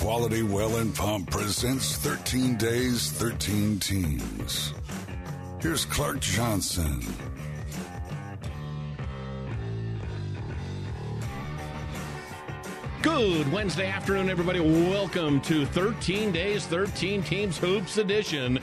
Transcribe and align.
Quality 0.00 0.44
Well 0.44 0.76
and 0.76 0.94
Pump 0.94 1.28
presents 1.28 1.96
13 1.96 2.56
Days, 2.56 3.10
13 3.10 3.80
Teams. 3.80 4.72
Here's 5.60 5.84
Clark 5.84 6.20
Johnson. 6.20 7.02
Good 13.02 13.50
Wednesday 13.50 13.88
afternoon, 13.88 14.30
everybody. 14.30 14.60
Welcome 14.60 15.40
to 15.42 15.66
13 15.66 16.30
Days, 16.30 16.64
13 16.66 17.24
Teams 17.24 17.58
Hoops 17.58 17.98
Edition. 17.98 18.60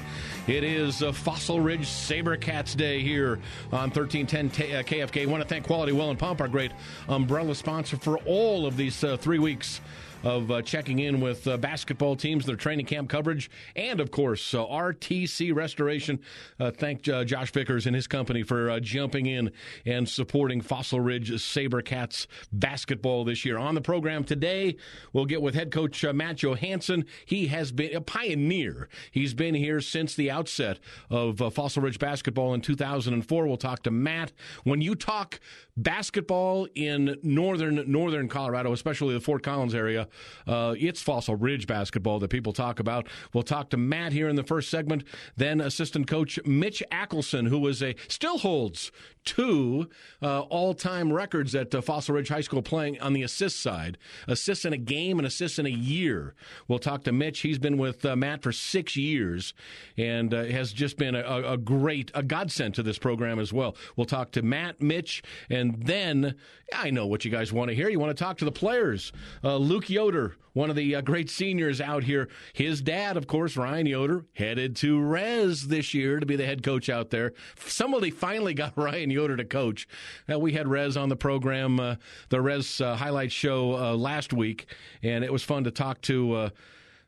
It 0.47 0.63
is 0.63 1.03
uh, 1.03 1.11
Fossil 1.11 1.59
Ridge 1.59 1.85
Sabercats 1.85 2.77
Day 2.77 3.01
here 3.01 3.39
on 3.73 3.89
1310 3.89 4.47
uh, 4.47 4.83
KFK. 4.83 5.23
I 5.23 5.25
want 5.25 5.43
to 5.43 5.49
thank 5.49 5.65
Quality 5.65 5.91
Well 5.91 6.11
and 6.11 6.17
Pump, 6.17 6.39
our 6.39 6.47
great 6.47 6.71
umbrella 7.09 7.55
sponsor, 7.55 7.97
for 7.97 8.19
all 8.19 8.65
of 8.65 8.77
these 8.77 9.03
uh, 9.03 9.17
three 9.17 9.39
weeks 9.39 9.81
of 10.23 10.49
uh, 10.51 10.61
checking 10.61 10.99
in 10.99 11.21
with 11.21 11.47
uh, 11.47 11.57
basketball 11.57 12.15
teams, 12.15 12.45
their 12.45 12.55
training 12.55 12.85
camp 12.85 13.09
coverage, 13.09 13.49
and 13.75 13.99
of 13.99 14.11
course, 14.11 14.53
uh, 14.53 14.65
RTC 14.65 15.53
Restoration. 15.53 16.19
Uh, 16.59 16.71
thank 16.71 17.07
uh, 17.07 17.23
Josh 17.23 17.51
Vickers 17.51 17.85
and 17.85 17.95
his 17.95 18.07
company 18.07 18.43
for 18.43 18.69
uh, 18.69 18.79
jumping 18.79 19.25
in 19.25 19.51
and 19.85 20.07
supporting 20.07 20.61
Fossil 20.61 20.99
Ridge 20.99 21.31
Sabercats 21.31 22.27
basketball 22.51 23.23
this 23.23 23.45
year. 23.45 23.57
On 23.57 23.75
the 23.75 23.81
program 23.81 24.23
today, 24.23 24.77
we'll 25.13 25.25
get 25.25 25.41
with 25.41 25.55
head 25.55 25.71
coach 25.71 26.03
Matt 26.03 26.37
Johannsen. 26.37 27.05
He 27.25 27.47
has 27.47 27.71
been 27.71 27.95
a 27.95 28.01
pioneer. 28.01 28.89
He's 29.11 29.33
been 29.33 29.55
here 29.55 29.81
since 29.81 30.15
the 30.15 30.31
outset 30.31 30.79
of 31.09 31.37
Fossil 31.53 31.83
Ridge 31.83 31.99
basketball 31.99 32.53
in 32.53 32.61
2004. 32.61 33.47
We'll 33.47 33.57
talk 33.57 33.83
to 33.83 33.91
Matt. 33.91 34.31
When 34.63 34.81
you 34.81 34.95
talk 34.95 35.39
basketball 35.77 36.67
in 36.75 37.17
northern 37.21 37.83
northern 37.91 38.29
Colorado, 38.29 38.71
especially 38.71 39.13
the 39.13 39.19
Fort 39.19 39.43
Collins 39.43 39.75
area, 39.75 40.04
uh, 40.47 40.75
it's 40.77 41.01
Fossil 41.01 41.35
Ridge 41.35 41.67
basketball 41.67 42.19
that 42.19 42.29
people 42.29 42.53
talk 42.53 42.79
about. 42.79 43.07
We'll 43.33 43.43
talk 43.43 43.69
to 43.71 43.77
Matt 43.77 44.13
here 44.13 44.27
in 44.27 44.35
the 44.35 44.43
first 44.43 44.69
segment. 44.69 45.03
Then 45.35 45.61
assistant 45.61 46.07
coach 46.07 46.39
Mitch 46.45 46.83
Akelson, 46.91 47.47
who 47.47 47.59
was 47.59 47.81
a 47.81 47.95
still 48.07 48.37
holds 48.37 48.91
two 49.25 49.89
uh, 50.21 50.41
all-time 50.41 51.11
records 51.11 51.55
at 51.55 51.73
uh, 51.73 51.81
Fossil 51.81 52.15
Ridge 52.15 52.29
High 52.29 52.41
School 52.41 52.61
playing 52.61 52.99
on 53.01 53.13
the 53.13 53.23
assist 53.23 53.61
side, 53.61 53.97
assists 54.27 54.65
in 54.65 54.73
a 54.73 54.77
game 54.77 55.17
and 55.17 55.27
assists 55.27 55.59
in 55.59 55.65
a 55.65 55.69
year. 55.69 56.35
We'll 56.67 56.79
talk 56.79 57.03
to 57.03 57.11
Mitch. 57.11 57.41
He's 57.41 57.59
been 57.59 57.77
with 57.77 58.05
uh, 58.05 58.15
Matt 58.15 58.43
for 58.43 58.51
six 58.51 58.95
years 58.95 59.53
and 59.97 60.33
uh, 60.33 60.45
has 60.45 60.71
just 60.71 60.97
been 60.97 61.15
a, 61.15 61.53
a 61.53 61.57
great 61.57 62.11
a 62.13 62.23
godsend 62.23 62.75
to 62.75 62.83
this 62.83 62.97
program 62.97 63.39
as 63.39 63.51
well. 63.51 63.75
We'll 63.95 64.05
talk 64.05 64.31
to 64.31 64.41
Matt, 64.41 64.81
Mitch, 64.81 65.23
and 65.49 65.83
then 65.83 66.35
I 66.73 66.89
know 66.89 67.07
what 67.07 67.25
you 67.25 67.31
guys 67.31 67.51
want 67.51 67.69
to 67.69 67.75
hear. 67.75 67.89
You 67.89 67.99
want 67.99 68.15
to 68.15 68.23
talk 68.23 68.37
to 68.37 68.45
the 68.45 68.51
players. 68.51 69.11
Uh, 69.43 69.57
Luke 69.57 69.89
Yoder, 69.89 70.35
one 70.55 70.69
of 70.69 70.75
the 70.77 70.95
uh, 70.95 71.01
great 71.01 71.29
seniors 71.29 71.81
out 71.81 72.05
here. 72.05 72.29
His 72.53 72.81
dad, 72.81 73.17
of 73.17 73.27
course, 73.27 73.57
Ryan 73.57 73.85
Yoder, 73.85 74.25
headed 74.33 74.75
to 74.77 74.99
Res 74.99 75.67
this 75.67 75.93
year 75.93 76.19
to 76.19 76.25
be 76.25 76.37
the 76.37 76.45
head 76.45 76.63
coach 76.63 76.89
out 76.89 77.09
there. 77.09 77.33
Somebody 77.59 78.09
finally 78.09 78.53
got 78.53 78.73
Ryan 78.77 79.11
Yoder 79.11 79.35
to 79.35 79.43
coach. 79.43 79.85
Uh, 80.31 80.39
we 80.39 80.53
had 80.53 80.67
Res 80.67 80.95
on 80.95 81.09
the 81.09 81.15
program, 81.17 81.79
uh, 81.79 81.95
the 82.29 82.41
Res 82.41 82.79
uh, 82.79 82.95
highlight 82.95 83.33
show 83.33 83.75
uh, 83.75 83.95
last 83.95 84.31
week, 84.31 84.67
and 85.03 85.25
it 85.25 85.31
was 85.31 85.43
fun 85.43 85.65
to 85.65 85.71
talk 85.71 86.01
to 86.03 86.51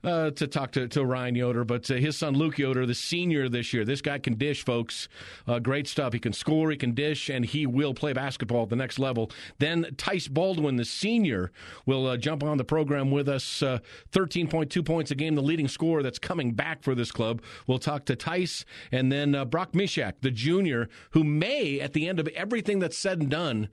uh, 0.04 0.32
to 0.32 0.48
talk 0.48 0.72
to, 0.72 0.88
to 0.88 1.04
Ryan 1.04 1.36
Yoder, 1.36 1.64
but 1.64 1.90
uh, 1.90 1.96
his 1.96 2.18
son 2.18 2.36
Luke 2.36 2.58
Yoder, 2.58 2.86
the 2.86 2.94
senior 2.94 3.50
this 3.50 3.74
year. 3.74 3.84
This 3.84 4.02
guy 4.02 4.20
can 4.20 4.36
dish, 4.36 4.64
folks. 4.64 5.10
Uh, 5.48 5.60
great 5.60 5.88
stuff. 5.88 6.14
He 6.14 6.20
can 6.20 6.34
score, 6.34 6.72
he 6.72 6.78
can 6.78 6.94
dish, 6.94 7.30
and 7.30 7.46
he 7.46 7.66
will 7.66 7.94
play 7.94 8.14
basketball 8.14 8.64
at 8.64 8.70
the 8.70 8.76
next 8.76 9.00
level. 9.00 9.32
Then 9.60 9.86
Tyce 9.98 10.28
Baldwin, 10.28 10.76
the 10.76 10.86
senior, 10.86 11.52
will 11.86 12.08
uh, 12.08 12.18
jump 12.18 12.44
on 12.44 12.58
the 12.58 12.64
program 12.64 13.12
with 13.12 13.28
us. 13.28 13.64
Uh, 13.64 13.80
13.2 14.12 14.86
points 14.86 15.12
a 15.12 15.16
game, 15.16 15.36
the 15.36 15.42
leading 15.42 15.68
scorer 15.68 16.04
that's 16.04 16.20
coming 16.20 16.54
back 16.54 16.84
for 16.84 16.94
this 16.96 17.12
club. 17.12 17.42
We'll 17.66 17.80
talk 17.80 18.06
to 18.06 18.16
Tyce, 18.16 18.66
and 18.92 19.12
then 19.12 19.36
uh, 19.36 19.46
Brock 19.46 19.74
Mishak, 19.74 20.14
the 20.22 20.32
junior, 20.32 20.90
who 21.12 21.24
may, 21.24 21.80
at 21.80 21.94
the 21.94 22.08
end 22.08 22.20
of 22.20 22.28
everything 22.30 22.80
that's 22.80 22.98
said 22.98 23.20
and 23.20 23.30
done, 23.30 23.70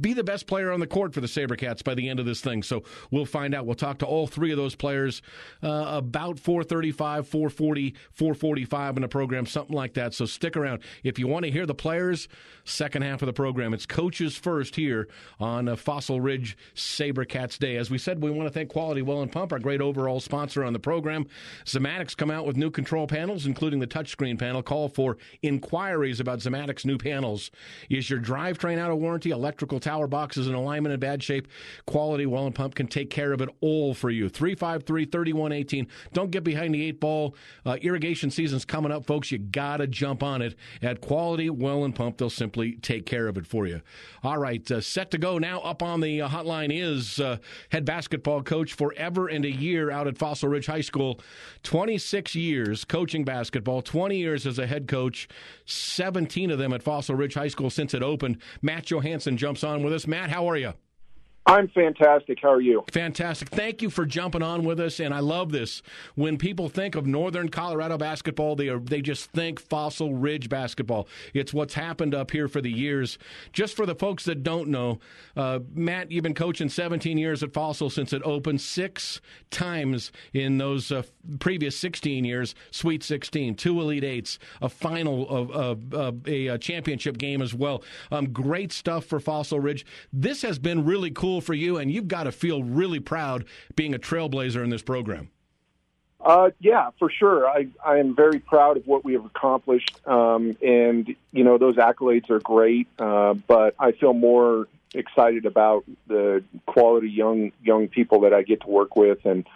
be 0.00 0.14
the 0.14 0.24
best 0.24 0.46
player 0.46 0.72
on 0.72 0.80
the 0.80 0.86
court 0.86 1.12
for 1.12 1.20
the 1.20 1.26
Sabercats 1.26 1.84
by 1.84 1.94
the 1.94 2.08
end 2.08 2.18
of 2.18 2.26
this 2.26 2.40
thing. 2.40 2.62
So 2.62 2.82
we'll 3.10 3.26
find 3.26 3.54
out. 3.54 3.66
We'll 3.66 3.74
talk 3.74 3.98
to 3.98 4.06
all 4.06 4.26
three 4.26 4.50
of 4.50 4.56
those 4.56 4.74
players 4.74 5.20
uh, 5.62 5.84
about 5.88 6.38
435, 6.38 7.28
440, 7.28 7.94
445 8.12 8.96
in 8.96 9.02
the 9.02 9.08
program, 9.08 9.44
something 9.44 9.76
like 9.76 9.94
that. 9.94 10.14
So 10.14 10.24
stick 10.24 10.56
around. 10.56 10.82
If 11.04 11.18
you 11.18 11.26
want 11.26 11.44
to 11.44 11.50
hear 11.50 11.66
the 11.66 11.74
players, 11.74 12.28
second 12.64 13.02
half 13.02 13.20
of 13.20 13.26
the 13.26 13.32
program, 13.32 13.74
it's 13.74 13.84
coaches 13.84 14.34
first 14.36 14.76
here 14.76 15.08
on 15.38 15.68
uh, 15.68 15.76
Fossil 15.76 16.20
Ridge 16.20 16.56
Sabercats 16.74 17.58
Day. 17.58 17.76
As 17.76 17.90
we 17.90 17.98
said, 17.98 18.22
we 18.22 18.30
want 18.30 18.46
to 18.46 18.52
thank 18.52 18.70
Quality 18.70 19.02
Well 19.02 19.20
and 19.20 19.30
Pump, 19.30 19.52
our 19.52 19.58
great 19.58 19.82
overall 19.82 20.20
sponsor 20.20 20.64
on 20.64 20.72
the 20.72 20.78
program. 20.78 21.26
Zimmatic's 21.66 22.14
come 22.14 22.30
out 22.30 22.46
with 22.46 22.56
new 22.56 22.70
control 22.70 23.06
panels, 23.06 23.44
including 23.44 23.80
the 23.80 23.86
touchscreen 23.86 24.38
panel. 24.38 24.62
Call 24.62 24.88
for 24.88 25.18
inquiries 25.42 26.18
about 26.20 26.40
Zimmatic's 26.40 26.86
new 26.86 26.96
panels. 26.96 27.50
Is 27.90 28.08
your 28.08 28.20
drivetrain 28.20 28.78
out 28.78 28.90
of 28.90 28.98
warranty? 28.98 29.32
Electrical 29.50 29.80
tower 29.80 30.06
boxes 30.06 30.46
and 30.46 30.54
alignment 30.54 30.92
in 30.92 31.00
bad 31.00 31.24
shape, 31.24 31.48
Quality 31.84 32.24
Well 32.24 32.46
and 32.46 32.54
Pump 32.54 32.76
can 32.76 32.86
take 32.86 33.10
care 33.10 33.32
of 33.32 33.40
it 33.40 33.48
all 33.60 33.94
for 33.94 34.08
you. 34.08 34.28
353 34.28 35.06
3118. 35.06 35.88
Don't 36.12 36.30
get 36.30 36.44
behind 36.44 36.72
the 36.72 36.86
eight 36.86 37.00
ball. 37.00 37.34
Uh, 37.66 37.76
irrigation 37.82 38.30
season's 38.30 38.64
coming 38.64 38.92
up, 38.92 39.06
folks. 39.06 39.32
You 39.32 39.38
got 39.38 39.78
to 39.78 39.88
jump 39.88 40.22
on 40.22 40.40
it 40.40 40.54
at 40.82 41.00
Quality 41.00 41.50
Well 41.50 41.82
and 41.82 41.92
Pump. 41.92 42.18
They'll 42.18 42.30
simply 42.30 42.74
take 42.74 43.06
care 43.06 43.26
of 43.26 43.36
it 43.36 43.44
for 43.44 43.66
you. 43.66 43.82
All 44.22 44.38
right, 44.38 44.70
uh, 44.70 44.80
set 44.80 45.10
to 45.10 45.18
go 45.18 45.38
now. 45.38 45.58
Up 45.62 45.82
on 45.82 46.00
the 46.00 46.22
uh, 46.22 46.28
hotline 46.28 46.70
is 46.72 47.18
uh, 47.18 47.38
head 47.70 47.84
basketball 47.84 48.44
coach 48.44 48.74
forever 48.74 49.26
and 49.26 49.44
a 49.44 49.50
year 49.50 49.90
out 49.90 50.06
at 50.06 50.16
Fossil 50.16 50.48
Ridge 50.48 50.66
High 50.66 50.80
School. 50.80 51.18
26 51.64 52.36
years 52.36 52.84
coaching 52.84 53.24
basketball, 53.24 53.82
20 53.82 54.16
years 54.16 54.46
as 54.46 54.60
a 54.60 54.66
head 54.68 54.86
coach, 54.86 55.26
17 55.64 56.52
of 56.52 56.58
them 56.60 56.72
at 56.72 56.84
Fossil 56.84 57.16
Ridge 57.16 57.34
High 57.34 57.48
School 57.48 57.68
since 57.68 57.94
it 57.94 58.02
opened. 58.04 58.38
Matt 58.62 58.84
Johannsen 58.84 59.36
jumps 59.40 59.64
on 59.64 59.82
with 59.82 59.94
us. 59.94 60.06
Matt, 60.06 60.28
how 60.28 60.48
are 60.50 60.56
you? 60.58 60.74
I'm 61.50 61.66
fantastic. 61.66 62.38
How 62.40 62.52
are 62.52 62.60
you? 62.60 62.84
Fantastic. 62.92 63.48
Thank 63.48 63.82
you 63.82 63.90
for 63.90 64.06
jumping 64.06 64.40
on 64.42 64.62
with 64.62 64.78
us. 64.78 65.00
And 65.00 65.12
I 65.12 65.18
love 65.18 65.50
this. 65.50 65.82
When 66.14 66.38
people 66.38 66.68
think 66.68 66.94
of 66.94 67.08
Northern 67.08 67.48
Colorado 67.48 67.98
basketball, 67.98 68.54
they 68.54 68.68
are 68.68 68.78
they 68.78 69.02
just 69.02 69.32
think 69.32 69.58
Fossil 69.58 70.14
Ridge 70.14 70.48
basketball. 70.48 71.08
It's 71.34 71.52
what's 71.52 71.74
happened 71.74 72.14
up 72.14 72.30
here 72.30 72.46
for 72.46 72.60
the 72.60 72.70
years. 72.70 73.18
Just 73.52 73.74
for 73.74 73.84
the 73.84 73.96
folks 73.96 74.24
that 74.26 74.44
don't 74.44 74.68
know, 74.68 75.00
uh, 75.36 75.58
Matt, 75.74 76.12
you've 76.12 76.22
been 76.22 76.34
coaching 76.34 76.68
17 76.68 77.18
years 77.18 77.42
at 77.42 77.52
Fossil 77.52 77.90
since 77.90 78.12
it 78.12 78.22
opened 78.24 78.60
six 78.60 79.20
times 79.50 80.12
in 80.32 80.58
those 80.58 80.92
uh, 80.92 81.02
previous 81.40 81.76
16 81.76 82.24
years. 82.24 82.54
Sweet 82.70 83.02
16, 83.02 83.56
two 83.56 83.80
Elite 83.80 84.04
Eights, 84.04 84.38
a 84.62 84.68
final 84.68 85.28
of, 85.28 85.50
of, 85.50 85.94
of 85.94 86.28
a, 86.28 86.46
a, 86.46 86.58
championship 86.58 87.18
game 87.18 87.42
as 87.42 87.54
well. 87.54 87.82
Um, 88.12 88.32
great 88.32 88.70
stuff 88.70 89.04
for 89.04 89.18
Fossil 89.18 89.58
Ridge. 89.58 89.84
This 90.12 90.42
has 90.42 90.60
been 90.60 90.84
really 90.84 91.10
cool 91.10 91.39
for 91.40 91.54
you, 91.54 91.76
and 91.76 91.90
you've 91.90 92.08
got 92.08 92.24
to 92.24 92.32
feel 92.32 92.62
really 92.62 93.00
proud 93.00 93.44
being 93.76 93.94
a 93.94 93.98
trailblazer 93.98 94.62
in 94.62 94.70
this 94.70 94.82
program. 94.82 95.30
Uh, 96.20 96.50
yeah, 96.60 96.90
for 96.98 97.10
sure. 97.10 97.48
I, 97.48 97.68
I 97.84 97.98
am 97.98 98.14
very 98.14 98.40
proud 98.40 98.76
of 98.76 98.86
what 98.86 99.04
we 99.04 99.14
have 99.14 99.24
accomplished, 99.24 100.06
um, 100.06 100.56
and 100.62 101.14
you 101.32 101.44
know 101.44 101.56
those 101.56 101.76
accolades 101.76 102.28
are 102.28 102.40
great. 102.40 102.88
Uh, 102.98 103.34
but 103.34 103.74
I 103.78 103.92
feel 103.92 104.12
more 104.12 104.68
excited 104.92 105.46
about 105.46 105.84
the 106.08 106.44
quality 106.66 107.08
young 107.08 107.52
young 107.62 107.88
people 107.88 108.20
that 108.22 108.34
I 108.34 108.42
get 108.42 108.60
to 108.62 108.66
work 108.68 108.96
with, 108.96 109.24
and 109.24 109.46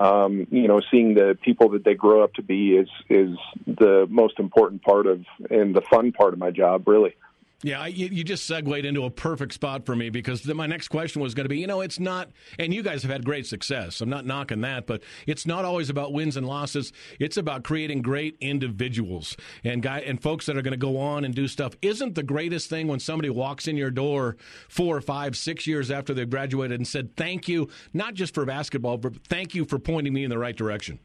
um, 0.00 0.46
you 0.50 0.66
know, 0.66 0.80
seeing 0.90 1.14
the 1.14 1.38
people 1.40 1.68
that 1.70 1.84
they 1.84 1.94
grow 1.94 2.24
up 2.24 2.32
to 2.34 2.42
be 2.42 2.74
is 2.76 2.88
is 3.08 3.36
the 3.66 4.06
most 4.08 4.38
important 4.38 4.82
part 4.82 5.06
of 5.06 5.24
and 5.50 5.74
the 5.74 5.82
fun 5.82 6.12
part 6.12 6.32
of 6.32 6.38
my 6.38 6.50
job, 6.50 6.88
really. 6.88 7.14
Yeah, 7.62 7.86
you, 7.86 8.06
you, 8.06 8.24
just 8.24 8.46
segued 8.46 8.86
into 8.86 9.04
a 9.04 9.10
perfect 9.10 9.52
spot 9.52 9.84
for 9.84 9.94
me 9.94 10.08
because 10.08 10.46
my 10.46 10.66
next 10.66 10.88
question 10.88 11.20
was 11.20 11.34
going 11.34 11.44
to 11.44 11.50
be, 11.50 11.58
you 11.58 11.66
know, 11.66 11.82
it's 11.82 12.00
not, 12.00 12.30
and 12.58 12.72
you 12.72 12.82
guys 12.82 13.02
have 13.02 13.10
had 13.10 13.22
great 13.22 13.46
success. 13.46 14.00
I'm 14.00 14.08
not 14.08 14.24
knocking 14.24 14.62
that, 14.62 14.86
but 14.86 15.02
it's 15.26 15.44
not 15.44 15.66
always 15.66 15.90
about 15.90 16.14
wins 16.14 16.38
and 16.38 16.46
losses. 16.46 16.90
It's 17.18 17.36
about 17.36 17.62
creating 17.62 18.00
great 18.00 18.38
individuals 18.40 19.36
and 19.62 19.82
guy 19.82 20.00
and 20.00 20.22
folks 20.22 20.46
that 20.46 20.56
are 20.56 20.62
going 20.62 20.72
to 20.72 20.78
go 20.78 20.96
on 20.96 21.26
and 21.26 21.34
do 21.34 21.46
stuff. 21.46 21.74
Isn't 21.82 22.14
the 22.14 22.22
greatest 22.22 22.70
thing 22.70 22.88
when 22.88 22.98
somebody 22.98 23.28
walks 23.28 23.68
in 23.68 23.76
your 23.76 23.90
door 23.90 24.38
four 24.70 24.96
or 24.96 25.02
five, 25.02 25.36
six 25.36 25.66
years 25.66 25.90
after 25.90 26.14
they've 26.14 26.30
graduated 26.30 26.78
and 26.80 26.88
said, 26.88 27.14
"Thank 27.14 27.46
you, 27.46 27.68
not 27.92 28.14
just 28.14 28.32
for 28.32 28.46
basketball, 28.46 28.96
but 28.96 29.22
thank 29.26 29.54
you 29.54 29.66
for 29.66 29.78
pointing 29.78 30.14
me 30.14 30.24
in 30.24 30.30
the 30.30 30.38
right 30.38 30.56
direction." 30.56 30.98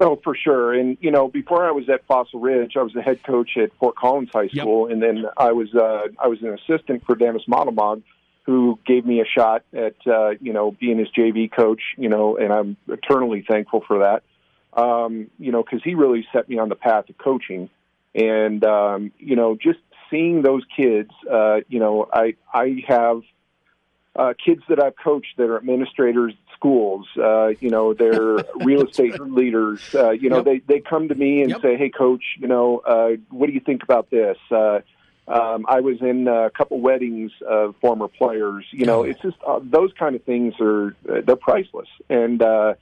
Oh, 0.00 0.16
for 0.22 0.34
sure. 0.34 0.72
And 0.72 0.96
you 1.00 1.10
know, 1.10 1.28
before 1.28 1.66
I 1.66 1.70
was 1.70 1.88
at 1.88 2.04
Fossil 2.06 2.40
Ridge, 2.40 2.76
I 2.76 2.82
was 2.82 2.92
the 2.92 3.02
head 3.02 3.22
coach 3.22 3.56
at 3.56 3.72
Fort 3.78 3.96
Collins 3.96 4.30
High 4.32 4.48
School, 4.48 4.88
yep. 4.88 4.94
and 4.94 5.02
then 5.02 5.24
I 5.36 5.52
was 5.52 5.72
uh, 5.74 6.08
I 6.18 6.28
was 6.28 6.42
an 6.42 6.48
assistant 6.54 7.04
for 7.06 7.14
Dennis 7.14 7.42
Monomog, 7.48 8.02
who 8.44 8.78
gave 8.84 9.06
me 9.06 9.20
a 9.20 9.24
shot 9.24 9.64
at 9.72 9.94
uh, 10.06 10.30
you 10.40 10.52
know 10.52 10.72
being 10.72 10.98
his 10.98 11.08
JV 11.16 11.50
coach. 11.50 11.82
You 11.96 12.08
know, 12.08 12.36
and 12.36 12.52
I'm 12.52 12.76
eternally 12.88 13.44
thankful 13.48 13.84
for 13.86 14.00
that. 14.00 14.22
Um, 14.74 15.30
you 15.38 15.52
know, 15.52 15.62
because 15.62 15.82
he 15.84 15.94
really 15.94 16.26
set 16.32 16.48
me 16.48 16.58
on 16.58 16.68
the 16.68 16.74
path 16.74 17.08
of 17.08 17.18
coaching, 17.18 17.70
and 18.14 18.64
um, 18.64 19.12
you 19.18 19.36
know, 19.36 19.56
just 19.56 19.78
seeing 20.10 20.42
those 20.42 20.62
kids. 20.76 21.10
Uh, 21.30 21.60
you 21.68 21.78
know, 21.78 22.08
I 22.12 22.34
I 22.52 22.82
have 22.88 23.22
uh, 24.16 24.34
kids 24.44 24.62
that 24.68 24.82
I've 24.82 24.96
coached 24.96 25.36
that 25.36 25.48
are 25.48 25.56
administrators 25.56 26.34
schools. 26.62 27.06
Uh, 27.16 27.48
you 27.60 27.70
know, 27.70 27.92
they're 27.92 28.38
real 28.64 28.86
estate 28.86 29.20
leaders. 29.20 29.80
Uh, 29.94 30.10
you 30.10 30.30
know, 30.30 30.36
yep. 30.36 30.44
they 30.44 30.58
they 30.60 30.80
come 30.80 31.08
to 31.08 31.14
me 31.14 31.42
and 31.42 31.50
yep. 31.50 31.62
say, 31.62 31.76
"Hey, 31.76 31.90
coach, 31.90 32.22
you 32.38 32.46
know, 32.46 32.78
uh, 32.78 33.10
what 33.30 33.46
do 33.48 33.52
you 33.52 33.60
think 33.60 33.82
about 33.82 34.10
this?" 34.10 34.38
Uh, 34.50 34.80
um, 35.28 35.66
I 35.68 35.80
was 35.80 36.00
in 36.00 36.28
a 36.28 36.50
couple 36.50 36.80
weddings 36.80 37.32
of 37.46 37.74
former 37.80 38.08
players. 38.08 38.64
You 38.70 38.86
know, 38.86 39.02
it's 39.02 39.20
just 39.20 39.36
uh, 39.46 39.60
those 39.62 39.92
kind 39.98 40.14
of 40.14 40.22
things 40.24 40.54
are 40.60 40.96
uh, 41.08 41.20
they're 41.24 41.36
priceless. 41.36 41.88
And 42.08 42.42
uh, 42.42 42.74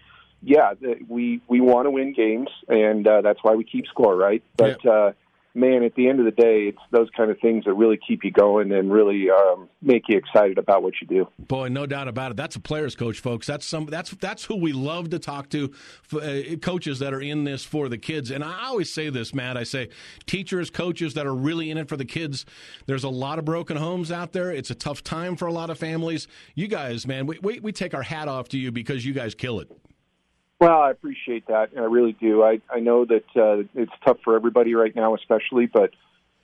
yeah, 0.43 0.75
we 1.09 1.41
we 1.49 1.61
want 1.61 1.87
to 1.87 1.91
win 1.91 2.13
games, 2.13 2.49
and 2.69 3.07
uh, 3.07 3.23
that's 3.23 3.41
why 3.43 3.55
we 3.55 3.65
keep 3.65 3.87
score, 3.87 4.15
right? 4.17 4.43
But 4.57 4.85
uh, 4.87 5.13
man, 5.55 5.83
at 5.83 5.95
the 5.95 6.09
end 6.09 6.21
of 6.21 6.25
the 6.25 6.33
day, 6.33 6.69
it's 6.69 6.79
those 6.91 7.09
kind 7.17 7.31
of 7.31 7.39
things 7.41 7.65
that 7.65 7.75
really 7.75 7.99
keep 8.07 8.25
you 8.25 8.31
going 8.31 8.73
and 8.73 8.93
really 8.93 9.29
um, 9.31 9.69
make 9.83 10.05
you 10.09 10.17
excited 10.17 10.59
about 10.59 10.83
what 10.83 10.95
you 11.01 11.07
do. 11.07 11.29
Boy, 11.39 11.69
no 11.69 11.87
doubt 11.87 12.09
about 12.09 12.33
it. 12.33 12.37
That's 12.37 12.57
a 12.57 12.61
player's 12.61 12.95
coach, 12.95 13.21
folks. 13.21 13.47
That's 13.47 13.67
some. 13.67 13.87
That's 13.87 14.11
that's 14.11 14.45
who 14.45 14.57
we 14.57 14.73
love 14.73 15.11
to 15.11 15.19
talk 15.19 15.49
to, 15.51 15.73
uh, 16.13 16.57
coaches 16.63 16.99
that 17.01 17.13
are 17.13 17.21
in 17.21 17.45
this 17.45 17.65
for 17.65 17.89
the 17.89 17.99
kids. 17.99 18.31
And 18.31 18.45
I 18.45 18.67
always 18.67 18.93
say 18.93 19.11
this, 19.11 19.35
Matt. 19.35 19.57
I 19.57 19.65
say, 19.65 19.89
teachers, 20.27 20.71
coaches 20.71 21.15
that 21.15 21.27
are 21.27 21.35
really 21.35 21.71
in 21.71 21.79
it 21.79 21.89
for 21.89 21.97
the 21.97 22.05
kids. 22.05 22.47
There's 22.87 23.05
a 23.05 23.09
lot 23.09 23.39
of 23.39 23.45
broken 23.45 23.77
homes 23.77 24.13
out 24.13 24.33
there. 24.33 24.51
It's 24.51 24.71
a 24.71 24.75
tough 24.75 25.03
time 25.03 25.37
for 25.37 25.47
a 25.47 25.53
lot 25.53 25.71
of 25.71 25.79
families. 25.79 26.29
You 26.55 26.69
guys, 26.69 27.07
man, 27.07 27.27
we 27.27 27.39
we, 27.43 27.61
we 27.61 27.73
take 27.73 27.95
our 27.95 28.03
hat 28.03 28.29
off 28.29 28.49
to 28.51 28.59
you 28.59 28.71
because 28.73 29.05
you 29.05 29.13
guys 29.13 29.35
kill 29.35 29.61
it. 29.61 29.71
Well, 30.61 30.83
I 30.83 30.91
appreciate 30.91 31.47
that. 31.47 31.73
And 31.73 31.81
I 31.81 31.85
really 31.85 32.13
do. 32.13 32.43
I 32.43 32.61
I 32.71 32.81
know 32.81 33.07
that 33.07 33.25
uh, 33.35 33.65
it's 33.75 33.93
tough 34.05 34.19
for 34.23 34.37
everybody 34.37 34.75
right 34.75 34.95
now, 34.95 35.15
especially. 35.15 35.67
But 35.67 35.91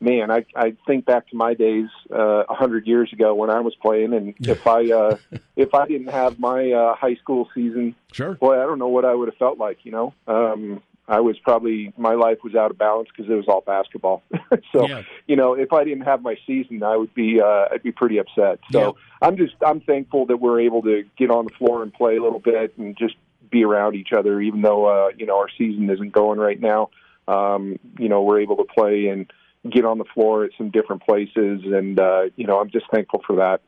man, 0.00 0.30
I 0.30 0.46
I 0.54 0.74
think 0.86 1.04
back 1.04 1.28
to 1.30 1.36
my 1.36 1.52
days 1.52 1.88
uh, 2.10 2.16
a 2.16 2.44
uh, 2.46 2.54
hundred 2.54 2.86
years 2.86 3.12
ago 3.12 3.34
when 3.34 3.50
I 3.50 3.60
was 3.60 3.74
playing, 3.74 4.14
and 4.14 4.34
if 4.40 4.66
I 4.66 4.90
uh, 4.90 5.16
if 5.56 5.74
I 5.74 5.86
didn't 5.86 6.08
have 6.08 6.38
my 6.38 6.72
uh, 6.72 6.94
high 6.94 7.16
school 7.16 7.48
season, 7.54 7.94
sure, 8.12 8.34
boy, 8.34 8.54
I 8.54 8.64
don't 8.64 8.78
know 8.78 8.88
what 8.88 9.04
I 9.04 9.14
would 9.14 9.28
have 9.28 9.36
felt 9.36 9.58
like. 9.58 9.80
You 9.84 9.92
know, 9.92 10.14
um, 10.26 10.82
I 11.08 11.20
was 11.20 11.38
probably 11.40 11.92
my 11.98 12.14
life 12.14 12.38
was 12.42 12.54
out 12.54 12.70
of 12.70 12.78
balance 12.78 13.08
because 13.14 13.30
it 13.30 13.34
was 13.34 13.46
all 13.48 13.60
basketball. 13.60 14.22
so 14.72 14.88
yeah. 14.88 15.02
you 15.26 15.36
know, 15.36 15.52
if 15.52 15.72
I 15.72 15.84
didn't 15.84 16.04
have 16.04 16.22
my 16.22 16.36
season, 16.46 16.82
I 16.82 16.96
would 16.96 17.14
be 17.14 17.40
uh, 17.40 17.66
I'd 17.70 17.82
be 17.82 17.92
pretty 17.92 18.18
upset. 18.18 18.60
So 18.72 18.80
yeah. 18.80 19.28
I'm 19.28 19.36
just 19.36 19.54
I'm 19.64 19.80
thankful 19.80 20.26
that 20.26 20.38
we're 20.38 20.60
able 20.60 20.82
to 20.82 21.04
get 21.18 21.30
on 21.30 21.44
the 21.44 21.52
floor 21.52 21.82
and 21.82 21.92
play 21.92 22.16
a 22.16 22.22
little 22.22 22.40
bit 22.40 22.76
and 22.78 22.96
just 22.96 23.14
be 23.50 23.64
around 23.64 23.94
each 23.94 24.12
other, 24.12 24.40
even 24.40 24.62
though 24.62 24.86
uh, 24.86 25.08
you 25.16 25.26
know 25.26 25.38
our 25.38 25.48
season 25.56 25.90
isn't 25.90 26.12
going 26.12 26.38
right 26.38 26.60
now. 26.60 26.90
Um, 27.28 27.78
you 27.98 28.08
know, 28.08 28.22
we're 28.22 28.40
able 28.40 28.56
to 28.58 28.64
play 28.64 29.08
and 29.08 29.30
get 29.68 29.84
on 29.84 29.98
the 29.98 30.04
floor 30.04 30.44
at 30.44 30.52
some 30.56 30.70
different 30.70 31.02
places, 31.02 31.62
and 31.64 31.98
uh, 31.98 32.24
you 32.36 32.46
know, 32.46 32.60
I'm 32.60 32.70
just 32.70 32.86
thankful 32.90 33.22
for 33.26 33.36
that 33.36 33.60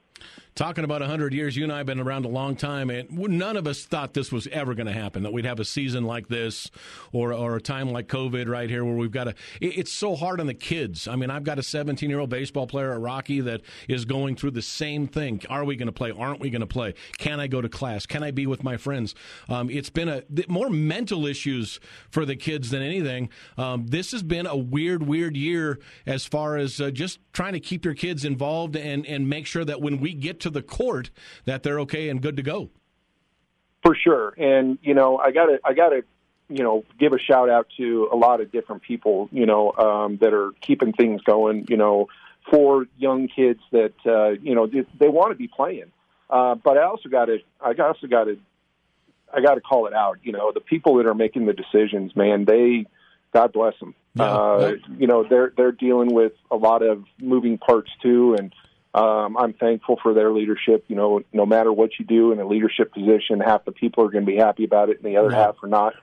talking 0.58 0.82
about 0.82 1.00
100 1.00 1.32
years, 1.32 1.56
you 1.56 1.62
and 1.62 1.72
I 1.72 1.78
have 1.78 1.86
been 1.86 2.00
around 2.00 2.24
a 2.24 2.28
long 2.28 2.56
time, 2.56 2.90
and 2.90 3.08
none 3.12 3.56
of 3.56 3.68
us 3.68 3.84
thought 3.84 4.12
this 4.12 4.32
was 4.32 4.48
ever 4.48 4.74
going 4.74 4.88
to 4.88 4.92
happen, 4.92 5.22
that 5.22 5.32
we'd 5.32 5.44
have 5.44 5.60
a 5.60 5.64
season 5.64 6.02
like 6.02 6.26
this 6.26 6.68
or, 7.12 7.32
or 7.32 7.54
a 7.56 7.60
time 7.60 7.92
like 7.92 8.08
COVID 8.08 8.48
right 8.48 8.68
here 8.68 8.84
where 8.84 8.96
we've 8.96 9.12
got 9.12 9.24
to. 9.24 9.34
It's 9.60 9.92
so 9.92 10.16
hard 10.16 10.40
on 10.40 10.48
the 10.48 10.54
kids. 10.54 11.06
I 11.06 11.14
mean, 11.14 11.30
I've 11.30 11.44
got 11.44 11.60
a 11.60 11.62
17 11.62 12.10
year 12.10 12.18
old 12.18 12.28
baseball 12.28 12.66
player 12.66 12.92
at 12.92 13.00
Rocky 13.00 13.40
that 13.42 13.60
is 13.86 14.04
going 14.04 14.34
through 14.34 14.50
the 14.50 14.62
same 14.62 15.06
thing. 15.06 15.40
Are 15.48 15.64
we 15.64 15.76
going 15.76 15.86
to 15.86 15.92
play? 15.92 16.10
Aren't 16.10 16.40
we 16.40 16.50
going 16.50 16.60
to 16.60 16.66
play? 16.66 16.94
Can 17.18 17.38
I 17.38 17.46
go 17.46 17.60
to 17.60 17.68
class? 17.68 18.04
Can 18.04 18.24
I 18.24 18.32
be 18.32 18.48
with 18.48 18.64
my 18.64 18.76
friends? 18.76 19.14
Um, 19.48 19.70
it's 19.70 19.90
been 19.90 20.08
a 20.08 20.24
more 20.48 20.70
mental 20.70 21.24
issues 21.24 21.78
for 22.10 22.24
the 22.24 22.34
kids 22.34 22.70
than 22.70 22.82
anything. 22.82 23.28
Um, 23.56 23.86
this 23.86 24.10
has 24.10 24.24
been 24.24 24.46
a 24.46 24.56
weird, 24.56 25.06
weird 25.06 25.36
year 25.36 25.78
as 26.04 26.24
far 26.24 26.56
as 26.56 26.80
uh, 26.80 26.90
just 26.90 27.20
trying 27.32 27.52
to 27.52 27.60
keep 27.60 27.84
your 27.84 27.94
kids 27.94 28.24
involved 28.24 28.74
and, 28.74 29.06
and 29.06 29.28
make 29.28 29.46
sure 29.46 29.64
that 29.64 29.80
when 29.80 30.00
we 30.00 30.14
get 30.14 30.40
to 30.40 30.47
to 30.48 30.54
the 30.54 30.62
court 30.62 31.10
that 31.44 31.62
they're 31.62 31.80
okay 31.80 32.08
and 32.08 32.20
good 32.20 32.36
to 32.36 32.42
go. 32.42 32.70
For 33.82 33.94
sure, 33.94 34.34
and 34.36 34.78
you 34.82 34.94
know, 34.94 35.18
I 35.18 35.30
got 35.30 35.46
to, 35.46 35.60
I 35.64 35.72
got 35.72 35.90
to, 35.90 36.02
you 36.48 36.64
know, 36.64 36.84
give 36.98 37.12
a 37.12 37.18
shout 37.18 37.48
out 37.48 37.68
to 37.76 38.08
a 38.12 38.16
lot 38.16 38.40
of 38.40 38.50
different 38.50 38.82
people, 38.82 39.28
you 39.30 39.46
know, 39.46 39.72
um, 39.72 40.18
that 40.20 40.34
are 40.34 40.52
keeping 40.60 40.92
things 40.92 41.22
going, 41.22 41.66
you 41.68 41.76
know, 41.76 42.08
for 42.50 42.86
young 42.96 43.28
kids 43.28 43.60
that, 43.70 43.94
uh, 44.04 44.30
you 44.30 44.54
know, 44.54 44.66
they, 44.66 44.84
they 44.98 45.08
want 45.08 45.30
to 45.30 45.36
be 45.36 45.46
playing. 45.46 45.92
Uh, 46.28 46.56
but 46.56 46.76
I 46.76 46.84
also 46.84 47.08
got 47.08 47.26
to, 47.26 47.38
I 47.60 47.72
also 47.80 48.06
got 48.08 48.24
to, 48.24 48.38
I 49.32 49.40
got 49.40 49.54
to 49.54 49.60
call 49.60 49.86
it 49.86 49.94
out. 49.94 50.18
You 50.22 50.32
know, 50.32 50.50
the 50.52 50.60
people 50.60 50.96
that 50.96 51.06
are 51.06 51.14
making 51.14 51.46
the 51.46 51.52
decisions, 51.52 52.16
man, 52.16 52.46
they, 52.46 52.86
God 53.32 53.52
bless 53.52 53.78
them. 53.78 53.94
Yeah, 54.14 54.24
uh, 54.24 54.72
you 54.98 55.06
know, 55.06 55.24
they're 55.28 55.52
they're 55.56 55.72
dealing 55.72 56.12
with 56.12 56.32
a 56.50 56.56
lot 56.56 56.82
of 56.82 57.04
moving 57.20 57.58
parts 57.58 57.90
too, 58.02 58.34
and 58.38 58.52
um, 58.94 59.36
I'm 59.36 59.52
thankful 59.52 59.98
for 60.02 60.14
their 60.14 60.32
leadership. 60.32 60.84
You 60.88 60.96
know, 60.96 61.22
no 61.32 61.46
matter 61.46 61.72
what 61.72 61.90
you 61.98 62.04
do 62.04 62.32
in 62.32 62.40
a 62.40 62.46
leadership 62.46 62.92
position, 62.92 63.40
half 63.40 63.64
the 63.64 63.72
people 63.72 64.04
are 64.04 64.10
going 64.10 64.24
to 64.24 64.30
be 64.30 64.38
happy 64.38 64.64
about 64.64 64.88
it, 64.88 64.96
and 64.96 65.06
the 65.06 65.18
other 65.18 65.30
half 65.30 65.56
are 65.62 65.68
not. 65.68 65.94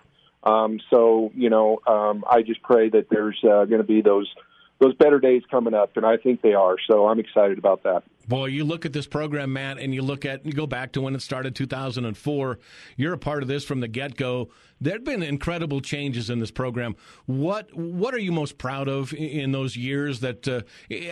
Um, 0.43 0.79
so, 0.91 1.31
you 1.35 1.49
know, 1.49 1.79
um, 1.87 2.23
I 2.29 2.43
just 2.43 2.61
pray 2.61 2.89
that 2.89 3.09
there's 3.09 3.39
uh, 3.43 3.65
going 3.65 3.81
to 3.81 3.83
be 3.83 4.01
those 4.01 4.31
those 4.79 4.93
better 4.95 5.19
days 5.19 5.41
coming 5.49 5.73
up, 5.73 5.95
and 5.95 6.05
I 6.05 6.17
think 6.17 6.41
they 6.41 6.53
are. 6.53 6.75
So 6.89 7.07
I'm 7.07 7.19
excited 7.19 7.57
about 7.57 7.83
that. 7.83 8.03
Boy, 8.27 8.47
you 8.47 8.65
look 8.65 8.85
at 8.85 8.91
this 8.91 9.07
program, 9.07 9.53
Matt, 9.53 9.77
and 9.77 9.93
you 9.93 10.01
look 10.01 10.25
at 10.25 10.45
you 10.45 10.51
go 10.51 10.67
back 10.67 10.91
to 10.93 11.01
when 11.01 11.15
it 11.15 11.21
started, 11.21 11.55
2004. 11.55 12.59
You're 12.97 13.13
a 13.13 13.17
part 13.17 13.41
of 13.41 13.47
this 13.47 13.63
from 13.63 13.79
the 13.79 13.87
get 13.87 14.17
go. 14.17 14.49
There've 14.81 15.03
been 15.03 15.23
incredible 15.23 15.79
changes 15.79 16.29
in 16.29 16.39
this 16.39 16.51
program. 16.51 16.95
What 17.25 17.73
what 17.73 18.13
are 18.13 18.19
you 18.19 18.31
most 18.31 18.57
proud 18.57 18.89
of 18.89 19.13
in 19.13 19.51
those 19.51 19.77
years? 19.77 20.19
That 20.19 20.47
uh, 20.47 20.61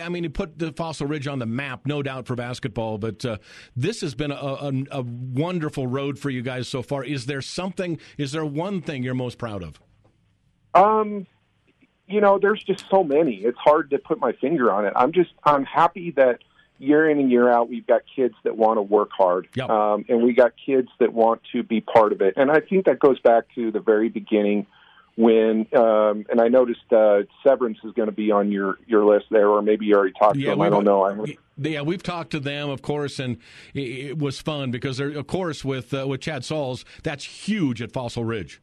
I 0.02 0.08
mean, 0.08 0.24
you 0.24 0.30
put 0.30 0.58
the 0.58 0.72
Fossil 0.72 1.06
Ridge 1.06 1.26
on 1.26 1.38
the 1.38 1.46
map, 1.46 1.86
no 1.86 2.02
doubt 2.02 2.26
for 2.26 2.34
basketball. 2.34 2.98
But 2.98 3.24
uh, 3.24 3.38
this 3.76 4.02
has 4.02 4.14
been 4.14 4.32
a, 4.32 4.34
a, 4.34 4.72
a 4.90 5.02
wonderful 5.02 5.86
road 5.86 6.18
for 6.18 6.30
you 6.30 6.42
guys 6.42 6.68
so 6.68 6.82
far. 6.82 7.04
Is 7.04 7.26
there 7.26 7.40
something? 7.40 7.98
Is 8.18 8.32
there 8.32 8.44
one 8.44 8.82
thing 8.82 9.02
you're 9.02 9.14
most 9.14 9.38
proud 9.38 9.62
of? 9.62 9.80
Um, 10.74 11.26
you 12.06 12.20
know, 12.20 12.38
there's 12.38 12.62
just 12.62 12.84
so 12.90 13.02
many. 13.02 13.36
It's 13.36 13.58
hard 13.58 13.90
to 13.90 13.98
put 13.98 14.18
my 14.18 14.32
finger 14.32 14.70
on 14.70 14.84
it. 14.84 14.92
I'm 14.96 15.12
just 15.12 15.30
I'm 15.44 15.64
happy 15.64 16.10
that 16.12 16.40
year 16.78 17.08
in 17.08 17.18
and 17.18 17.30
year 17.30 17.50
out, 17.50 17.68
we've 17.68 17.86
got 17.86 18.02
kids 18.14 18.34
that 18.44 18.56
want 18.56 18.78
to 18.78 18.82
work 18.82 19.10
hard, 19.16 19.48
yep. 19.54 19.70
um, 19.70 20.04
and 20.08 20.22
we 20.22 20.32
got 20.32 20.52
kids 20.64 20.88
that 20.98 21.12
want 21.12 21.40
to 21.52 21.62
be 21.62 21.80
part 21.80 22.12
of 22.12 22.20
it. 22.20 22.34
And 22.36 22.50
I 22.50 22.60
think 22.60 22.86
that 22.86 22.98
goes 22.98 23.18
back 23.20 23.44
to 23.54 23.70
the 23.70 23.80
very 23.80 24.08
beginning 24.08 24.66
when, 25.16 25.66
um, 25.76 26.26
and 26.28 26.40
I 26.40 26.48
noticed 26.48 26.92
uh, 26.92 27.22
Severance 27.44 27.78
is 27.84 27.92
going 27.92 28.08
to 28.08 28.14
be 28.14 28.32
on 28.32 28.50
your 28.50 28.78
your 28.86 29.04
list 29.04 29.26
there, 29.30 29.48
or 29.48 29.62
maybe 29.62 29.86
you 29.86 29.94
already 29.94 30.14
talked 30.18 30.36
yeah, 30.36 30.46
to 30.46 30.50
them. 30.52 30.60
I 30.60 30.68
don't 30.68 30.84
know. 30.84 31.04
I 31.04 31.36
yeah, 31.56 31.82
we've 31.82 32.02
talked 32.02 32.32
to 32.32 32.40
them, 32.40 32.68
of 32.68 32.82
course, 32.82 33.20
and 33.20 33.38
it, 33.74 34.18
was 34.18 34.40
fun 34.40 34.72
because 34.72 34.98
of 34.98 35.26
course, 35.26 35.64
with 35.64 35.94
uh, 35.94 36.08
with 36.08 36.20
Chad 36.20 36.44
Sauls, 36.44 36.84
that's 37.04 37.24
huge 37.24 37.80
at 37.80 37.92
Fossil 37.92 38.24
Ridge. 38.24 38.60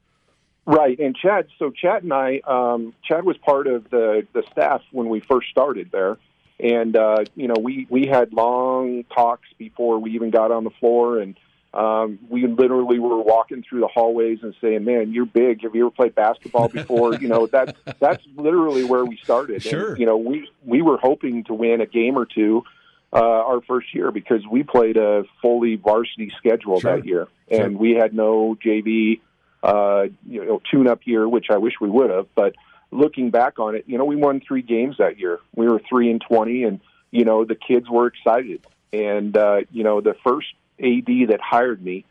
Right, 0.65 0.99
and 0.99 1.15
Chad. 1.15 1.47
So 1.57 1.71
Chad 1.71 2.03
and 2.03 2.13
I, 2.13 2.41
um, 2.45 2.93
Chad 3.03 3.23
was 3.23 3.37
part 3.37 3.67
of 3.67 3.89
the 3.89 4.27
the 4.33 4.43
staff 4.51 4.81
when 4.91 5.09
we 5.09 5.19
first 5.19 5.49
started 5.49 5.89
there, 5.91 6.17
and 6.59 6.95
uh, 6.95 7.23
you 7.35 7.47
know 7.47 7.55
we 7.59 7.87
we 7.89 8.05
had 8.05 8.31
long 8.31 9.03
talks 9.05 9.47
before 9.57 9.97
we 9.99 10.11
even 10.11 10.29
got 10.29 10.51
on 10.51 10.63
the 10.63 10.69
floor, 10.69 11.19
and 11.19 11.35
um, 11.73 12.19
we 12.29 12.45
literally 12.45 12.99
were 12.99 13.19
walking 13.21 13.63
through 13.67 13.79
the 13.79 13.87
hallways 13.87 14.39
and 14.43 14.53
saying, 14.61 14.85
"Man, 14.85 15.13
you're 15.13 15.25
big. 15.25 15.63
Have 15.63 15.73
you 15.73 15.87
ever 15.87 15.91
played 15.91 16.13
basketball 16.13 16.67
before?" 16.67 17.15
you 17.15 17.27
know 17.27 17.47
that 17.47 17.75
that's 17.99 18.23
literally 18.35 18.83
where 18.83 19.03
we 19.03 19.17
started. 19.17 19.63
Sure. 19.63 19.91
And, 19.91 19.99
you 19.99 20.05
know, 20.05 20.17
we 20.17 20.47
we 20.63 20.83
were 20.83 20.97
hoping 20.97 21.43
to 21.45 21.55
win 21.55 21.81
a 21.81 21.87
game 21.87 22.19
or 22.19 22.25
two 22.25 22.65
uh, 23.11 23.17
our 23.17 23.61
first 23.61 23.95
year 23.95 24.11
because 24.11 24.45
we 24.45 24.61
played 24.61 24.97
a 24.97 25.23
fully 25.41 25.75
varsity 25.75 26.31
schedule 26.37 26.79
sure. 26.79 26.97
that 26.97 27.07
year, 27.07 27.27
and 27.49 27.71
sure. 27.71 27.79
we 27.79 27.91
had 27.93 28.13
no 28.13 28.55
JV 28.63 29.21
uh, 29.63 30.05
you 30.27 30.43
know, 30.45 30.61
tune 30.71 30.87
up 30.87 31.01
year, 31.05 31.27
which 31.27 31.47
I 31.51 31.57
wish 31.57 31.73
we 31.79 31.89
would 31.89 32.09
have. 32.09 32.27
But 32.35 32.55
looking 32.91 33.29
back 33.29 33.59
on 33.59 33.75
it, 33.75 33.85
you 33.87 33.97
know, 33.97 34.05
we 34.05 34.15
won 34.15 34.41
three 34.45 34.61
games 34.61 34.97
that 34.99 35.19
year. 35.19 35.39
We 35.55 35.67
were 35.67 35.81
three 35.87 36.09
and 36.11 36.21
twenty, 36.21 36.63
and 36.63 36.79
you 37.11 37.25
know, 37.25 37.45
the 37.45 37.55
kids 37.55 37.89
were 37.89 38.07
excited. 38.07 38.65
And 38.93 39.35
uh, 39.35 39.61
you 39.71 39.83
know, 39.83 40.01
the 40.01 40.15
first 40.23 40.47
AD 40.79 41.29
that 41.29 41.39
hired 41.41 41.83
me 41.83 42.05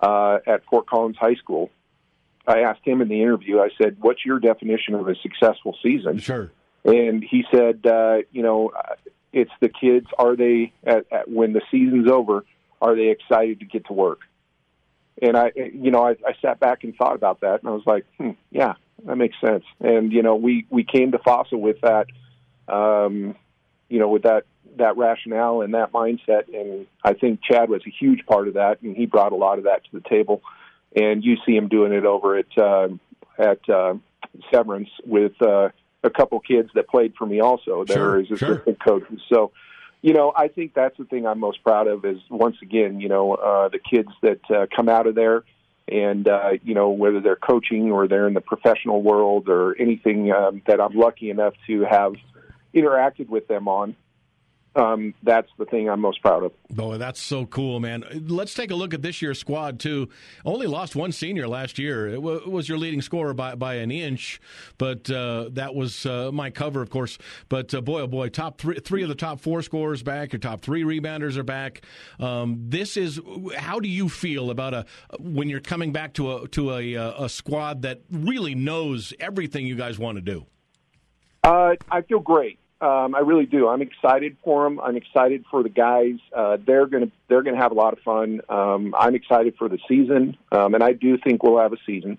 uh, 0.00 0.38
at 0.46 0.64
Fort 0.66 0.86
Collins 0.86 1.16
High 1.18 1.34
School, 1.34 1.70
I 2.46 2.60
asked 2.60 2.84
him 2.84 3.00
in 3.00 3.08
the 3.08 3.22
interview. 3.22 3.60
I 3.60 3.70
said, 3.80 3.96
"What's 4.00 4.24
your 4.24 4.38
definition 4.38 4.94
of 4.94 5.08
a 5.08 5.14
successful 5.16 5.76
season?" 5.82 6.18
Sure. 6.18 6.50
And 6.84 7.24
he 7.24 7.44
said, 7.50 7.86
uh, 7.86 8.18
"You 8.30 8.42
know, 8.42 8.72
it's 9.32 9.52
the 9.60 9.68
kids. 9.68 10.06
Are 10.18 10.36
they 10.36 10.72
at, 10.84 11.06
at, 11.10 11.30
when 11.30 11.52
the 11.52 11.62
season's 11.70 12.10
over? 12.10 12.44
Are 12.82 12.94
they 12.94 13.08
excited 13.08 13.60
to 13.60 13.66
get 13.66 13.86
to 13.86 13.92
work?" 13.92 14.20
And 15.22 15.36
I, 15.36 15.52
you 15.54 15.90
know, 15.90 16.06
I, 16.06 16.10
I 16.26 16.34
sat 16.40 16.60
back 16.60 16.84
and 16.84 16.94
thought 16.96 17.14
about 17.14 17.40
that, 17.40 17.60
and 17.60 17.68
I 17.68 17.72
was 17.72 17.84
like, 17.86 18.06
hmm, 18.18 18.30
yeah, 18.50 18.74
that 19.04 19.16
makes 19.16 19.36
sense. 19.40 19.64
And 19.80 20.12
you 20.12 20.22
know, 20.22 20.36
we 20.36 20.66
we 20.70 20.84
came 20.84 21.12
to 21.12 21.18
Fossil 21.18 21.60
with 21.60 21.80
that, 21.82 22.06
um, 22.68 23.34
you 23.88 23.98
know, 23.98 24.08
with 24.08 24.22
that 24.22 24.44
that 24.76 24.96
rationale 24.96 25.62
and 25.62 25.74
that 25.74 25.92
mindset, 25.92 26.48
and 26.52 26.86
I 27.04 27.14
think 27.14 27.40
Chad 27.42 27.68
was 27.68 27.82
a 27.86 27.90
huge 27.90 28.24
part 28.26 28.48
of 28.48 28.54
that, 28.54 28.82
and 28.82 28.96
he 28.96 29.06
brought 29.06 29.32
a 29.32 29.36
lot 29.36 29.58
of 29.58 29.64
that 29.64 29.84
to 29.84 29.90
the 29.92 30.08
table. 30.08 30.42
And 30.94 31.22
you 31.24 31.36
see 31.46 31.54
him 31.54 31.68
doing 31.68 31.92
it 31.92 32.04
over 32.04 32.36
at 32.36 32.58
uh, 32.58 32.88
at 33.38 33.68
uh, 33.68 33.94
Severance 34.52 34.90
with 35.04 35.40
uh, 35.40 35.68
a 36.02 36.10
couple 36.10 36.40
kids 36.40 36.70
that 36.74 36.88
played 36.88 37.14
for 37.16 37.26
me 37.26 37.40
also. 37.40 37.84
There 37.84 37.96
sure, 37.96 38.20
as 38.20 38.26
assistant 38.30 38.78
sure. 38.82 39.00
coaches. 39.00 39.20
So 39.28 39.52
you 40.02 40.14
know, 40.14 40.32
I 40.34 40.48
think 40.48 40.74
that's 40.74 40.96
the 40.96 41.04
thing 41.04 41.26
I'm 41.26 41.38
most 41.38 41.62
proud 41.62 41.86
of 41.86 42.04
is 42.04 42.18
once 42.30 42.56
again, 42.62 43.00
you 43.00 43.08
know, 43.08 43.34
uh, 43.34 43.68
the 43.68 43.78
kids 43.78 44.08
that 44.22 44.40
uh, 44.50 44.66
come 44.74 44.88
out 44.88 45.06
of 45.06 45.14
there 45.14 45.44
and, 45.88 46.26
uh, 46.26 46.52
you 46.62 46.74
know, 46.74 46.90
whether 46.90 47.20
they're 47.20 47.36
coaching 47.36 47.90
or 47.90 48.08
they're 48.08 48.26
in 48.26 48.34
the 48.34 48.40
professional 48.40 49.02
world 49.02 49.48
or 49.48 49.76
anything 49.78 50.32
um, 50.32 50.62
that 50.66 50.80
I'm 50.80 50.94
lucky 50.94 51.30
enough 51.30 51.54
to 51.66 51.82
have 51.82 52.14
interacted 52.74 53.28
with 53.28 53.46
them 53.48 53.68
on 53.68 53.94
um, 54.76 55.14
that's 55.24 55.48
the 55.58 55.64
thing 55.64 55.90
I'm 55.90 56.00
most 56.00 56.22
proud 56.22 56.44
of. 56.44 56.52
Boy, 56.70 56.96
that's 56.96 57.20
so 57.20 57.44
cool, 57.44 57.80
man. 57.80 58.04
Let's 58.28 58.54
take 58.54 58.70
a 58.70 58.76
look 58.76 58.94
at 58.94 59.02
this 59.02 59.20
year's 59.20 59.40
squad 59.40 59.80
too. 59.80 60.08
Only 60.44 60.68
lost 60.68 60.94
one 60.94 61.10
senior 61.10 61.48
last 61.48 61.76
year. 61.76 62.06
It, 62.06 62.14
w- 62.16 62.48
was 62.48 62.68
your 62.68 62.78
leading 62.78 63.02
scorer 63.02 63.34
by 63.34 63.56
by 63.56 63.74
an 63.74 63.90
inch, 63.90 64.40
but 64.78 65.10
uh, 65.10 65.48
that 65.52 65.74
was 65.74 66.06
uh, 66.06 66.30
my 66.32 66.50
cover, 66.50 66.82
of 66.82 66.90
course. 66.90 67.18
But 67.48 67.74
uh, 67.74 67.80
boy, 67.80 68.02
oh 68.02 68.06
boy, 68.06 68.28
top 68.28 68.60
three, 68.60 68.78
three 68.78 69.02
of 69.02 69.08
the 69.08 69.16
top 69.16 69.40
four 69.40 69.60
scorers 69.62 70.04
back. 70.04 70.32
Your 70.32 70.40
top 70.40 70.60
three 70.60 70.84
rebounders 70.84 71.36
are 71.36 71.42
back. 71.42 71.82
Um, 72.20 72.64
this 72.68 72.96
is 72.96 73.20
how 73.56 73.80
do 73.80 73.88
you 73.88 74.08
feel 74.08 74.50
about 74.50 74.72
a 74.72 74.86
when 75.18 75.48
you're 75.48 75.58
coming 75.58 75.92
back 75.92 76.14
to 76.14 76.36
a 76.36 76.48
to 76.48 76.74
a, 76.74 76.94
a 77.24 77.28
squad 77.28 77.82
that 77.82 78.02
really 78.08 78.54
knows 78.54 79.12
everything 79.18 79.66
you 79.66 79.74
guys 79.74 79.98
want 79.98 80.16
to 80.16 80.22
do? 80.22 80.46
Uh, 81.42 81.74
I 81.90 82.02
feel 82.02 82.20
great. 82.20 82.59
Um, 82.80 83.14
I 83.14 83.18
really 83.18 83.44
do. 83.44 83.68
I'm 83.68 83.82
excited 83.82 84.38
for 84.42 84.64
them. 84.64 84.80
I'm 84.80 84.96
excited 84.96 85.44
for 85.50 85.62
the 85.62 85.68
guys. 85.68 86.14
Uh, 86.34 86.56
they're 86.66 86.86
gonna 86.86 87.10
they're 87.28 87.42
gonna 87.42 87.58
have 87.58 87.72
a 87.72 87.74
lot 87.74 87.92
of 87.92 87.98
fun. 88.00 88.40
Um, 88.48 88.94
I'm 88.98 89.14
excited 89.14 89.54
for 89.58 89.68
the 89.68 89.78
season, 89.86 90.38
um, 90.50 90.74
and 90.74 90.82
I 90.82 90.92
do 90.92 91.18
think 91.18 91.42
we'll 91.42 91.58
have 91.58 91.74
a 91.74 91.78
season. 91.84 92.18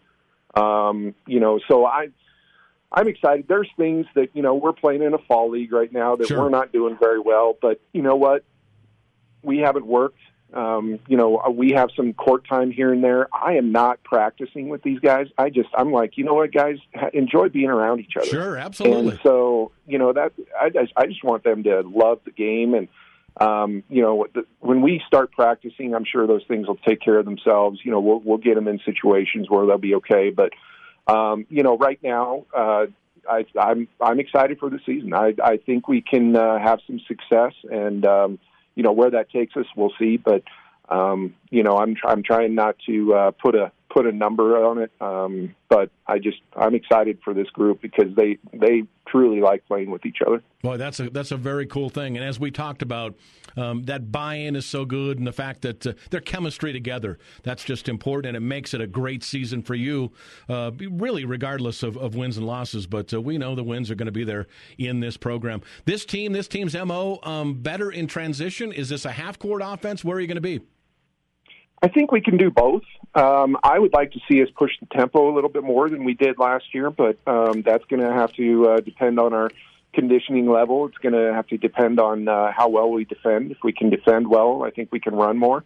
Um, 0.53 1.15
you 1.25 1.39
know, 1.39 1.60
so 1.68 1.86
I 1.86 2.10
I'm 2.91 3.08
excited. 3.08 3.46
There's 3.48 3.70
things 3.75 4.06
that 4.13 4.30
you 4.36 4.44
know 4.44 4.53
we're 4.53 4.74
playing 4.74 5.01
in 5.01 5.15
a 5.15 5.18
fall 5.18 5.50
league 5.50 5.72
right 5.72 5.91
now 5.91 6.15
that 6.15 6.27
sure. 6.27 6.41
we're 6.41 6.50
not 6.50 6.72
doing 6.72 6.96
very 7.00 7.20
well, 7.20 7.58
but 7.60 7.82
you 7.91 8.03
know 8.03 8.15
what? 8.15 8.44
We 9.41 9.60
haven't 9.60 9.88
worked 9.88 10.20
um, 10.53 11.00
you 11.08 11.15
know, 11.15 11.41
we 11.53 11.72
have 11.72 11.89
some 11.96 12.13
court 12.13 12.46
time 12.48 12.72
here 12.72 12.91
and 12.91 13.03
there. 13.03 13.27
I 13.34 13.53
am 13.53 13.72
not 13.72 14.03
practicing 14.03 14.70
with 14.70 14.84
these 14.84 15.00
guys. 15.00 15.27
I 15.38 15.50
just, 15.50 15.70
I'm 15.75 15.91
like, 15.91 16.17
you 16.17 16.25
know 16.25 16.34
what, 16.34 16.51
guys, 16.51 16.77
enjoy 17.13 17.50
being 17.50 17.70
around 17.70 18.01
each 18.01 18.13
other. 18.17 18.27
Sure, 18.27 18.58
absolutely. 18.58 19.12
And 19.12 19.20
so, 19.24 19.72
you 19.88 19.98
know, 19.98 20.12
that 20.13 20.34
I 20.60 20.70
just, 20.70 20.91
I 20.98 21.05
just 21.05 21.24
want 21.24 21.43
them 21.43 21.63
to 21.63 21.81
love 21.81 22.20
the 22.25 22.31
game, 22.31 22.74
and 22.74 22.88
um, 23.39 23.84
you 23.89 24.01
know, 24.01 24.27
the, 24.34 24.46
when 24.60 24.81
we 24.81 25.01
start 25.08 25.31
practicing, 25.31 25.96
I'm 25.96 26.03
sure 26.03 26.27
those 26.27 26.43
things 26.48 26.67
will 26.67 26.75
take 26.75 27.00
care 27.00 27.17
of 27.17 27.24
themselves. 27.24 27.79
You 27.84 27.91
know, 27.91 28.01
we'll 28.01 28.20
we'll 28.20 28.38
get 28.38 28.55
them 28.55 28.67
in 28.67 28.79
situations 28.84 29.50
where 29.50 29.65
they'll 29.65 29.77
be 29.77 29.96
okay. 29.96 30.31
But 30.31 30.51
um, 31.08 31.46
you 31.50 31.63
know, 31.63 31.77
right 31.77 32.00
now, 32.03 32.46
uh, 32.53 32.88
I, 33.29 33.46
I'm 33.58 33.88
I'm 34.01 34.20
excited 34.20 34.60
for 34.60 34.70
the 34.70 34.79
season. 34.86 35.13
I 35.13 35.34
I 35.41 35.58
think 35.58 35.88
we 35.88 36.01
can 36.01 36.36
uh, 36.36 36.60
have 36.60 36.79
some 36.86 37.00
success 37.08 37.53
and. 37.72 38.05
Um, 38.05 38.39
you 38.75 38.84
know 38.84 38.92
where 38.92 39.12
that 39.12 39.30
takes 39.30 39.56
us, 39.56 39.66
we'll 39.75 39.94
see. 40.00 40.18
But 40.18 40.44
um, 40.90 41.36
you 41.50 41.63
know, 41.63 41.78
I'm 41.78 41.96
I'm 42.06 42.24
trying 42.24 42.56
not 42.56 42.78
to 42.88 43.13
uh, 43.13 43.32
put 43.32 43.56
a 43.56 43.72
put 43.93 44.05
a 44.05 44.12
number 44.12 44.63
on 44.63 44.77
it, 44.77 44.91
um, 45.01 45.55
but 45.69 45.91
I 46.07 46.19
just 46.19 46.38
I'm 46.55 46.75
excited 46.75 47.19
for 47.24 47.33
this 47.33 47.50
group 47.50 47.81
because 47.81 48.15
they 48.15 48.38
they 48.53 48.83
truly 49.07 49.41
like 49.41 49.65
playing 49.65 49.91
with 49.91 50.05
each 50.05 50.19
other. 50.25 50.41
Boy, 50.62 50.77
that's 50.77 51.00
a 51.00 51.10
that's 51.10 51.31
a 51.31 51.38
very 51.38 51.65
cool 51.65 51.89
thing. 51.89 52.17
And 52.17 52.25
as 52.25 52.39
we 52.39 52.51
talked 52.51 52.81
about, 52.81 53.15
um, 53.57 53.83
that 53.83 54.12
buy-in 54.12 54.55
is 54.55 54.65
so 54.65 54.86
good, 54.86 55.17
and 55.17 55.27
the 55.27 55.33
fact 55.33 55.62
that 55.63 55.86
uh, 55.86 55.93
their 56.10 56.21
chemistry 56.21 56.71
together 56.71 57.19
that's 57.43 57.63
just 57.63 57.89
important, 57.89 58.36
and 58.36 58.43
it 58.43 58.48
makes 58.48 58.74
it 58.74 58.81
a 58.81 58.88
great 58.88 59.24
season 59.24 59.62
for 59.62 59.75
you. 59.75 60.12
Uh, 60.48 60.71
really, 60.91 61.25
regardless 61.25 61.83
of, 61.83 61.98
of 61.98 62.15
wins 62.15 62.38
and 62.38 62.48
losses, 62.48 62.88
but 62.88 63.13
uh, 63.13 63.21
we 63.21 63.38
know 63.38 63.55
the 63.55 63.63
wins 63.63 63.91
are 63.91 63.95
going 63.95 64.05
to 64.05 64.12
be 64.12 64.24
there 64.24 64.48
in 64.77 65.00
this 65.00 65.17
program. 65.17 65.62
This 65.86 66.05
team, 66.05 66.31
this 66.31 66.48
team's 66.48 66.75
mo, 66.75 67.19
um, 67.24 67.55
better 67.55 67.91
in 67.91 68.07
transition. 68.07 68.71
Is 68.71 68.89
this 68.89 69.05
a 69.05 69.12
half-court 69.12 69.62
offense? 69.63 70.03
Where 70.03 70.17
are 70.17 70.21
you 70.21 70.27
going 70.27 70.36
to 70.36 70.41
be? 70.41 70.62
I 71.82 71.88
think 71.88 72.12
we 72.12 72.22
can 72.22 72.38
do 72.38 72.52
both. 72.52 72.84
Um, 73.16 73.58
I 73.64 73.80
would 73.80 73.94
like 73.94 74.12
to 74.12 74.20
see 74.30 74.42
us 74.44 74.50
push 74.56 74.72
the 74.80 74.86
tempo 74.96 75.32
a 75.32 75.34
little 75.34 75.50
bit 75.50 75.64
more 75.64 75.90
than 75.90 76.04
we 76.04 76.14
did 76.14 76.38
last 76.38 76.74
year, 76.74 76.92
but 76.92 77.18
um, 77.26 77.64
that's 77.64 77.84
going 77.86 78.02
to 78.02 78.14
have 78.14 78.32
to 78.34 78.70
uh, 78.70 78.80
depend 78.82 79.20
on 79.20 79.34
our 79.34 79.50
conditioning 79.94 80.50
level. 80.50 80.88
It's 80.88 80.98
going 81.00 81.14
to 81.14 81.34
have 81.34 81.48
to 81.48 81.58
depend 81.58 82.00
on 82.00 82.28
uh, 82.28 82.52
how 82.52 82.70
well 82.70 82.92
we 82.92 83.06
defend. 83.06 83.52
If 83.52 83.58
we 83.64 83.74
can 83.74 83.90
defend 83.90 84.28
well, 84.28 84.64
I 84.64 84.70
think 84.70 84.92
we 84.92 85.00
can 85.00 85.16
run 85.16 85.38
more. 85.38 85.64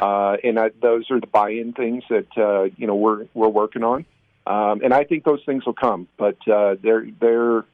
Uh, 0.00 0.36
and 0.42 0.58
I, 0.58 0.70
those 0.80 1.10
are 1.10 1.20
the 1.20 1.26
buy-in 1.26 1.74
things 1.74 2.04
that 2.08 2.28
uh, 2.36 2.64
you 2.76 2.86
know 2.86 2.94
we're 2.94 3.26
we're 3.34 3.48
working 3.48 3.82
on. 3.82 4.04
Um, 4.46 4.80
and 4.82 4.94
I 4.94 5.04
think 5.04 5.24
those 5.24 5.42
things 5.44 5.66
will 5.66 5.74
come, 5.74 6.08
but 6.16 6.36
uh, 6.48 6.76
they're 6.82 7.06
they're 7.20 7.64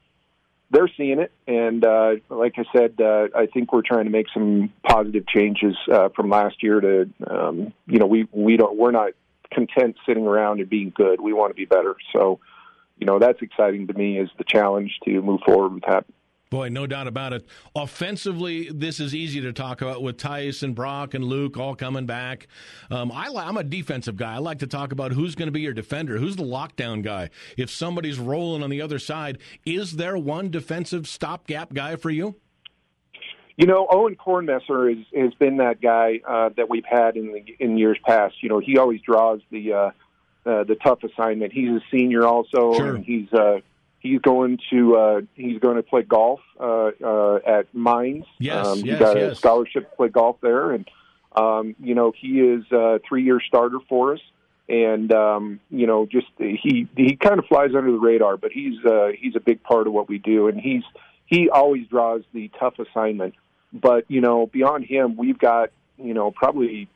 they're 0.71 0.89
seeing 0.97 1.19
it, 1.19 1.31
and 1.47 1.85
uh, 1.85 2.15
like 2.29 2.55
I 2.57 2.63
said, 2.75 2.95
uh, 2.99 3.27
I 3.35 3.45
think 3.45 3.71
we're 3.71 3.83
trying 3.83 4.05
to 4.05 4.11
make 4.11 4.27
some 4.33 4.73
positive 4.87 5.27
changes 5.27 5.75
uh, 5.91 6.09
from 6.15 6.29
last 6.29 6.63
year. 6.63 6.81
To 6.81 7.09
um, 7.27 7.73
you 7.87 7.99
know, 7.99 8.07
we 8.07 8.27
we 8.31 8.57
don't 8.57 8.77
we're 8.77 8.91
not 8.91 9.11
content 9.51 9.95
sitting 10.07 10.25
around 10.25 10.59
and 10.59 10.69
being 10.69 10.91
good. 10.95 11.21
We 11.21 11.33
want 11.33 11.51
to 11.51 11.55
be 11.55 11.65
better. 11.65 11.95
So, 12.13 12.39
you 12.97 13.05
know, 13.05 13.19
that's 13.19 13.41
exciting 13.41 13.87
to 13.87 13.93
me 13.93 14.19
is 14.19 14.29
the 14.37 14.43
challenge 14.43 14.91
to 15.05 15.21
move 15.21 15.41
forward 15.45 15.73
with 15.73 15.83
that. 15.87 16.05
Boy, 16.49 16.69
no 16.69 16.85
doubt 16.85 17.07
about 17.07 17.33
it. 17.33 17.45
Offensively, 17.75 18.69
this 18.69 18.99
is 18.99 19.15
easy 19.15 19.41
to 19.41 19.51
talk 19.51 19.81
about 19.81 20.03
with 20.03 20.17
Tyce 20.17 20.61
and 20.61 20.75
Brock 20.75 21.13
and 21.15 21.23
Luke 21.23 21.57
all 21.57 21.75
coming 21.75 22.05
back. 22.05 22.47
Um, 22.91 23.11
I, 23.11 23.27
am 23.27 23.57
a 23.57 23.63
defensive 23.63 24.15
guy. 24.15 24.35
I 24.35 24.37
like 24.37 24.59
to 24.59 24.67
talk 24.67 24.91
about 24.91 25.11
who's 25.11 25.33
going 25.33 25.47
to 25.47 25.51
be 25.51 25.61
your 25.61 25.73
defender, 25.73 26.17
who's 26.17 26.35
the 26.35 26.43
lockdown 26.43 27.01
guy. 27.01 27.29
If 27.57 27.71
somebody's 27.71 28.19
rolling 28.19 28.61
on 28.61 28.69
the 28.69 28.81
other 28.81 28.99
side, 28.99 29.39
is 29.65 29.93
there 29.93 30.17
one 30.17 30.51
defensive 30.51 31.07
stopgap 31.07 31.73
guy 31.73 31.95
for 31.95 32.11
you? 32.11 32.35
You 33.57 33.65
know, 33.65 33.87
Owen 33.89 34.15
Kornmesser 34.15 34.91
is, 34.91 35.05
has 35.15 35.33
been 35.35 35.57
that 35.57 35.81
guy 35.81 36.19
uh, 36.27 36.49
that 36.57 36.69
we've 36.69 36.85
had 36.85 37.15
in 37.15 37.31
the, 37.31 37.55
in 37.59 37.77
years 37.77 37.97
past. 38.05 38.35
You 38.41 38.49
know, 38.49 38.59
he 38.59 38.77
always 38.77 39.01
draws 39.01 39.39
the 39.49 39.73
uh, 39.73 39.91
uh, 40.45 40.63
the 40.63 40.75
tough 40.75 40.99
assignment. 41.03 41.53
He's 41.53 41.69
a 41.69 41.81
senior 41.89 42.25
also, 42.25 42.73
sure. 42.75 42.95
and 42.95 43.05
he's 43.05 43.31
uh, 43.33 43.61
he's 44.05 44.21
going 44.21 44.59
to 44.69 44.95
uh, 44.95 45.21
he's 45.33 45.59
going 45.59 45.77
to 45.77 45.83
play 45.83 46.03
golf 46.03 46.39
uh, 46.59 46.91
uh, 47.03 47.39
at 47.45 47.73
Mines. 47.73 48.25
Yes, 48.37 48.65
um, 48.65 48.79
yes, 48.79 48.99
he 48.99 49.03
got 49.03 49.17
yes. 49.17 49.31
a 49.31 49.35
scholarship 49.35 49.89
to 49.89 49.95
play 49.95 50.09
golf 50.09 50.37
there, 50.41 50.71
and 50.71 50.87
um, 51.35 51.75
you 51.81 51.95
know 51.95 52.13
he 52.15 52.39
is 52.39 52.63
a 52.71 52.99
three 53.07 53.23
year 53.23 53.39
starter 53.45 53.79
for 53.89 54.13
us. 54.13 54.21
And 54.67 55.13
um, 55.13 55.59
you 55.69 55.87
know, 55.87 56.05
just 56.05 56.27
he 56.37 56.87
he 56.95 57.15
kind 57.15 57.39
of 57.39 57.45
flies 57.45 57.71
under 57.75 57.91
the 57.91 57.99
radar, 57.99 58.37
but 58.37 58.51
he's 58.51 58.83
uh, 58.85 59.09
he's 59.19 59.35
a 59.35 59.39
big 59.39 59.61
part 59.63 59.87
of 59.87 59.93
what 59.93 60.07
we 60.07 60.17
do, 60.17 60.47
and 60.47 60.59
he's 60.59 60.83
he 61.25 61.49
always 61.49 61.87
draws 61.87 62.21
the 62.33 62.49
tough 62.59 62.79
assignment. 62.79 63.35
But 63.73 64.05
you 64.07 64.21
know, 64.21 64.47
beyond 64.47 64.85
him, 64.85 65.17
we've 65.17 65.37
got 65.37 65.69
you 65.97 66.13
know 66.13 66.31
probably 66.31 66.87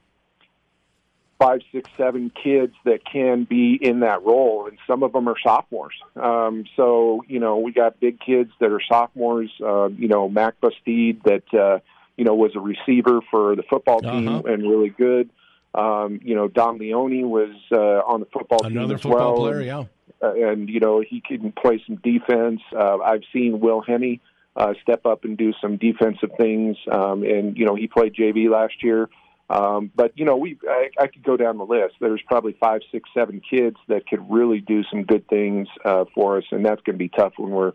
five, 1.39 1.62
six, 1.72 1.89
seven 1.98 2.31
kids 2.31 2.74
that 2.84 3.00
can 3.05 3.46
be 3.46 3.79
in 3.81 4.01
that 4.01 4.24
role, 4.24 4.67
and 4.67 4.77
some 4.86 5.03
of 5.03 5.13
them 5.13 5.27
are 5.27 5.39
sophomores. 5.41 5.96
Um, 6.15 6.65
so 6.75 7.24
you 7.27 7.39
know, 7.39 7.58
we 7.58 7.72
got 7.72 8.00
big 8.00 8.19
kids 8.19 8.51
that 8.60 8.72
are 8.72 8.81
sophomores. 8.88 9.50
Uh, 9.63 9.88
you 9.89 10.08
know, 10.08 10.29
Mac 10.29 10.60
Bastide 10.62 11.24
that 11.24 11.53
uh, 11.53 11.79
you 12.17 12.25
know 12.25 12.36
was 12.36 12.55
a 12.55 12.60
receiver 12.60 13.22
for 13.31 13.55
the 13.55 13.63
football 13.63 14.01
team 14.01 14.27
uh-huh. 14.27 14.53
and 14.53 14.63
really 14.63 14.89
good. 14.89 15.29
Um, 15.74 16.19
you 16.24 16.36
know, 16.36 16.48
Don 16.48 16.77
Leone 16.77 17.29
was 17.29 17.55
uh, 17.72 17.77
on 17.77 18.19
the 18.19 18.25
football 18.27 18.65
Another 18.65 18.88
team 18.88 18.96
as 18.96 19.01
football 19.01 19.41
well. 19.41 19.51
player, 19.51 19.62
yeah. 19.62 19.84
Uh, 20.22 20.34
and 20.34 20.67
you 20.67 20.79
know, 20.79 21.01
he 21.08 21.22
can 21.22 21.51
play 21.53 21.81
some 21.88 21.96
defense. 21.98 22.62
Uh, 22.75 22.98
I've 22.98 23.24
seen 23.31 23.60
Will 23.60 23.81
Henney 23.81 24.19
uh, 24.55 24.74
step 24.81 25.05
up 25.05 25.24
and 25.24 25.38
do 25.38 25.53
some 25.62 25.77
defensive 25.77 26.31
things. 26.38 26.75
Um, 26.91 27.24
and 27.24 27.58
you 27.58 27.65
know, 27.65 27.75
he 27.75 27.88
played 27.88 28.13
JV 28.13 28.50
last 28.50 28.84
year. 28.84 29.10
Um, 29.50 29.91
but 29.96 30.12
you 30.15 30.25
know, 30.25 30.38
we 30.38 30.58
I, 30.68 30.89
I 31.00 31.08
could 31.08 31.24
go 31.24 31.36
down 31.36 31.58
the 31.58 31.65
list. 31.65 31.96
There's 32.00 32.22
probably 32.27 32.56
five, 32.60 32.82
six, 32.91 33.10
seven 33.13 33.41
kids 33.41 33.77
that 33.88 34.08
could 34.08 34.29
really 34.29 34.60
do 34.60 34.84
some 34.84 35.03
good 35.03 35.27
things 35.27 35.68
uh, 35.84 36.06
for 36.13 36.38
us, 36.38 36.44
and 36.51 36.63
that's 36.63 36.82
going 36.82 36.96
to 36.96 37.00
be 37.00 37.10
tough 37.10 37.34
when 37.38 37.51
we're, 37.51 37.74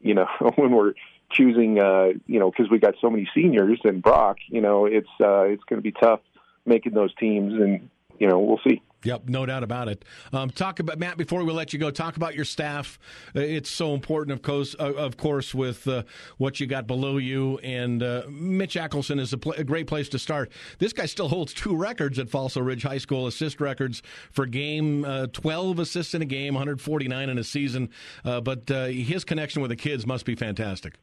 you 0.00 0.14
know, 0.14 0.26
when 0.56 0.72
we're 0.72 0.94
choosing, 1.30 1.80
uh, 1.80 2.08
you 2.26 2.40
know, 2.40 2.50
because 2.50 2.70
we 2.70 2.78
got 2.78 2.94
so 3.00 3.10
many 3.10 3.28
seniors 3.34 3.80
and 3.84 4.02
Brock. 4.02 4.38
You 4.48 4.60
know, 4.60 4.86
it's 4.86 5.08
uh, 5.20 5.42
it's 5.42 5.62
going 5.64 5.78
to 5.78 5.82
be 5.82 5.92
tough 5.92 6.20
making 6.66 6.94
those 6.94 7.14
teams, 7.14 7.52
and 7.54 7.88
you 8.18 8.28
know, 8.28 8.40
we'll 8.40 8.60
see. 8.66 8.82
Yep, 9.04 9.28
no 9.28 9.44
doubt 9.44 9.62
about 9.62 9.88
it. 9.88 10.04
Um, 10.32 10.50
talk 10.50 10.80
about 10.80 10.98
Matt 10.98 11.18
before 11.18 11.44
we 11.44 11.52
let 11.52 11.72
you 11.72 11.78
go. 11.78 11.90
Talk 11.90 12.16
about 12.16 12.34
your 12.34 12.46
staff. 12.46 12.98
Uh, 13.36 13.40
it's 13.40 13.70
so 13.70 13.94
important, 13.94 14.32
of 14.32 14.42
course, 14.42 14.74
uh, 14.80 14.94
of 14.94 15.16
course, 15.16 15.54
with 15.54 15.86
uh, 15.86 16.02
what 16.38 16.58
you 16.58 16.66
got 16.66 16.86
below 16.86 17.18
you. 17.18 17.58
And 17.58 18.02
uh, 18.02 18.22
Mitch 18.28 18.74
Akelson 18.74 19.20
is 19.20 19.32
a, 19.32 19.38
pl- 19.38 19.52
a, 19.52 19.64
great 19.64 19.86
place 19.86 20.08
to 20.10 20.18
start. 20.18 20.50
This 20.78 20.92
guy 20.92 21.06
still 21.06 21.28
holds 21.28 21.52
two 21.52 21.76
records 21.76 22.18
at 22.18 22.30
Fossil 22.30 22.62
Ridge 22.62 22.82
High 22.82 22.98
School: 22.98 23.26
assist 23.26 23.60
records 23.60 24.02
for 24.30 24.46
game, 24.46 25.04
uh, 25.04 25.26
twelve 25.28 25.78
assists 25.78 26.14
in 26.14 26.22
a 26.22 26.26
game, 26.26 26.54
149 26.54 27.28
in 27.28 27.38
a 27.38 27.44
season. 27.44 27.90
Uh, 28.24 28.40
but 28.40 28.68
his 28.68 29.24
connection 29.24 29.60
with 29.60 29.68
the 29.68 29.76
kids 29.76 30.06
must 30.06 30.24
be 30.24 30.34
fantastic. 30.34 30.94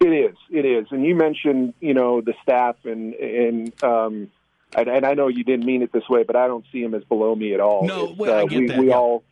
It 0.00 0.08
is. 0.08 0.36
It 0.50 0.64
is. 0.64 0.86
And 0.90 1.04
you 1.04 1.14
mentioned, 1.14 1.74
you 1.80 1.94
know, 1.94 2.20
the 2.20 2.34
staff 2.42 2.76
and 2.84 3.14
and. 3.14 3.82
Um, 3.82 4.30
and, 4.76 4.88
and 4.88 5.06
I 5.06 5.14
know 5.14 5.28
you 5.28 5.44
didn't 5.44 5.64
mean 5.64 5.82
it 5.82 5.92
this 5.92 6.08
way, 6.08 6.22
but 6.22 6.36
I 6.36 6.46
don't 6.46 6.64
see 6.72 6.82
him 6.82 6.94
as 6.94 7.04
below 7.04 7.34
me 7.34 7.54
at 7.54 7.60
all. 7.60 7.84
No, 7.86 8.14
well, 8.16 8.38
I 8.38 8.42
uh, 8.42 8.46
get 8.46 8.58
we, 8.58 8.66
that. 8.68 8.78
We 8.78 8.88
yeah. 8.88 8.94
all 8.94 9.24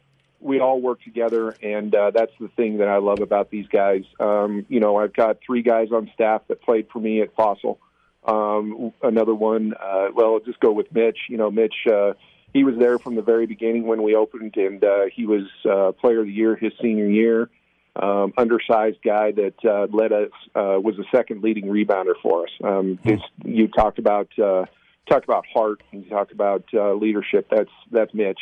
we 0.43 0.61
all 0.61 0.81
work 0.81 1.03
together, 1.03 1.57
and 1.63 1.95
uh, 1.95 2.11
that's 2.11 2.33
the 2.41 2.49
thing 2.49 2.79
that 2.79 2.89
I 2.89 2.99
love 2.99 3.21
about 3.21 3.51
these 3.51 3.69
guys. 3.69 4.03
Um, 4.19 4.67
you 4.69 4.81
know, 4.81 4.97
I've 4.97 5.15
got 5.15 5.39
three 5.45 5.63
guys 5.63 5.89
on 5.93 6.11
staff 6.15 6.43
that 6.49 6.63
played 6.63 6.89
for 6.93 6.99
me 6.99 7.23
at 7.23 7.35
Fossil. 7.35 7.79
Um, 8.25 8.93
another 9.03 9.35
one, 9.35 9.75
uh, 9.75 10.09
well, 10.15 10.35
I'll 10.35 10.41
just 10.41 10.61
go 10.61 10.73
with 10.73 10.93
Mitch. 10.93 11.19
You 11.29 11.37
know, 11.37 11.51
Mitch, 11.51 11.75
uh, 11.91 12.13
he 12.53 12.65
was 12.65 12.77
there 12.77 12.99
from 12.99 13.15
the 13.15 13.23
very 13.23 13.47
beginning 13.47 13.87
when 13.87 14.03
we 14.03 14.15
opened, 14.15 14.57
and 14.57 14.83
uh, 14.85 15.05
he 15.15 15.27
was 15.27 15.45
uh, 15.69 15.93
Player 15.93 16.21
of 16.21 16.27
the 16.27 16.33
Year 16.33 16.57
his 16.57 16.73
senior 16.81 17.07
year. 17.07 17.49
Um, 17.95 18.33
undersized 18.39 18.99
guy 19.05 19.33
that 19.33 19.55
uh, 19.65 19.87
led 19.95 20.13
us 20.13 20.31
uh, 20.55 20.81
was 20.81 20.97
the 20.97 21.05
second 21.15 21.43
leading 21.43 21.67
rebounder 21.67 22.15
for 22.23 22.45
us. 22.45 22.51
Um, 22.65 22.99
hmm. 23.05 23.17
you 23.45 23.69
talked 23.69 23.99
about 23.99 24.29
uh, 24.39 24.65
talked 25.09 25.25
about 25.25 25.45
heart. 25.53 25.83
You 25.91 26.05
talked 26.09 26.33
about 26.33 26.65
uh, 26.75 26.95
leadership. 26.95 27.49
That's 27.51 27.71
that's 27.91 28.13
Mitch. 28.15 28.41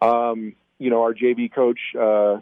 Um, 0.00 0.54
you 0.78 0.90
know, 0.90 1.02
our 1.02 1.14
JV 1.14 1.52
coach, 1.52 1.80
uh, 1.98 2.40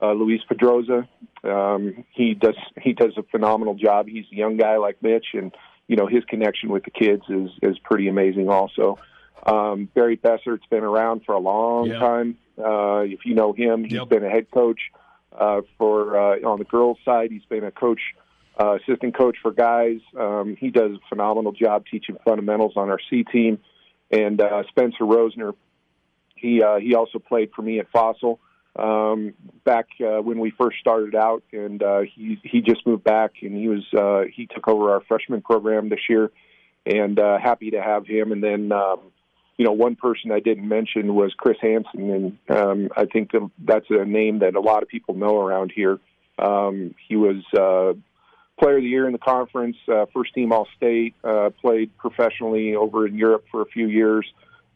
uh, 0.00 0.12
Luis 0.12 0.40
Pedroza, 0.50 1.06
um, 1.44 2.04
he 2.12 2.34
does 2.34 2.56
he 2.80 2.92
does 2.92 3.12
a 3.16 3.22
phenomenal 3.22 3.74
job. 3.74 4.08
He's 4.08 4.24
a 4.32 4.34
young 4.34 4.56
guy 4.56 4.76
like 4.78 5.02
Mitch, 5.02 5.26
and 5.34 5.54
you 5.88 5.96
know 5.96 6.06
his 6.06 6.24
connection 6.24 6.70
with 6.70 6.84
the 6.84 6.90
kids 6.90 7.22
is 7.28 7.50
is 7.62 7.78
pretty 7.78 8.08
amazing. 8.08 8.48
Also, 8.48 8.98
um, 9.46 9.88
Barry 9.94 10.16
Bessert's 10.16 10.66
been 10.70 10.84
around 10.84 11.22
for 11.24 11.34
a 11.34 11.38
long 11.38 11.86
yeah. 11.86 11.98
time. 11.98 12.38
Uh, 12.58 13.00
if 13.00 13.24
you 13.24 13.34
know 13.34 13.52
him, 13.52 13.84
he's 13.84 13.92
yep. 13.92 14.08
been 14.08 14.24
a 14.24 14.30
head 14.30 14.50
coach 14.50 14.80
uh, 15.38 15.60
for 15.78 16.16
uh, 16.16 16.48
on 16.48 16.58
the 16.58 16.64
girls' 16.64 16.98
side. 17.04 17.30
He's 17.30 17.44
been 17.44 17.64
a 17.64 17.70
coach, 17.70 18.00
uh, 18.58 18.76
assistant 18.76 19.16
coach 19.16 19.36
for 19.42 19.52
guys. 19.52 19.98
Um, 20.18 20.56
he 20.58 20.70
does 20.70 20.92
a 20.92 21.08
phenomenal 21.08 21.52
job 21.52 21.84
teaching 21.90 22.16
fundamentals 22.24 22.72
on 22.76 22.90
our 22.90 23.00
C 23.10 23.24
team. 23.24 23.58
And 24.10 24.40
uh, 24.40 24.62
Spencer 24.68 25.04
Rosner, 25.04 25.54
he 26.36 26.62
uh, 26.62 26.76
he 26.76 26.94
also 26.94 27.18
played 27.18 27.50
for 27.54 27.62
me 27.62 27.80
at 27.80 27.90
Fossil 27.90 28.38
um, 28.78 29.34
back 29.64 29.88
uh, 30.00 30.20
when 30.22 30.38
we 30.38 30.50
first 30.50 30.78
started 30.78 31.14
out, 31.14 31.42
and 31.52 31.82
uh, 31.82 32.00
he 32.00 32.38
he 32.42 32.60
just 32.60 32.86
moved 32.86 33.04
back, 33.04 33.32
and 33.42 33.56
he 33.56 33.68
was 33.68 33.84
uh, 33.96 34.30
he 34.32 34.46
took 34.46 34.68
over 34.68 34.92
our 34.92 35.00
freshman 35.08 35.40
program 35.42 35.88
this 35.88 36.00
year, 36.08 36.30
and 36.84 37.18
uh, 37.18 37.38
happy 37.38 37.70
to 37.70 37.82
have 37.82 38.06
him. 38.06 38.32
And 38.32 38.42
then 38.42 38.70
um, 38.72 39.00
you 39.56 39.64
know 39.64 39.72
one 39.72 39.96
person 39.96 40.30
I 40.30 40.40
didn't 40.40 40.68
mention 40.68 41.14
was 41.14 41.32
Chris 41.36 41.56
Hansen, 41.60 42.10
and 42.10 42.56
um, 42.56 42.88
I 42.96 43.06
think 43.06 43.32
that's 43.58 43.86
a 43.90 44.04
name 44.04 44.40
that 44.40 44.54
a 44.54 44.60
lot 44.60 44.82
of 44.82 44.88
people 44.88 45.14
know 45.14 45.40
around 45.40 45.72
here. 45.74 45.98
Um, 46.38 46.94
he 47.08 47.16
was. 47.16 47.42
Uh, 47.56 47.98
Player 48.58 48.76
of 48.76 48.82
the 48.82 48.88
year 48.88 49.06
in 49.06 49.12
the 49.12 49.18
conference, 49.18 49.76
uh, 49.86 50.06
first 50.14 50.32
team 50.34 50.52
All 50.52 50.66
State, 50.76 51.14
uh, 51.22 51.50
played 51.60 51.96
professionally 51.98 52.74
over 52.74 53.06
in 53.06 53.16
Europe 53.16 53.44
for 53.50 53.62
a 53.62 53.66
few 53.66 53.86
years, 53.86 54.26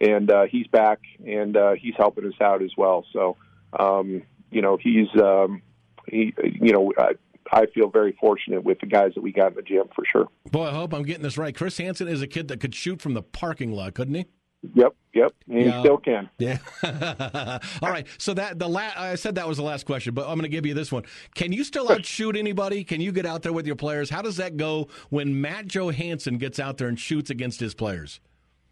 and 0.00 0.30
uh, 0.30 0.44
he's 0.50 0.66
back 0.66 1.00
and 1.26 1.56
uh, 1.56 1.72
he's 1.72 1.94
helping 1.96 2.26
us 2.26 2.38
out 2.40 2.62
as 2.62 2.70
well. 2.76 3.06
So 3.12 3.36
um, 3.78 4.22
you 4.50 4.62
know, 4.62 4.76
he's 4.80 5.08
um, 5.20 5.62
he, 6.08 6.34
you 6.60 6.72
know, 6.72 6.92
I, 6.98 7.12
I 7.52 7.66
feel 7.66 7.88
very 7.88 8.16
fortunate 8.20 8.64
with 8.64 8.80
the 8.80 8.86
guys 8.86 9.12
that 9.14 9.22
we 9.22 9.32
got 9.32 9.48
in 9.48 9.54
the 9.54 9.62
gym 9.62 9.84
for 9.94 10.04
sure. 10.10 10.28
Boy, 10.50 10.66
I 10.66 10.72
hope 10.72 10.92
I'm 10.92 11.04
getting 11.04 11.22
this 11.22 11.38
right. 11.38 11.54
Chris 11.54 11.78
Hansen 11.78 12.08
is 12.08 12.22
a 12.22 12.26
kid 12.26 12.48
that 12.48 12.60
could 12.60 12.74
shoot 12.74 13.00
from 13.00 13.14
the 13.14 13.22
parking 13.22 13.72
lot, 13.72 13.94
couldn't 13.94 14.14
he? 14.14 14.26
Yep, 14.74 14.94
yep, 15.14 15.32
and 15.48 15.64
yeah. 15.64 15.72
he 15.72 15.80
still 15.80 15.96
can. 15.96 16.28
Yeah. 16.38 16.58
All 17.82 17.90
right. 17.90 18.06
So 18.18 18.34
that 18.34 18.58
the 18.58 18.68
last 18.68 18.98
I 18.98 19.14
said 19.14 19.36
that 19.36 19.48
was 19.48 19.56
the 19.56 19.62
last 19.62 19.86
question, 19.86 20.14
but 20.14 20.22
I'm 20.22 20.34
going 20.34 20.42
to 20.42 20.48
give 20.48 20.66
you 20.66 20.74
this 20.74 20.92
one. 20.92 21.04
Can 21.34 21.52
you 21.52 21.64
still 21.64 21.90
outshoot 21.90 22.36
anybody? 22.36 22.84
Can 22.84 23.00
you 23.00 23.12
get 23.12 23.26
out 23.26 23.42
there 23.42 23.52
with 23.52 23.66
your 23.66 23.76
players? 23.76 24.10
How 24.10 24.22
does 24.22 24.36
that 24.36 24.56
go 24.56 24.88
when 25.08 25.40
Matt 25.40 25.66
Johannsen 25.66 26.38
gets 26.38 26.58
out 26.58 26.76
there 26.76 26.88
and 26.88 26.98
shoots 26.98 27.30
against 27.30 27.60
his 27.60 27.74
players? 27.74 28.20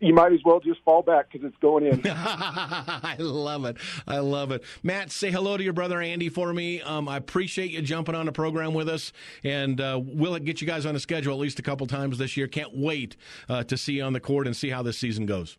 you 0.00 0.14
might 0.14 0.32
as 0.32 0.40
well 0.44 0.60
just 0.60 0.80
fall 0.84 1.02
back 1.02 1.30
because 1.30 1.46
it's 1.46 1.56
going 1.58 1.84
in. 1.86 2.00
I 2.06 3.16
love 3.18 3.64
it. 3.64 3.76
I 4.06 4.18
love 4.18 4.52
it. 4.52 4.62
Matt, 4.82 5.10
say 5.10 5.30
hello 5.30 5.56
to 5.56 5.62
your 5.62 5.72
brother 5.72 6.00
Andy 6.00 6.28
for 6.28 6.52
me. 6.52 6.80
Um, 6.82 7.08
I 7.08 7.16
appreciate 7.16 7.70
you 7.70 7.82
jumping 7.82 8.14
on 8.14 8.26
the 8.26 8.32
program 8.32 8.74
with 8.74 8.88
us, 8.88 9.12
and 9.42 9.80
uh, 9.80 10.00
we'll 10.02 10.38
get 10.38 10.60
you 10.60 10.66
guys 10.66 10.86
on 10.86 10.94
the 10.94 11.00
schedule 11.00 11.32
at 11.32 11.40
least 11.40 11.58
a 11.58 11.62
couple 11.62 11.86
times 11.86 12.18
this 12.18 12.36
year. 12.36 12.46
Can't 12.46 12.76
wait 12.76 13.16
uh, 13.48 13.64
to 13.64 13.76
see 13.76 13.94
you 13.94 14.04
on 14.04 14.12
the 14.12 14.20
court 14.20 14.46
and 14.46 14.56
see 14.56 14.70
how 14.70 14.82
this 14.82 14.98
season 14.98 15.26
goes. 15.26 15.58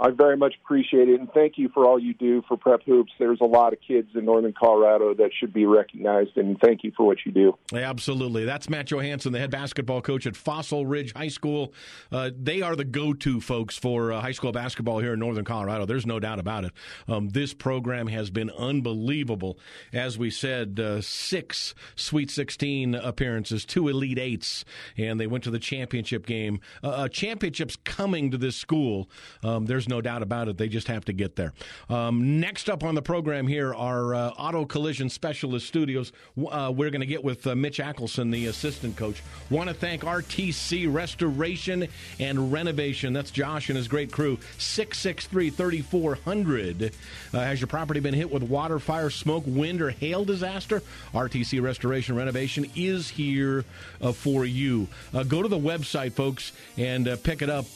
I 0.00 0.10
very 0.10 0.36
much 0.36 0.54
appreciate 0.62 1.08
it, 1.08 1.18
and 1.18 1.28
thank 1.32 1.58
you 1.58 1.68
for 1.74 1.84
all 1.84 1.98
you 1.98 2.14
do 2.14 2.42
for 2.46 2.56
Prep 2.56 2.84
Hoops. 2.84 3.12
There's 3.18 3.40
a 3.40 3.46
lot 3.46 3.72
of 3.72 3.80
kids 3.80 4.10
in 4.14 4.24
Northern 4.24 4.52
Colorado 4.52 5.12
that 5.14 5.30
should 5.38 5.52
be 5.52 5.66
recognized, 5.66 6.36
and 6.36 6.56
thank 6.60 6.84
you 6.84 6.92
for 6.96 7.04
what 7.04 7.18
you 7.26 7.32
do. 7.32 7.58
Absolutely. 7.76 8.44
That's 8.44 8.68
Matt 8.68 8.86
Johannsen, 8.86 9.32
the 9.32 9.40
head 9.40 9.50
basketball 9.50 10.00
coach 10.00 10.26
at 10.26 10.36
Fossil 10.36 10.86
Ridge 10.86 11.12
High 11.14 11.28
School. 11.28 11.72
Uh, 12.12 12.30
they 12.36 12.62
are 12.62 12.76
the 12.76 12.84
go-to 12.84 13.40
folks 13.40 13.76
for 13.76 14.12
uh, 14.12 14.20
high 14.20 14.32
school 14.32 14.52
basketball 14.52 15.00
here 15.00 15.14
in 15.14 15.18
Northern 15.18 15.44
Colorado. 15.44 15.84
There's 15.84 16.06
no 16.06 16.20
doubt 16.20 16.38
about 16.38 16.64
it. 16.64 16.72
Um, 17.08 17.30
this 17.30 17.52
program 17.52 18.06
has 18.06 18.30
been 18.30 18.50
unbelievable. 18.50 19.58
As 19.92 20.16
we 20.16 20.30
said, 20.30 20.78
uh, 20.78 21.00
six 21.00 21.74
Sweet 21.96 22.30
16 22.30 22.94
appearances, 22.94 23.64
two 23.64 23.88
Elite 23.88 24.18
Eights, 24.18 24.64
and 24.96 25.18
they 25.18 25.26
went 25.26 25.42
to 25.44 25.50
the 25.50 25.58
championship 25.58 26.24
game. 26.24 26.60
Uh, 26.84 27.08
championships 27.08 27.76
coming 27.84 28.30
to 28.30 28.38
this 28.38 28.56
school. 28.56 29.10
Um, 29.42 29.66
there's 29.66 29.87
no 29.88 30.00
doubt 30.00 30.22
about 30.22 30.48
it. 30.48 30.58
They 30.58 30.68
just 30.68 30.88
have 30.88 31.04
to 31.06 31.12
get 31.12 31.36
there. 31.36 31.52
Um, 31.88 32.40
next 32.40 32.68
up 32.68 32.84
on 32.84 32.94
the 32.94 33.02
program 33.02 33.46
here 33.46 33.74
are 33.74 34.14
uh, 34.14 34.28
Auto 34.30 34.64
Collision 34.64 35.08
Specialist 35.08 35.66
Studios. 35.66 36.12
Uh, 36.38 36.72
we're 36.74 36.90
going 36.90 37.00
to 37.00 37.06
get 37.06 37.24
with 37.24 37.46
uh, 37.46 37.54
Mitch 37.54 37.78
Akelson, 37.78 38.30
the 38.30 38.46
assistant 38.46 38.96
coach. 38.96 39.22
Want 39.50 39.68
to 39.68 39.74
thank 39.74 40.02
RTC 40.02 40.92
Restoration 40.92 41.88
and 42.18 42.52
Renovation. 42.52 43.12
That's 43.12 43.30
Josh 43.30 43.68
and 43.68 43.76
his 43.76 43.88
great 43.88 44.12
crew. 44.12 44.38
663 44.58 45.50
3400. 45.50 46.92
Uh, 47.32 47.38
has 47.38 47.60
your 47.60 47.68
property 47.68 48.00
been 48.00 48.14
hit 48.14 48.30
with 48.30 48.42
water, 48.42 48.78
fire, 48.78 49.10
smoke, 49.10 49.44
wind, 49.46 49.80
or 49.80 49.90
hail 49.90 50.24
disaster? 50.24 50.82
RTC 51.14 51.62
Restoration 51.62 52.14
Renovation 52.14 52.70
is 52.76 53.08
here 53.08 53.64
uh, 54.00 54.12
for 54.12 54.44
you. 54.44 54.88
Uh, 55.14 55.22
go 55.22 55.42
to 55.42 55.48
the 55.48 55.58
website, 55.58 56.12
folks, 56.12 56.52
and 56.76 57.06
pick 57.22 57.42
it 57.42 57.50
up 57.50 57.66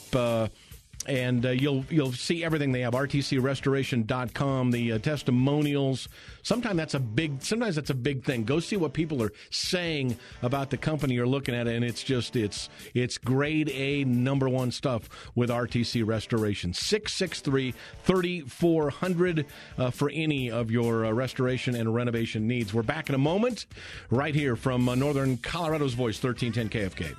and 1.07 1.45
uh, 1.47 1.51
you'll 1.51 1.85
you'll 1.91 2.13
see 2.13 2.45
everything 2.45 2.73
they 2.73 2.81
have. 2.81 2.95
Rtcrestoration.com 2.95 4.71
the 4.71 4.93
uh, 4.93 4.99
testimonials. 4.99 6.09
Sometimes 6.43 6.77
that's 6.77 6.95
a 6.95 7.01
big 7.01 7.43
sometimes 7.43 7.77
that's 7.77 7.91
a 7.91 7.95
big 7.95 8.25
thing. 8.25 8.45
Go 8.45 8.61
see 8.61 8.77
what 8.77 8.93
people 8.93 9.23
are 9.23 9.33
saying 9.51 10.17
about 10.43 10.71
the 10.71 10.77
company 10.77 11.15
you're 11.15 11.27
looking 11.27 11.55
at 11.55 11.67
and 11.67 11.85
it's 11.85 12.03
just 12.03 12.37
it's 12.37 12.69
it's 12.95 13.19
grade 13.19 13.71
A 13.71 14.05
number 14.05 14.49
1 14.49 14.71
stuff 14.71 15.09
with 15.35 15.51
RTC 15.51 16.07
Restoration. 16.07 16.73
663 16.73 17.75
3400 18.05 19.47
uh, 19.79 19.91
for 19.91 20.11
any 20.13 20.51
of 20.51 20.71
your 20.71 21.07
uh, 21.07 21.11
restoration 21.13 21.75
and 21.75 21.95
renovation 21.95 22.47
needs. 22.47 22.73
We're 22.73 22.83
back 22.83 23.09
in 23.09 23.15
a 23.15 23.19
moment 23.19 23.67
right 24.11 24.35
here 24.35 24.57
from 24.57 24.89
uh, 24.89 24.95
Northern 24.95 25.37
Colorado's 25.37 25.95
Voice 25.95 26.23
1310 26.23 26.91
KFK 26.91 27.17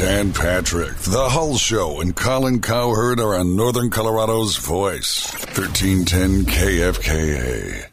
Dan 0.00 0.32
Patrick, 0.32 0.96
The 0.96 1.28
Hull 1.28 1.58
Show, 1.58 2.00
and 2.00 2.16
Colin 2.16 2.62
Cowherd 2.62 3.20
are 3.20 3.34
on 3.34 3.54
Northern 3.54 3.90
Colorado's 3.90 4.56
voice. 4.56 5.30
1310 5.54 6.46
KFKA. 6.46 7.86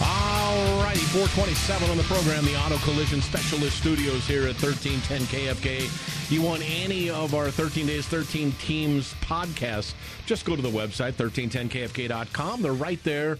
All 0.00 0.80
righty, 0.80 1.00
427 1.00 1.90
on 1.90 1.96
the 1.96 2.04
program, 2.04 2.44
the 2.44 2.56
Auto 2.56 2.76
Collision 2.84 3.20
Specialist 3.20 3.76
Studios 3.78 4.28
here 4.28 4.46
at 4.46 4.62
1310 4.62 5.22
KFK. 5.26 6.23
You 6.30 6.42
want 6.42 6.62
any 6.82 7.10
of 7.10 7.34
our 7.34 7.50
13 7.50 7.86
Days, 7.86 8.06
13 8.06 8.52
Teams 8.52 9.12
podcasts, 9.20 9.94
just 10.26 10.44
go 10.44 10.56
to 10.56 10.62
the 10.62 10.70
website, 10.70 11.12
1310kfk.com. 11.12 12.62
They're 12.62 12.72
right 12.72 13.02
there 13.04 13.38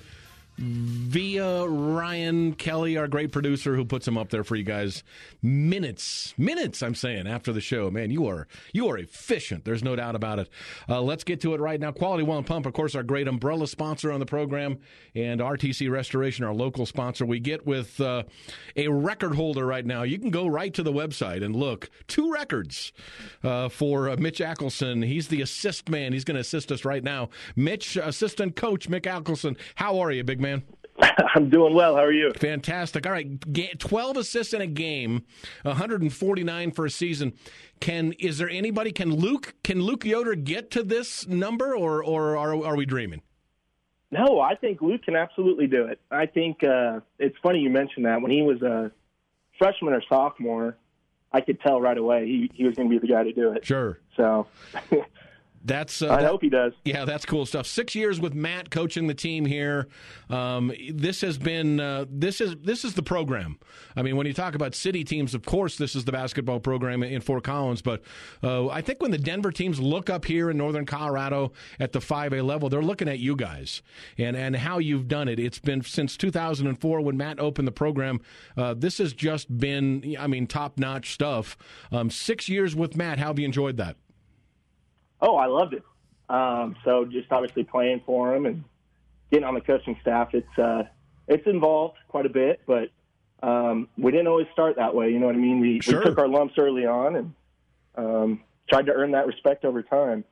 via 0.56 1.66
Ryan 1.66 2.54
Kelly, 2.54 2.96
our 2.96 3.08
great 3.08 3.32
producer, 3.32 3.74
who 3.74 3.84
puts 3.84 4.04
them 4.04 4.16
up 4.16 4.30
there 4.30 4.44
for 4.44 4.56
you 4.56 4.62
guys. 4.62 5.02
Minutes, 5.42 6.34
minutes. 6.38 6.82
I'm 6.82 6.94
saying 6.94 7.26
after 7.26 7.52
the 7.52 7.60
show, 7.60 7.90
man, 7.90 8.10
you 8.10 8.26
are 8.26 8.46
you 8.72 8.88
are 8.88 8.96
efficient. 8.96 9.64
There's 9.64 9.82
no 9.82 9.96
doubt 9.96 10.14
about 10.14 10.38
it. 10.38 10.48
Uh, 10.88 11.00
let's 11.02 11.24
get 11.24 11.40
to 11.42 11.54
it 11.54 11.60
right 11.60 11.80
now. 11.80 11.90
Quality 11.92 12.22
Well 12.22 12.38
and 12.38 12.46
Pump, 12.46 12.66
of 12.66 12.72
course, 12.72 12.94
our 12.94 13.02
great 13.02 13.26
umbrella 13.26 13.66
sponsor 13.66 14.12
on 14.12 14.20
the 14.20 14.26
program, 14.26 14.78
and 15.14 15.40
RTC 15.40 15.90
Restoration, 15.90 16.44
our 16.44 16.54
local 16.54 16.86
sponsor. 16.86 17.26
We 17.26 17.40
get 17.40 17.66
with 17.66 18.00
uh, 18.00 18.24
a 18.76 18.88
record 18.88 19.34
holder 19.34 19.66
right 19.66 19.84
now. 19.84 20.02
You 20.02 20.18
can 20.18 20.30
go 20.30 20.46
right 20.46 20.72
to 20.74 20.82
the 20.82 20.92
website 20.92 21.44
and 21.44 21.56
look. 21.56 21.90
Two 22.06 22.32
records 22.32 22.92
uh, 23.42 23.68
for 23.68 24.08
uh, 24.08 24.16
Mitch 24.16 24.38
Akelson. 24.38 25.04
He's 25.04 25.28
the 25.28 25.42
assist 25.42 25.88
man. 25.88 26.12
He's 26.12 26.24
going 26.24 26.36
to 26.36 26.40
assist 26.40 26.70
us 26.70 26.84
right 26.84 27.02
now. 27.02 27.30
Mitch, 27.56 27.96
assistant 27.96 28.54
coach 28.54 28.88
Mick 28.88 29.02
Akelson. 29.02 29.56
How 29.74 29.98
are 29.98 30.12
you, 30.12 30.22
big 30.22 30.40
man? 30.44 30.62
I'm 31.34 31.48
doing 31.50 31.74
well. 31.74 31.96
How 31.96 32.04
are 32.04 32.12
you? 32.12 32.32
Fantastic. 32.34 33.06
All 33.06 33.12
right, 33.12 33.40
12 33.78 34.16
assists 34.18 34.54
in 34.54 34.60
a 34.60 34.66
game, 34.66 35.24
149 35.62 36.70
for 36.70 36.86
a 36.86 36.90
season. 36.90 37.32
Can 37.80 38.12
is 38.12 38.38
there 38.38 38.48
anybody? 38.48 38.92
Can 38.92 39.12
Luke? 39.12 39.54
Can 39.64 39.80
Luke 39.80 40.04
Yoder 40.04 40.36
get 40.36 40.70
to 40.72 40.82
this 40.82 41.26
number, 41.26 41.74
or 41.74 42.04
or 42.04 42.36
are 42.36 42.64
are 42.64 42.76
we 42.76 42.86
dreaming? 42.86 43.22
No, 44.12 44.40
I 44.40 44.54
think 44.54 44.80
Luke 44.80 45.02
can 45.02 45.16
absolutely 45.16 45.66
do 45.66 45.86
it. 45.86 46.00
I 46.10 46.26
think 46.26 46.62
uh, 46.62 47.00
it's 47.18 47.36
funny 47.42 47.58
you 47.58 47.70
mentioned 47.70 48.06
that 48.06 48.20
when 48.20 48.30
he 48.30 48.42
was 48.42 48.62
a 48.62 48.92
freshman 49.58 49.92
or 49.92 50.02
sophomore, 50.08 50.76
I 51.32 51.40
could 51.40 51.60
tell 51.60 51.80
right 51.80 51.98
away 51.98 52.26
he, 52.26 52.50
he 52.54 52.64
was 52.64 52.76
going 52.76 52.88
to 52.88 52.94
be 52.94 53.04
the 53.04 53.12
guy 53.12 53.24
to 53.24 53.32
do 53.32 53.50
it. 53.52 53.66
Sure. 53.66 53.98
So 54.16 54.46
That's 55.64 56.02
uh, 56.02 56.12
I 56.12 56.24
hope 56.24 56.42
he 56.42 56.50
does. 56.50 56.74
Yeah, 56.84 57.06
that's 57.06 57.24
cool 57.24 57.46
stuff. 57.46 57.66
Six 57.66 57.94
years 57.94 58.20
with 58.20 58.34
Matt 58.34 58.70
coaching 58.70 59.06
the 59.06 59.14
team 59.14 59.46
here. 59.46 59.88
Um, 60.28 60.70
this 60.92 61.22
has 61.22 61.38
been 61.38 61.80
uh, 61.80 62.04
this 62.10 62.42
is 62.42 62.56
this 62.62 62.84
is 62.84 62.92
the 62.94 63.02
program. 63.02 63.58
I 63.96 64.02
mean, 64.02 64.16
when 64.16 64.26
you 64.26 64.34
talk 64.34 64.54
about 64.54 64.74
city 64.74 65.04
teams, 65.04 65.34
of 65.34 65.44
course, 65.44 65.76
this 65.76 65.96
is 65.96 66.04
the 66.04 66.12
basketball 66.12 66.60
program 66.60 67.02
in 67.02 67.22
Fort 67.22 67.44
Collins. 67.44 67.80
But 67.80 68.02
uh, 68.42 68.68
I 68.68 68.82
think 68.82 69.00
when 69.00 69.10
the 69.10 69.18
Denver 69.18 69.50
teams 69.50 69.80
look 69.80 70.10
up 70.10 70.26
here 70.26 70.50
in 70.50 70.58
Northern 70.58 70.84
Colorado 70.84 71.52
at 71.80 71.92
the 71.92 72.00
five 72.00 72.34
A 72.34 72.42
level, 72.42 72.68
they're 72.68 72.82
looking 72.82 73.08
at 73.08 73.18
you 73.18 73.34
guys 73.34 73.80
and 74.18 74.36
and 74.36 74.54
how 74.54 74.78
you've 74.78 75.08
done 75.08 75.28
it. 75.28 75.40
It's 75.40 75.58
been 75.58 75.82
since 75.82 76.18
2004 76.18 77.00
when 77.00 77.16
Matt 77.16 77.40
opened 77.40 77.66
the 77.66 77.72
program. 77.72 78.20
Uh, 78.54 78.74
this 78.74 78.98
has 78.98 79.14
just 79.14 79.56
been, 79.56 80.14
I 80.18 80.26
mean, 80.26 80.46
top 80.46 80.78
notch 80.78 81.14
stuff. 81.14 81.56
Um, 81.90 82.10
six 82.10 82.50
years 82.50 82.76
with 82.76 82.96
Matt. 82.96 83.18
How 83.18 83.28
have 83.28 83.38
you 83.38 83.46
enjoyed 83.46 83.78
that? 83.78 83.96
Oh, 85.24 85.36
I 85.36 85.46
loved 85.46 85.72
it. 85.72 85.82
Um, 86.28 86.76
so 86.84 87.06
just 87.06 87.32
obviously 87.32 87.64
playing 87.64 88.02
for 88.04 88.34
him 88.36 88.44
and 88.44 88.62
getting 89.30 89.46
on 89.46 89.54
the 89.54 89.60
coaching 89.62 89.96
staff, 90.02 90.34
it's 90.34 90.58
uh, 90.58 90.82
it's 91.26 91.46
involved 91.46 91.96
quite 92.08 92.26
a 92.26 92.28
bit, 92.28 92.60
but 92.66 92.90
um, 93.42 93.88
we 93.96 94.12
didn't 94.12 94.26
always 94.26 94.46
start 94.52 94.76
that 94.76 94.94
way. 94.94 95.10
You 95.10 95.18
know 95.18 95.26
what 95.26 95.34
I 95.34 95.38
mean? 95.38 95.60
We, 95.60 95.80
Sure. 95.80 96.00
we 96.00 96.04
took 96.04 96.18
our 96.18 96.28
lumps 96.28 96.54
early 96.58 96.84
on 96.86 97.16
and 97.16 97.34
um, 97.96 98.40
tried 98.68 98.86
to 98.86 98.92
earn 98.92 99.12
that 99.12 99.26
respect 99.26 99.64
over 99.64 99.82
time. 99.82 100.24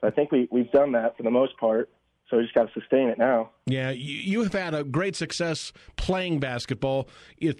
So 0.00 0.06
I 0.06 0.10
think 0.10 0.30
we 0.30 0.48
we've 0.50 0.70
done 0.70 0.92
that 0.92 1.16
for 1.16 1.24
the 1.24 1.30
most 1.30 1.56
part. 1.58 1.90
So 2.30 2.38
we 2.38 2.44
just 2.44 2.54
got 2.54 2.72
to 2.72 2.80
sustain 2.80 3.08
it 3.08 3.18
now. 3.18 3.50
Yeah, 3.66 3.90
you, 3.90 4.14
you 4.16 4.42
have 4.42 4.54
had 4.54 4.74
a 4.74 4.82
great 4.82 5.14
success 5.14 5.72
playing 5.96 6.40
basketball 6.40 7.08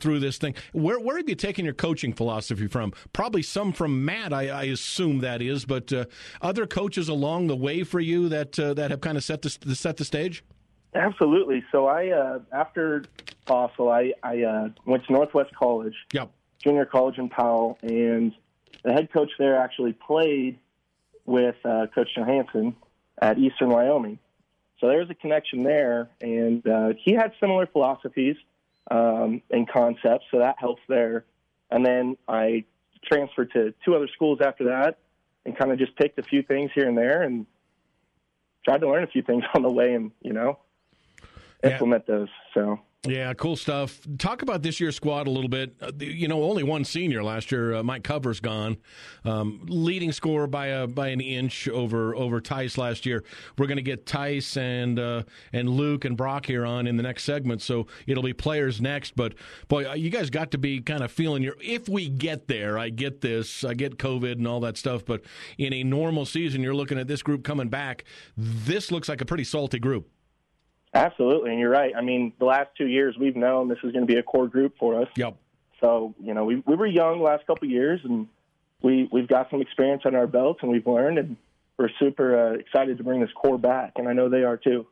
through 0.00 0.20
this 0.20 0.38
thing. 0.38 0.54
Where 0.72 0.98
where 0.98 1.18
have 1.18 1.28
you 1.28 1.34
taken 1.34 1.64
your 1.66 1.74
coaching 1.74 2.14
philosophy 2.14 2.66
from? 2.66 2.92
Probably 3.12 3.42
some 3.42 3.72
from 3.72 4.04
Matt, 4.04 4.32
I, 4.32 4.48
I 4.48 4.62
assume 4.64 5.18
that 5.18 5.42
is, 5.42 5.66
but 5.66 5.92
uh, 5.92 6.06
other 6.40 6.66
coaches 6.66 7.08
along 7.08 7.48
the 7.48 7.56
way 7.56 7.84
for 7.84 8.00
you 8.00 8.28
that 8.30 8.58
uh, 8.58 8.72
that 8.74 8.90
have 8.90 9.02
kind 9.02 9.18
of 9.18 9.24
set 9.24 9.42
the 9.42 9.50
set 9.50 9.98
the 9.98 10.04
stage. 10.04 10.42
Absolutely. 10.94 11.62
So 11.70 11.86
I 11.86 12.08
uh, 12.10 12.38
after 12.52 13.04
Fossil, 13.46 13.90
I 13.90 14.12
I 14.22 14.42
uh, 14.42 14.68
went 14.86 15.04
to 15.06 15.12
Northwest 15.12 15.54
College. 15.54 15.94
Yep. 16.12 16.30
junior 16.62 16.86
college 16.86 17.18
in 17.18 17.28
Powell, 17.28 17.76
and 17.82 18.32
the 18.82 18.92
head 18.92 19.12
coach 19.12 19.30
there 19.38 19.58
actually 19.58 19.92
played 19.92 20.58
with 21.26 21.56
uh, 21.64 21.86
Coach 21.94 22.08
Johannsen 22.16 22.74
at 23.20 23.38
Eastern 23.38 23.68
Wyoming. 23.68 24.18
So 24.84 24.88
there's 24.88 25.08
a 25.08 25.14
connection 25.14 25.62
there, 25.62 26.10
and 26.20 26.66
uh, 26.68 26.88
he 27.02 27.14
had 27.14 27.32
similar 27.40 27.66
philosophies 27.66 28.36
um, 28.90 29.40
and 29.50 29.66
concepts, 29.66 30.26
so 30.30 30.40
that 30.40 30.56
helps 30.58 30.82
there. 30.90 31.24
And 31.70 31.86
then 31.86 32.18
I 32.28 32.66
transferred 33.02 33.50
to 33.54 33.72
two 33.82 33.94
other 33.94 34.08
schools 34.14 34.40
after 34.44 34.64
that, 34.64 34.98
and 35.46 35.56
kind 35.56 35.72
of 35.72 35.78
just 35.78 35.96
picked 35.96 36.18
a 36.18 36.22
few 36.22 36.42
things 36.42 36.70
here 36.74 36.86
and 36.86 36.98
there, 36.98 37.22
and 37.22 37.46
tried 38.62 38.82
to 38.82 38.90
learn 38.90 39.04
a 39.04 39.06
few 39.06 39.22
things 39.22 39.42
on 39.54 39.62
the 39.62 39.70
way, 39.70 39.94
and 39.94 40.10
you 40.20 40.34
know, 40.34 40.58
Yeah. 41.62 41.70
implement 41.70 42.06
those. 42.06 42.28
So 42.52 42.78
Yeah, 43.06 43.34
cool 43.34 43.56
stuff. 43.56 44.00
Talk 44.16 44.40
about 44.40 44.62
this 44.62 44.80
year's 44.80 44.96
squad 44.96 45.26
a 45.26 45.30
little 45.30 45.50
bit. 45.50 45.76
Uh, 45.78 45.92
you 45.98 46.26
know, 46.26 46.42
only 46.42 46.62
one 46.62 46.84
senior 46.84 47.22
last 47.22 47.52
year. 47.52 47.74
Uh, 47.74 47.82
Mike 47.82 48.02
Cover's 48.02 48.40
gone, 48.40 48.78
um, 49.26 49.60
leading 49.68 50.10
scorer 50.10 50.46
by 50.46 50.68
a 50.68 50.86
by 50.86 51.08
an 51.08 51.20
inch 51.20 51.68
over 51.68 52.16
over 52.16 52.40
Tyce 52.40 52.78
last 52.78 53.04
year. 53.04 53.22
We're 53.58 53.66
going 53.66 53.76
to 53.76 53.82
get 53.82 54.06
Tyce 54.06 54.56
and 54.56 54.98
uh, 54.98 55.24
and 55.52 55.68
Luke 55.68 56.06
and 56.06 56.16
Brock 56.16 56.46
here 56.46 56.64
on 56.64 56.86
in 56.86 56.96
the 56.96 57.02
next 57.02 57.24
segment, 57.24 57.60
so 57.60 57.86
it'll 58.06 58.22
be 58.22 58.32
players 58.32 58.80
next. 58.80 59.14
But 59.16 59.34
boy, 59.68 59.90
uh, 59.90 59.94
you 59.94 60.08
guys 60.08 60.30
got 60.30 60.50
to 60.52 60.58
be 60.58 60.80
kind 60.80 61.04
of 61.04 61.12
feeling 61.12 61.42
your. 61.42 61.56
If 61.60 61.90
we 61.90 62.08
get 62.08 62.48
there, 62.48 62.78
I 62.78 62.88
get 62.88 63.20
this, 63.20 63.64
I 63.64 63.74
get 63.74 63.98
COVID 63.98 64.32
and 64.32 64.48
all 64.48 64.60
that 64.60 64.78
stuff. 64.78 65.04
But 65.04 65.20
in 65.58 65.74
a 65.74 65.84
normal 65.84 66.24
season, 66.24 66.62
you're 66.62 66.74
looking 66.74 66.98
at 66.98 67.06
this 67.06 67.22
group 67.22 67.44
coming 67.44 67.68
back. 67.68 68.04
This 68.34 68.90
looks 68.90 69.10
like 69.10 69.20
a 69.20 69.26
pretty 69.26 69.44
salty 69.44 69.78
group. 69.78 70.08
Absolutely, 70.94 71.50
and 71.50 71.60
you're 71.60 71.70
right. 71.70 71.92
I 71.96 72.00
mean, 72.00 72.32
the 72.38 72.44
last 72.44 72.70
two 72.76 72.86
years 72.86 73.16
we've 73.18 73.36
known 73.36 73.68
this 73.68 73.78
is 73.82 73.92
going 73.92 74.06
to 74.06 74.12
be 74.12 74.18
a 74.18 74.22
core 74.22 74.48
group 74.48 74.76
for 74.78 75.00
us. 75.00 75.08
Yep. 75.16 75.36
So 75.80 76.14
you 76.22 76.34
know, 76.34 76.44
we 76.44 76.62
we 76.66 76.76
were 76.76 76.86
young 76.86 77.22
last 77.22 77.46
couple 77.46 77.66
of 77.66 77.70
years, 77.70 78.00
and 78.04 78.28
we 78.82 79.08
we've 79.12 79.28
got 79.28 79.50
some 79.50 79.60
experience 79.60 80.02
on 80.04 80.14
our 80.14 80.26
belts, 80.26 80.60
and 80.62 80.70
we've 80.70 80.86
learned, 80.86 81.18
and 81.18 81.36
we're 81.78 81.90
super 81.98 82.52
uh, 82.52 82.54
excited 82.54 82.98
to 82.98 83.04
bring 83.04 83.20
this 83.20 83.30
core 83.34 83.58
back, 83.58 83.92
and 83.96 84.08
I 84.08 84.12
know 84.12 84.28
they 84.28 84.44
are 84.44 84.56
too. 84.56 84.86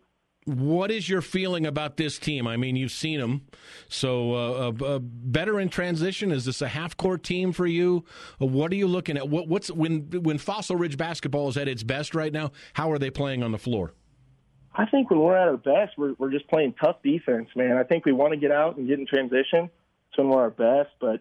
What 0.45 0.91
is 0.91 1.09
your 1.09 1.23
feeling 1.23 1.67
about 1.67 1.97
this 1.97 2.19
team? 2.19 2.49
I 2.49 2.57
mean, 2.57 2.75
you've 2.75 2.91
seen 2.91 3.21
them. 3.21 3.43
So, 3.89 4.35
uh, 4.35 4.73
uh, 4.81 4.85
uh, 4.85 4.99
better 5.01 5.61
in 5.61 5.69
transition. 5.69 6.33
Is 6.33 6.47
this 6.47 6.61
a 6.61 6.67
half 6.67 6.97
court 6.97 7.23
team 7.23 7.53
for 7.53 7.67
you? 7.67 8.05
What 8.39 8.73
are 8.73 8.75
you 8.75 8.89
looking 8.89 9.17
at? 9.17 9.29
What, 9.29 9.47
what's 9.47 9.71
when 9.71 10.11
when 10.11 10.39
Fossil 10.39 10.75
Ridge 10.75 10.97
basketball 10.97 11.49
is 11.49 11.57
at 11.57 11.69
its 11.69 11.85
best 11.85 12.15
right 12.17 12.33
now? 12.33 12.51
How 12.73 12.91
are 12.91 12.99
they 12.99 13.11
playing 13.11 13.45
on 13.45 13.53
the 13.53 13.59
floor? 13.59 13.95
I 14.75 14.87
think 14.87 15.11
when 15.11 15.21
we're 15.21 15.37
at 15.37 15.49
our 15.49 15.57
best, 15.57 15.99
we're 15.99 16.15
we're 16.19 16.31
just 16.31 16.49
playing 16.49 16.75
tough 16.83 16.97
defense, 17.03 17.49
man. 17.55 17.77
I 17.77 17.83
think 17.83 18.05
we 18.05 18.13
want 18.13 18.33
to 18.33 18.39
get 18.39 18.51
out 18.51 18.77
and 18.77 18.89
get 18.89 18.99
in 18.99 19.07
transition. 19.07 19.71
It's 20.09 20.19
when 20.19 20.29
we're 20.29 20.41
our 20.41 20.51
best, 20.51 20.91
but 21.01 21.21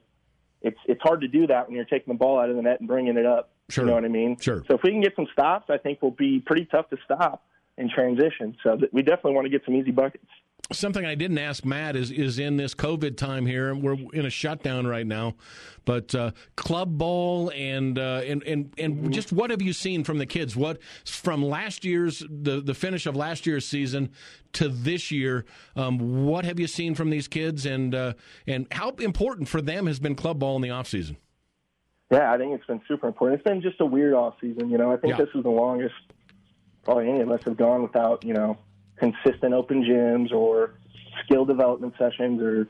it's 0.61 0.79
it's 0.85 1.01
hard 1.01 1.21
to 1.21 1.27
do 1.27 1.47
that 1.47 1.67
when 1.67 1.75
you're 1.75 1.85
taking 1.85 2.13
the 2.13 2.17
ball 2.17 2.39
out 2.39 2.49
of 2.49 2.55
the 2.55 2.61
net 2.61 2.79
and 2.79 2.87
bringing 2.87 3.17
it 3.17 3.25
up. 3.25 3.51
Sure. 3.69 3.83
You 3.83 3.89
know 3.89 3.95
what 3.95 4.05
I 4.05 4.09
mean? 4.09 4.37
Sure. 4.39 4.63
So 4.67 4.75
if 4.75 4.83
we 4.83 4.91
can 4.91 5.01
get 5.01 5.15
some 5.15 5.27
stops, 5.31 5.69
I 5.69 5.77
think 5.77 6.01
we'll 6.01 6.11
be 6.11 6.39
pretty 6.39 6.65
tough 6.65 6.89
to 6.89 6.97
stop 7.05 7.43
in 7.77 7.89
transition. 7.89 8.55
So 8.63 8.77
we 8.91 9.01
definitely 9.01 9.33
want 9.33 9.45
to 9.45 9.49
get 9.49 9.63
some 9.65 9.75
easy 9.75 9.91
buckets. 9.91 10.27
Something 10.73 11.05
I 11.05 11.15
didn't 11.15 11.37
ask 11.37 11.65
Matt 11.65 11.95
is 11.95 12.11
is 12.11 12.39
in 12.39 12.57
this 12.57 12.73
COVID 12.73 13.17
time 13.17 13.45
here. 13.45 13.75
We're 13.75 13.97
in 14.13 14.25
a 14.25 14.29
shutdown 14.29 14.87
right 14.87 15.05
now, 15.05 15.35
but 15.85 16.13
uh, 16.15 16.31
club 16.55 16.97
ball 16.97 17.51
and 17.55 17.99
uh, 17.99 18.21
and 18.25 18.43
and 18.43 18.73
and 18.77 19.13
just 19.13 19.31
what 19.31 19.49
have 19.49 19.61
you 19.61 19.73
seen 19.73 20.03
from 20.03 20.17
the 20.17 20.25
kids? 20.25 20.55
What 20.55 20.79
from 21.05 21.43
last 21.43 21.83
year's 21.83 22.23
the 22.29 22.61
the 22.61 22.73
finish 22.73 23.05
of 23.05 23.15
last 23.15 23.45
year's 23.45 23.67
season 23.67 24.11
to 24.53 24.69
this 24.69 25.11
year? 25.11 25.45
Um, 25.75 26.25
what 26.25 26.45
have 26.45 26.59
you 26.59 26.67
seen 26.67 26.95
from 26.95 27.09
these 27.09 27.27
kids, 27.27 27.65
and 27.65 27.93
uh, 27.93 28.13
and 28.47 28.67
how 28.71 28.91
important 28.91 29.47
for 29.49 29.61
them 29.61 29.87
has 29.87 29.99
been 29.99 30.15
club 30.15 30.39
ball 30.39 30.55
in 30.55 30.61
the 30.61 30.69
off 30.69 30.87
season? 30.87 31.17
Yeah, 32.11 32.31
I 32.31 32.37
think 32.37 32.53
it's 32.53 32.65
been 32.65 32.81
super 32.87 33.07
important. 33.07 33.39
It's 33.39 33.49
been 33.49 33.61
just 33.61 33.79
a 33.79 33.85
weird 33.85 34.13
off 34.13 34.35
season. 34.41 34.69
You 34.69 34.77
know, 34.77 34.91
I 34.91 34.97
think 34.97 35.17
Yeah. 35.17 35.25
this 35.25 35.33
is 35.35 35.43
the 35.43 35.49
longest 35.49 35.95
probably 36.83 37.07
any 37.09 37.21
of 37.21 37.29
us 37.31 37.41
have 37.45 37.57
gone 37.57 37.83
without 37.83 38.23
you 38.25 38.33
know 38.33 38.57
consistent 39.01 39.53
open 39.53 39.83
gyms 39.83 40.31
or 40.31 40.75
skill 41.25 41.43
development 41.43 41.93
sessions 41.97 42.41
or 42.41 42.67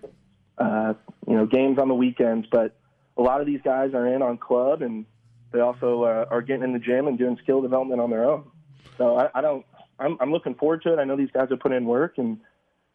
uh, 0.58 0.94
you 1.28 1.36
know 1.36 1.46
games 1.46 1.78
on 1.78 1.90
the 1.90 1.94
weekends. 1.94 2.48
But 2.52 2.76
a 3.18 3.22
lot 3.22 3.42
of 3.42 3.48
these 3.48 3.62
guys 3.64 3.94
are 3.94 4.08
in 4.08 4.22
on 4.22 4.38
club 4.38 4.82
and 4.82 5.06
they 5.52 5.60
also 5.60 6.04
uh, 6.04 6.26
are 6.32 6.42
getting 6.42 6.64
in 6.64 6.74
the 6.74 6.80
gym 6.80 7.08
and 7.08 7.18
doing 7.18 7.38
skill 7.44 7.62
development 7.62 8.00
on 8.00 8.10
their 8.10 8.24
own. 8.30 8.50
So 8.98 9.18
I, 9.18 9.30
I 9.36 9.42
don't. 9.42 9.66
I'm, 10.00 10.18
I'm 10.20 10.32
looking 10.32 10.56
forward 10.56 10.82
to 10.84 10.94
it. 10.94 11.00
I 11.00 11.04
know 11.04 11.16
these 11.16 11.30
guys 11.32 11.52
are 11.52 11.58
putting 11.58 11.78
in 11.78 11.86
work 11.86 12.18
and. 12.18 12.40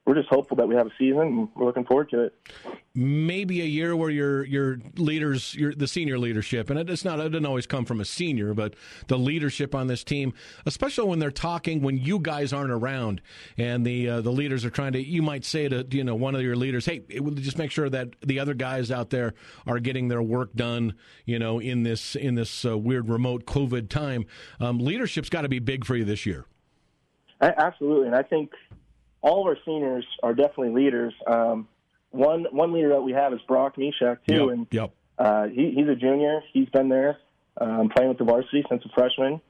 We're 0.06 0.14
just 0.14 0.28
hopeful 0.28 0.56
that 0.58 0.68
we 0.68 0.76
have 0.76 0.86
a 0.86 0.92
season, 0.96 1.20
and 1.20 1.48
we're 1.56 1.66
looking 1.66 1.84
forward 1.84 2.10
to 2.10 2.20
it. 2.26 2.34
maybe 2.94 3.60
a 3.60 3.64
year 3.64 3.96
where 3.96 4.08
your 4.08 4.44
your 4.44 4.78
leaders, 4.96 5.52
your 5.56 5.74
the 5.74 5.88
senior 5.88 6.16
leadership, 6.16 6.70
and 6.70 6.78
it's 6.88 7.04
not 7.04 7.18
it 7.18 7.30
doesn't 7.30 7.44
always 7.44 7.66
come 7.66 7.84
from 7.84 8.00
a 8.00 8.04
senior, 8.04 8.54
but 8.54 8.74
the 9.08 9.18
leadership 9.18 9.74
on 9.74 9.88
this 9.88 10.04
team, 10.04 10.32
especially 10.64 11.08
when 11.08 11.18
they're 11.18 11.32
talking 11.32 11.82
when 11.82 11.98
you 11.98 12.20
guys 12.20 12.52
aren't 12.52 12.70
around, 12.70 13.20
and 13.58 13.84
the 13.84 14.08
uh, 14.08 14.20
the 14.20 14.30
leaders 14.30 14.64
are 14.64 14.70
trying 14.70 14.92
to, 14.92 15.04
you 15.04 15.22
might 15.22 15.44
say 15.44 15.68
to 15.68 15.84
you 15.90 16.04
know 16.04 16.14
one 16.14 16.36
of 16.36 16.40
your 16.42 16.54
leaders, 16.54 16.86
hey, 16.86 17.00
just 17.34 17.58
make 17.58 17.72
sure 17.72 17.90
that 17.90 18.14
the 18.24 18.38
other 18.38 18.54
guys 18.54 18.92
out 18.92 19.10
there 19.10 19.34
are 19.66 19.80
getting 19.80 20.06
their 20.06 20.22
work 20.22 20.54
done, 20.54 20.94
you 21.24 21.40
know, 21.40 21.58
in 21.58 21.82
this 21.82 22.14
in 22.14 22.36
this 22.36 22.64
uh, 22.64 22.78
weird 22.78 23.08
remote 23.08 23.44
COVID 23.44 23.88
time. 23.88 24.24
Um, 24.60 24.78
leadership's 24.78 25.30
got 25.30 25.42
to 25.42 25.48
be 25.48 25.58
big 25.58 25.84
for 25.84 25.96
you 25.96 26.04
this 26.04 26.24
year. 26.26 26.46
A- 27.40 27.60
Absolutely, 27.60 28.06
and 28.06 28.14
I 28.14 28.22
think 28.22 28.52
all 29.26 29.40
of 29.40 29.46
our 29.48 29.58
seniors 29.64 30.06
are 30.22 30.34
definitely 30.34 30.70
leaders. 30.70 31.12
Um, 31.26 31.68
one 32.10 32.46
one 32.52 32.72
leader 32.72 32.90
that 32.90 33.02
we 33.02 33.12
have 33.12 33.32
is 33.32 33.40
Brock 33.48 33.76
Mishak 33.76 34.18
too, 34.26 34.34
Yep, 34.46 34.48
and 34.52 34.66
yep. 34.70 34.90
uh, 35.18 35.46
he, 35.48 35.72
he's 35.76 35.88
a 35.88 35.96
junior. 35.96 36.40
He's 36.52 36.68
been 36.70 36.88
there 36.88 37.18
um, 37.60 37.88
playing 37.94 38.08
with 38.10 38.18
the 38.18 38.24
varsity 38.24 38.64
since 38.68 38.82
a 38.84 38.88
freshman. 38.94 39.40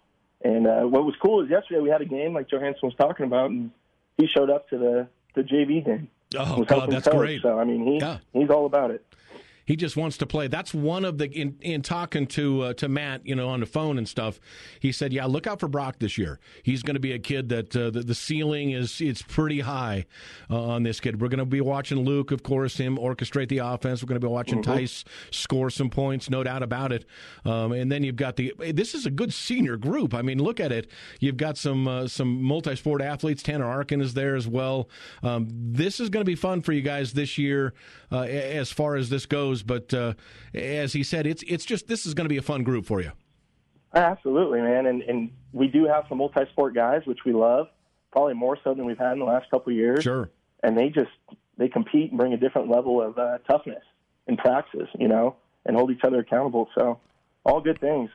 And 0.42 0.66
uh, 0.66 0.82
what 0.82 1.04
was 1.04 1.14
cool 1.22 1.42
is 1.44 1.50
yesterday 1.50 1.80
we 1.80 1.88
had 1.90 2.00
a 2.02 2.04
game 2.06 2.32
like 2.34 2.48
Johannsen 2.48 2.82
was 2.82 2.94
talking 2.98 3.26
about, 3.26 3.50
and 3.50 3.70
he 4.18 4.26
showed 4.34 4.50
up 4.50 4.68
to 4.70 4.78
the 4.78 5.08
the 5.34 5.42
JV 5.42 5.84
game. 5.84 6.08
Oh 6.36 6.64
God, 6.64 6.90
that's 6.90 7.06
coach. 7.06 7.16
great. 7.16 7.42
So 7.42 7.58
I 7.58 7.64
mean, 7.64 7.86
he 7.86 7.98
Yeah. 7.98 8.18
he's 8.32 8.50
all 8.50 8.66
about 8.66 8.90
it. 8.90 9.04
He 9.66 9.76
just 9.76 9.96
wants 9.96 10.16
to 10.18 10.26
play. 10.26 10.46
That's 10.46 10.72
one 10.72 11.04
of 11.04 11.18
the 11.18 11.30
in, 11.30 11.56
in 11.60 11.82
talking 11.82 12.26
to 12.28 12.62
uh, 12.62 12.72
to 12.74 12.88
Matt, 12.88 13.26
you 13.26 13.34
know, 13.34 13.48
on 13.48 13.60
the 13.60 13.66
phone 13.66 13.98
and 13.98 14.08
stuff. 14.08 14.40
He 14.80 14.92
said, 14.92 15.12
"Yeah, 15.12 15.26
look 15.26 15.46
out 15.46 15.60
for 15.60 15.68
Brock 15.68 15.98
this 15.98 16.16
year. 16.16 16.38
He's 16.62 16.82
going 16.82 16.94
to 16.94 17.00
be 17.00 17.12
a 17.12 17.18
kid 17.18 17.48
that 17.48 17.76
uh, 17.76 17.90
the, 17.90 18.02
the, 18.02 18.14
ceiling 18.14 18.70
is 18.70 19.00
it's 19.00 19.22
pretty 19.22 19.60
high 19.60 20.06
uh, 20.48 20.62
on 20.62 20.84
this 20.84 21.00
kid. 21.00 21.20
We're 21.20 21.28
going 21.28 21.38
to 21.38 21.44
be 21.44 21.60
watching 21.60 21.98
Luke, 21.98 22.30
of 22.30 22.42
course, 22.42 22.76
him 22.76 22.96
orchestrate 22.96 23.48
the 23.48 23.58
offense. 23.58 24.02
We're 24.02 24.08
going 24.08 24.20
to 24.20 24.26
be 24.26 24.32
watching 24.32 24.62
mm-hmm. 24.62 24.72
Tyce 24.72 25.04
score 25.30 25.68
some 25.68 25.90
points, 25.90 26.30
no 26.30 26.44
doubt 26.44 26.62
about 26.62 26.92
it. 26.92 27.04
Um, 27.44 27.72
and 27.72 27.90
then 27.90 28.04
you've 28.04 28.16
got 28.16 28.36
the 28.36 28.54
this 28.72 28.94
is 28.94 29.04
a 29.04 29.10
good 29.10 29.34
senior 29.34 29.76
group. 29.76 30.14
I 30.14 30.22
mean, 30.22 30.38
look 30.38 30.60
at 30.60 30.70
it. 30.70 30.90
You've 31.18 31.36
got 31.36 31.58
some 31.58 31.88
uh, 31.88 32.06
some 32.06 32.42
multi 32.42 32.76
sport 32.76 33.02
athletes. 33.02 33.42
Tanner 33.42 33.66
Arkin 33.66 34.00
is 34.00 34.14
there 34.14 34.36
as 34.36 34.46
well. 34.46 34.88
Um, 35.22 35.48
this 35.50 35.98
is 35.98 36.08
going 36.08 36.24
to 36.24 36.30
be 36.30 36.36
fun 36.36 36.60
for 36.60 36.72
you 36.72 36.82
guys 36.82 37.12
this 37.14 37.36
year 37.36 37.74
uh, 38.12 38.20
as 38.20 38.70
far 38.70 38.96
as 38.96 39.08
this 39.08 39.26
goes. 39.26 39.55
But 39.62 39.92
uh, 39.94 40.14
as 40.54 40.92
he 40.92 41.02
said, 41.02 41.26
it's 41.26 41.42
it's 41.44 41.64
just 41.64 41.88
this 41.88 42.06
is 42.06 42.14
going 42.14 42.24
to 42.24 42.32
be 42.32 42.38
a 42.38 42.42
fun 42.42 42.62
group 42.62 42.86
for 42.86 43.00
you. 43.00 43.12
Absolutely, 43.94 44.60
man, 44.60 44.86
and 44.86 45.02
and 45.02 45.30
we 45.52 45.68
do 45.68 45.86
have 45.86 46.04
some 46.08 46.18
multi-sport 46.18 46.74
guys, 46.74 47.02
which 47.06 47.20
we 47.24 47.32
love, 47.32 47.68
probably 48.12 48.34
more 48.34 48.58
so 48.62 48.74
than 48.74 48.84
we've 48.84 48.98
had 48.98 49.12
in 49.12 49.20
the 49.20 49.24
last 49.24 49.50
couple 49.50 49.72
of 49.72 49.76
years. 49.76 50.02
Sure. 50.02 50.30
And 50.62 50.76
they 50.76 50.88
just 50.88 51.10
they 51.56 51.68
compete 51.68 52.10
and 52.10 52.18
bring 52.18 52.32
a 52.32 52.36
different 52.36 52.70
level 52.70 53.02
of 53.02 53.18
uh, 53.18 53.38
toughness 53.48 53.82
in 54.26 54.36
practice, 54.36 54.88
you 54.98 55.08
know, 55.08 55.36
and 55.64 55.76
hold 55.76 55.90
each 55.90 56.02
other 56.04 56.18
accountable. 56.18 56.68
So, 56.76 57.00
all 57.44 57.60
good 57.60 57.80
things. 57.80 58.10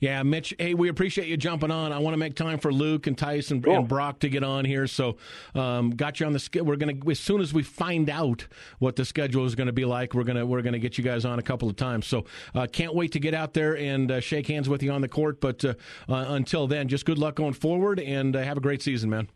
Yeah, 0.00 0.22
Mitch. 0.22 0.54
Hey, 0.58 0.74
we 0.74 0.88
appreciate 0.88 1.28
you 1.28 1.36
jumping 1.36 1.70
on. 1.70 1.92
I 1.92 1.98
want 1.98 2.14
to 2.14 2.18
make 2.18 2.34
time 2.34 2.58
for 2.58 2.72
Luke 2.72 3.06
and 3.06 3.16
Tyson 3.16 3.62
cool. 3.62 3.76
and 3.76 3.88
Brock 3.88 4.20
to 4.20 4.28
get 4.28 4.44
on 4.44 4.64
here. 4.64 4.86
So, 4.86 5.16
um, 5.54 5.90
got 5.90 6.20
you 6.20 6.26
on 6.26 6.32
the 6.32 6.38
schedule. 6.38 6.66
We're 6.66 6.76
gonna 6.76 6.94
as 7.10 7.18
soon 7.18 7.40
as 7.40 7.54
we 7.54 7.62
find 7.62 8.10
out 8.10 8.46
what 8.78 8.96
the 8.96 9.04
schedule 9.04 9.44
is 9.46 9.54
going 9.54 9.68
to 9.68 9.72
be 9.72 9.84
like, 9.84 10.14
we're 10.14 10.24
gonna 10.24 10.44
we're 10.44 10.62
gonna 10.62 10.78
get 10.78 10.98
you 10.98 11.04
guys 11.04 11.24
on 11.24 11.38
a 11.38 11.42
couple 11.42 11.68
of 11.68 11.76
times. 11.76 12.06
So, 12.06 12.26
uh, 12.54 12.66
can't 12.70 12.94
wait 12.94 13.12
to 13.12 13.20
get 13.20 13.34
out 13.34 13.54
there 13.54 13.76
and 13.76 14.10
uh, 14.10 14.20
shake 14.20 14.48
hands 14.48 14.68
with 14.68 14.82
you 14.82 14.90
on 14.90 15.00
the 15.00 15.08
court. 15.08 15.40
But 15.40 15.64
uh, 15.64 15.74
uh 16.08 16.26
until 16.28 16.66
then, 16.66 16.88
just 16.88 17.06
good 17.06 17.18
luck 17.18 17.34
going 17.34 17.54
forward 17.54 17.98
and 18.00 18.36
uh, 18.36 18.42
have 18.42 18.56
a 18.56 18.60
great 18.60 18.82
season, 18.82 19.10
man. 19.10 19.28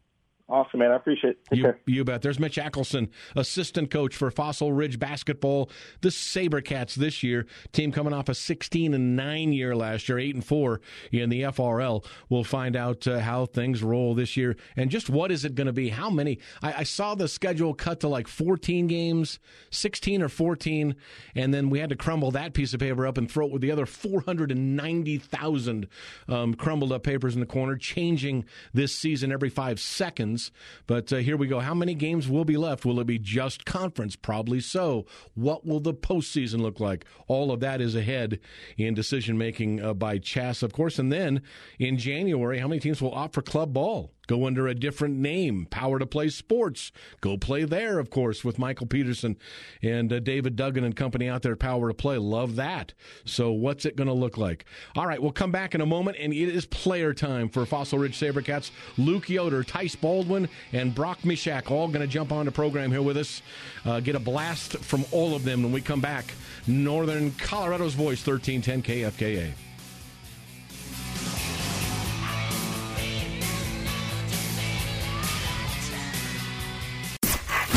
Awesome, 0.50 0.80
man. 0.80 0.90
I 0.90 0.96
appreciate 0.96 1.38
it. 1.50 1.56
You, 1.56 1.74
you, 1.86 2.04
bet. 2.04 2.22
There's 2.22 2.40
Mitch 2.40 2.56
Akelson, 2.56 3.10
assistant 3.36 3.88
coach 3.90 4.16
for 4.16 4.32
Fossil 4.32 4.72
Ridge 4.72 4.98
basketball. 4.98 5.70
The 6.00 6.08
SaberCats 6.08 6.94
this 6.94 7.22
year, 7.22 7.46
team 7.72 7.92
coming 7.92 8.12
off 8.12 8.28
a 8.28 8.34
16 8.34 8.92
and 8.92 9.14
9 9.14 9.52
year 9.52 9.76
last 9.76 10.08
year, 10.08 10.18
8 10.18 10.34
and 10.34 10.44
4 10.44 10.80
in 11.12 11.30
the 11.30 11.42
FRL. 11.42 12.04
We'll 12.28 12.42
find 12.42 12.74
out 12.74 13.06
uh, 13.06 13.20
how 13.20 13.46
things 13.46 13.84
roll 13.84 14.16
this 14.16 14.36
year 14.36 14.56
and 14.76 14.90
just 14.90 15.08
what 15.08 15.30
is 15.30 15.44
it 15.44 15.54
going 15.54 15.68
to 15.68 15.72
be? 15.72 15.90
How 15.90 16.10
many? 16.10 16.40
I, 16.62 16.72
I, 16.78 16.82
saw 16.82 17.14
the 17.14 17.28
schedule 17.28 17.74
cut 17.74 18.00
to 18.00 18.08
like 18.08 18.26
14 18.26 18.88
games, 18.88 19.38
16 19.70 20.22
or 20.22 20.28
14, 20.28 20.96
and 21.36 21.54
then 21.54 21.70
we 21.70 21.78
had 21.78 21.90
to 21.90 21.96
crumble 21.96 22.32
that 22.32 22.54
piece 22.54 22.74
of 22.74 22.80
paper 22.80 23.06
up 23.06 23.18
and 23.18 23.30
throw 23.30 23.46
it 23.46 23.52
with 23.52 23.62
the 23.62 23.70
other 23.70 23.86
490,000 23.86 25.86
um, 26.28 26.54
crumbled 26.54 26.92
up 26.92 27.04
papers 27.04 27.34
in 27.34 27.40
the 27.40 27.46
corner, 27.46 27.76
changing 27.76 28.44
this 28.74 28.92
season 28.94 29.30
every 29.30 29.50
five 29.50 29.78
seconds 29.78 30.39
games. 30.40 30.50
But 30.86 31.12
uh, 31.12 31.16
here 31.16 31.36
we 31.36 31.46
go. 31.46 31.60
How 31.60 31.74
many 31.74 31.94
games 31.94 32.28
will 32.28 32.44
be 32.44 32.56
left? 32.56 32.84
Will 32.84 33.00
it 33.00 33.06
be 33.06 33.18
just 33.18 33.64
conference? 33.64 34.16
Probably 34.16 34.60
so. 34.60 35.06
What 35.34 35.66
will 35.66 35.80
the 35.80 35.94
postseason 35.94 36.60
look 36.60 36.80
like? 36.80 37.04
All 37.28 37.52
of 37.52 37.60
that 37.60 37.80
is 37.80 37.94
ahead 37.94 38.40
in 38.76 38.94
decision 38.94 39.38
making 39.38 39.82
uh, 39.82 39.94
by 39.94 40.18
CHSAA, 40.18 40.62
of 40.64 40.72
course. 40.72 40.98
And 40.98 41.12
then 41.12 41.42
in 41.78 41.96
January, 41.96 42.58
how 42.58 42.68
many 42.68 42.80
teams 42.80 43.00
will 43.00 43.14
opt 43.14 43.34
for 43.34 43.42
club 43.42 43.72
ball? 43.72 44.12
Go 44.30 44.46
under 44.46 44.68
a 44.68 44.76
different 44.76 45.16
name, 45.16 45.66
Power 45.70 45.98
to 45.98 46.06
Play 46.06 46.28
Sports. 46.28 46.92
Go 47.20 47.36
play 47.36 47.64
there, 47.64 47.98
of 47.98 48.10
course, 48.10 48.44
with 48.44 48.60
Michael 48.60 48.86
Peterson 48.86 49.36
and 49.82 50.12
uh, 50.12 50.20
David 50.20 50.54
Duggan 50.54 50.84
and 50.84 50.94
company 50.94 51.28
out 51.28 51.42
there 51.42 51.56
Power 51.56 51.88
to 51.88 51.94
Play. 51.94 52.16
Love 52.16 52.54
that. 52.54 52.92
So, 53.24 53.50
what's 53.50 53.84
it 53.84 53.96
going 53.96 54.06
to 54.06 54.14
look 54.14 54.38
like? 54.38 54.66
All 54.94 55.04
right, 55.04 55.20
we'll 55.20 55.32
come 55.32 55.50
back 55.50 55.74
in 55.74 55.80
a 55.80 55.86
moment, 55.86 56.16
and 56.20 56.32
it 56.32 56.48
is 56.48 56.64
player 56.64 57.12
time 57.12 57.48
for 57.48 57.66
Fossil 57.66 57.98
Ridge 57.98 58.20
Sabercats. 58.20 58.70
Luke 58.96 59.28
Yoder, 59.28 59.64
Tyce 59.64 60.00
Baldwin, 60.00 60.48
and 60.72 60.94
Brock 60.94 61.22
Mishak 61.22 61.68
all 61.68 61.88
going 61.88 61.98
to 61.98 62.06
jump 62.06 62.30
on 62.30 62.46
the 62.46 62.52
program 62.52 62.92
here 62.92 63.02
with 63.02 63.16
us. 63.16 63.42
Uh, 63.84 63.98
get 63.98 64.14
a 64.14 64.20
blast 64.20 64.76
from 64.76 65.04
all 65.10 65.34
of 65.34 65.42
them 65.42 65.64
when 65.64 65.72
we 65.72 65.80
come 65.80 66.00
back. 66.00 66.32
Northern 66.68 67.32
Colorado's 67.32 67.94
Voice, 67.94 68.24
1310 68.24 69.10
KFKA. 69.10 69.69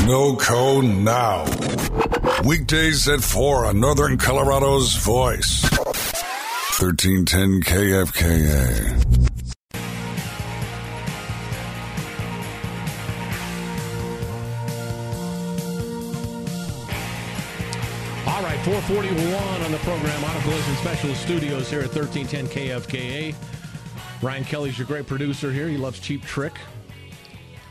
No 0.06 0.36
code 0.36 0.84
now. 0.84 1.46
Weekdays 2.44 3.08
at 3.08 3.22
4 3.22 3.68
on 3.68 3.80
Northern 3.80 4.18
Colorado's 4.18 4.98
Voice. 4.98 5.64
1310 6.78 7.62
KFKA. 7.62 9.00
All 18.28 18.44
right, 18.44 18.60
441 18.60 19.62
on 19.62 19.72
the 19.72 19.78
program. 19.78 20.22
Auto 20.26 20.40
Collision 20.42 20.76
Specialist 20.76 21.22
Studios 21.22 21.70
here 21.70 21.80
at 21.80 21.96
1310 21.96 22.48
KFKA. 22.48 23.34
Ryan 24.22 24.44
Kelly's 24.44 24.78
your 24.78 24.86
great 24.86 25.08
producer 25.08 25.50
here. 25.50 25.70
He 25.70 25.78
loves 25.78 26.02
Cheap 26.02 26.26
Trick. 26.26 26.60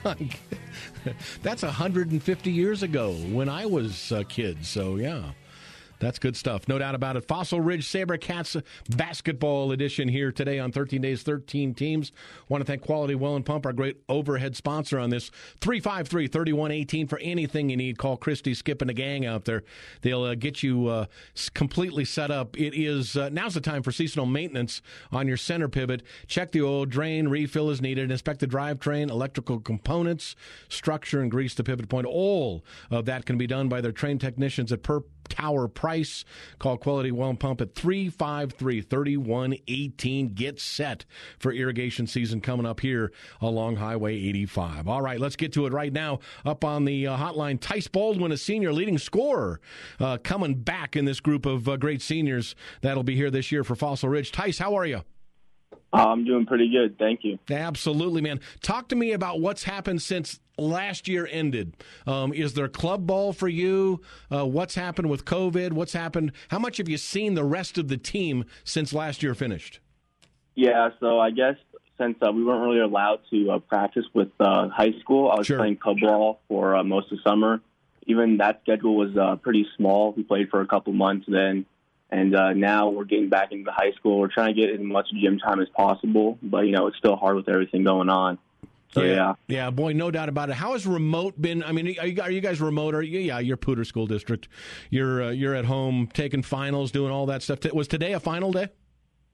That's 1.42 1.62
150 1.62 2.50
years 2.50 2.82
ago 2.82 3.12
when 3.12 3.48
I 3.48 3.66
was 3.66 4.12
a 4.12 4.24
kid. 4.24 4.64
So, 4.64 4.96
yeah. 4.96 5.32
That's 6.02 6.18
good 6.18 6.36
stuff. 6.36 6.66
No 6.66 6.78
doubt 6.78 6.96
about 6.96 7.16
it. 7.16 7.28
Fossil 7.28 7.60
Ridge 7.60 7.86
Sabercats 7.86 8.60
basketball 8.88 9.70
edition 9.70 10.08
here 10.08 10.32
today 10.32 10.58
on 10.58 10.72
13 10.72 11.00
Days, 11.00 11.22
13 11.22 11.74
Teams. 11.74 12.10
Want 12.48 12.60
to 12.60 12.64
thank 12.66 12.82
Quality 12.82 13.14
Well 13.14 13.36
and 13.36 13.46
Pump, 13.46 13.64
our 13.64 13.72
great 13.72 14.02
overhead 14.08 14.56
sponsor 14.56 14.98
on 14.98 15.10
this. 15.10 15.30
353 15.60 16.26
3118 16.26 17.06
for 17.06 17.20
anything 17.20 17.70
you 17.70 17.76
need. 17.76 17.98
Call 17.98 18.16
Christy, 18.16 18.52
Skip, 18.52 18.82
and 18.82 18.88
the 18.88 18.94
gang 18.94 19.24
out 19.24 19.44
there. 19.44 19.62
They'll 20.00 20.24
uh, 20.24 20.34
get 20.34 20.64
you 20.64 20.88
uh, 20.88 21.06
completely 21.54 22.04
set 22.04 22.32
up. 22.32 22.58
It 22.58 22.74
is 22.74 23.16
uh, 23.16 23.28
now's 23.28 23.54
the 23.54 23.60
time 23.60 23.84
for 23.84 23.92
seasonal 23.92 24.26
maintenance 24.26 24.82
on 25.12 25.28
your 25.28 25.36
center 25.36 25.68
pivot. 25.68 26.02
Check 26.26 26.50
the 26.50 26.62
oil, 26.62 26.84
drain, 26.84 27.28
refill 27.28 27.70
as 27.70 27.80
needed, 27.80 28.10
inspect 28.10 28.40
the 28.40 28.48
drivetrain, 28.48 29.08
electrical 29.08 29.60
components, 29.60 30.34
structure, 30.68 31.20
and 31.20 31.30
grease 31.30 31.54
the 31.54 31.62
pivot 31.62 31.88
point. 31.88 32.08
All 32.08 32.64
of 32.90 33.04
that 33.04 33.24
can 33.24 33.38
be 33.38 33.46
done 33.46 33.68
by 33.68 33.80
their 33.80 33.92
trained 33.92 34.20
technicians 34.20 34.72
at 34.72 34.82
Per 34.82 35.04
Tower 35.28 35.68
Price. 35.68 36.24
Call 36.58 36.76
Quality 36.76 37.10
Well 37.10 37.30
and 37.30 37.40
Pump 37.40 37.60
at 37.60 37.74
353 37.74 38.80
3118. 38.80 40.28
Get 40.34 40.60
set 40.60 41.04
for 41.38 41.52
irrigation 41.52 42.06
season 42.06 42.40
coming 42.40 42.66
up 42.66 42.80
here 42.80 43.12
along 43.40 43.76
Highway 43.76 44.14
85. 44.14 44.88
All 44.88 45.02
right, 45.02 45.20
let's 45.20 45.36
get 45.36 45.52
to 45.54 45.66
it 45.66 45.72
right 45.72 45.92
now. 45.92 46.20
Up 46.44 46.64
on 46.64 46.84
the 46.84 47.06
uh, 47.06 47.16
hotline, 47.16 47.58
Tyce 47.58 47.90
Baldwin, 47.90 48.32
a 48.32 48.36
senior 48.36 48.72
leading 48.72 48.98
scorer, 48.98 49.60
uh, 50.00 50.18
coming 50.22 50.54
back 50.54 50.96
in 50.96 51.04
this 51.04 51.20
group 51.20 51.46
of 51.46 51.68
uh, 51.68 51.76
great 51.76 52.02
seniors 52.02 52.54
that'll 52.80 53.02
be 53.02 53.16
here 53.16 53.30
this 53.30 53.52
year 53.52 53.64
for 53.64 53.74
Fossil 53.74 54.08
Ridge. 54.08 54.32
Tyce, 54.32 54.58
how 54.58 54.74
are 54.74 54.86
you? 54.86 55.02
I'm 55.92 56.24
doing 56.24 56.46
pretty 56.46 56.70
good. 56.70 56.98
Thank 56.98 57.20
you. 57.22 57.38
Absolutely, 57.50 58.22
man. 58.22 58.40
Talk 58.62 58.88
to 58.88 58.96
me 58.96 59.12
about 59.12 59.40
what's 59.40 59.64
happened 59.64 60.00
since 60.00 60.40
last 60.56 61.08
year 61.08 61.28
ended. 61.30 61.74
Um, 62.06 62.32
is 62.32 62.54
there 62.54 62.68
club 62.68 63.06
ball 63.06 63.32
for 63.32 63.48
you? 63.48 64.00
Uh, 64.30 64.46
what's 64.46 64.74
happened 64.74 65.10
with 65.10 65.24
COVID? 65.24 65.72
What's 65.72 65.92
happened? 65.92 66.32
How 66.48 66.58
much 66.58 66.78
have 66.78 66.88
you 66.88 66.96
seen 66.96 67.34
the 67.34 67.44
rest 67.44 67.78
of 67.78 67.88
the 67.88 67.96
team 67.96 68.44
since 68.64 68.92
last 68.92 69.22
year 69.22 69.34
finished? 69.34 69.80
Yeah, 70.54 70.90
so 71.00 71.18
I 71.18 71.30
guess 71.30 71.56
since 71.98 72.16
uh, 72.26 72.32
we 72.32 72.44
weren't 72.44 72.62
really 72.62 72.80
allowed 72.80 73.20
to 73.30 73.52
uh, 73.52 73.58
practice 73.58 74.04
with 74.14 74.28
uh, 74.40 74.68
high 74.68 74.92
school, 75.00 75.30
I 75.30 75.36
was 75.36 75.46
sure. 75.46 75.58
playing 75.58 75.76
club 75.76 75.98
ball 76.00 76.40
for 76.48 76.76
uh, 76.76 76.84
most 76.84 77.12
of 77.12 77.18
summer. 77.26 77.60
Even 78.06 78.38
that 78.38 78.60
schedule 78.62 78.96
was 78.96 79.16
uh, 79.16 79.36
pretty 79.36 79.66
small. 79.76 80.12
We 80.12 80.24
played 80.24 80.48
for 80.50 80.60
a 80.60 80.66
couple 80.66 80.92
months 80.92 81.26
then. 81.28 81.66
And 82.12 82.36
uh, 82.36 82.52
now 82.52 82.90
we're 82.90 83.06
getting 83.06 83.30
back 83.30 83.52
into 83.52 83.72
high 83.72 83.92
school. 83.92 84.20
We're 84.20 84.28
trying 84.28 84.54
to 84.54 84.60
get 84.60 84.70
as 84.70 84.80
much 84.80 85.08
gym 85.18 85.38
time 85.38 85.60
as 85.60 85.68
possible, 85.70 86.38
but 86.42 86.66
you 86.66 86.72
know 86.72 86.86
it's 86.86 86.98
still 86.98 87.16
hard 87.16 87.36
with 87.36 87.48
everything 87.48 87.84
going 87.84 88.10
on. 88.10 88.38
So 88.92 89.02
yeah, 89.02 89.14
yeah, 89.14 89.34
yeah, 89.48 89.70
boy, 89.70 89.94
no 89.94 90.10
doubt 90.10 90.28
about 90.28 90.50
it. 90.50 90.56
How 90.56 90.72
has 90.72 90.86
remote 90.86 91.40
been? 91.40 91.64
I 91.64 91.72
mean, 91.72 91.98
are 91.98 92.06
you, 92.06 92.20
are 92.20 92.30
you 92.30 92.42
guys 92.42 92.60
remote? 92.60 92.94
Are 92.94 93.00
you? 93.00 93.18
Yeah, 93.18 93.38
you're 93.38 93.56
Poudre 93.56 93.86
School 93.86 94.06
District. 94.06 94.46
You're 94.90 95.22
uh, 95.22 95.30
you're 95.30 95.54
at 95.54 95.64
home 95.64 96.06
taking 96.12 96.42
finals, 96.42 96.92
doing 96.92 97.10
all 97.10 97.24
that 97.26 97.42
stuff. 97.42 97.60
Was 97.72 97.88
today 97.88 98.12
a 98.12 98.20
final 98.20 98.52
day? 98.52 98.68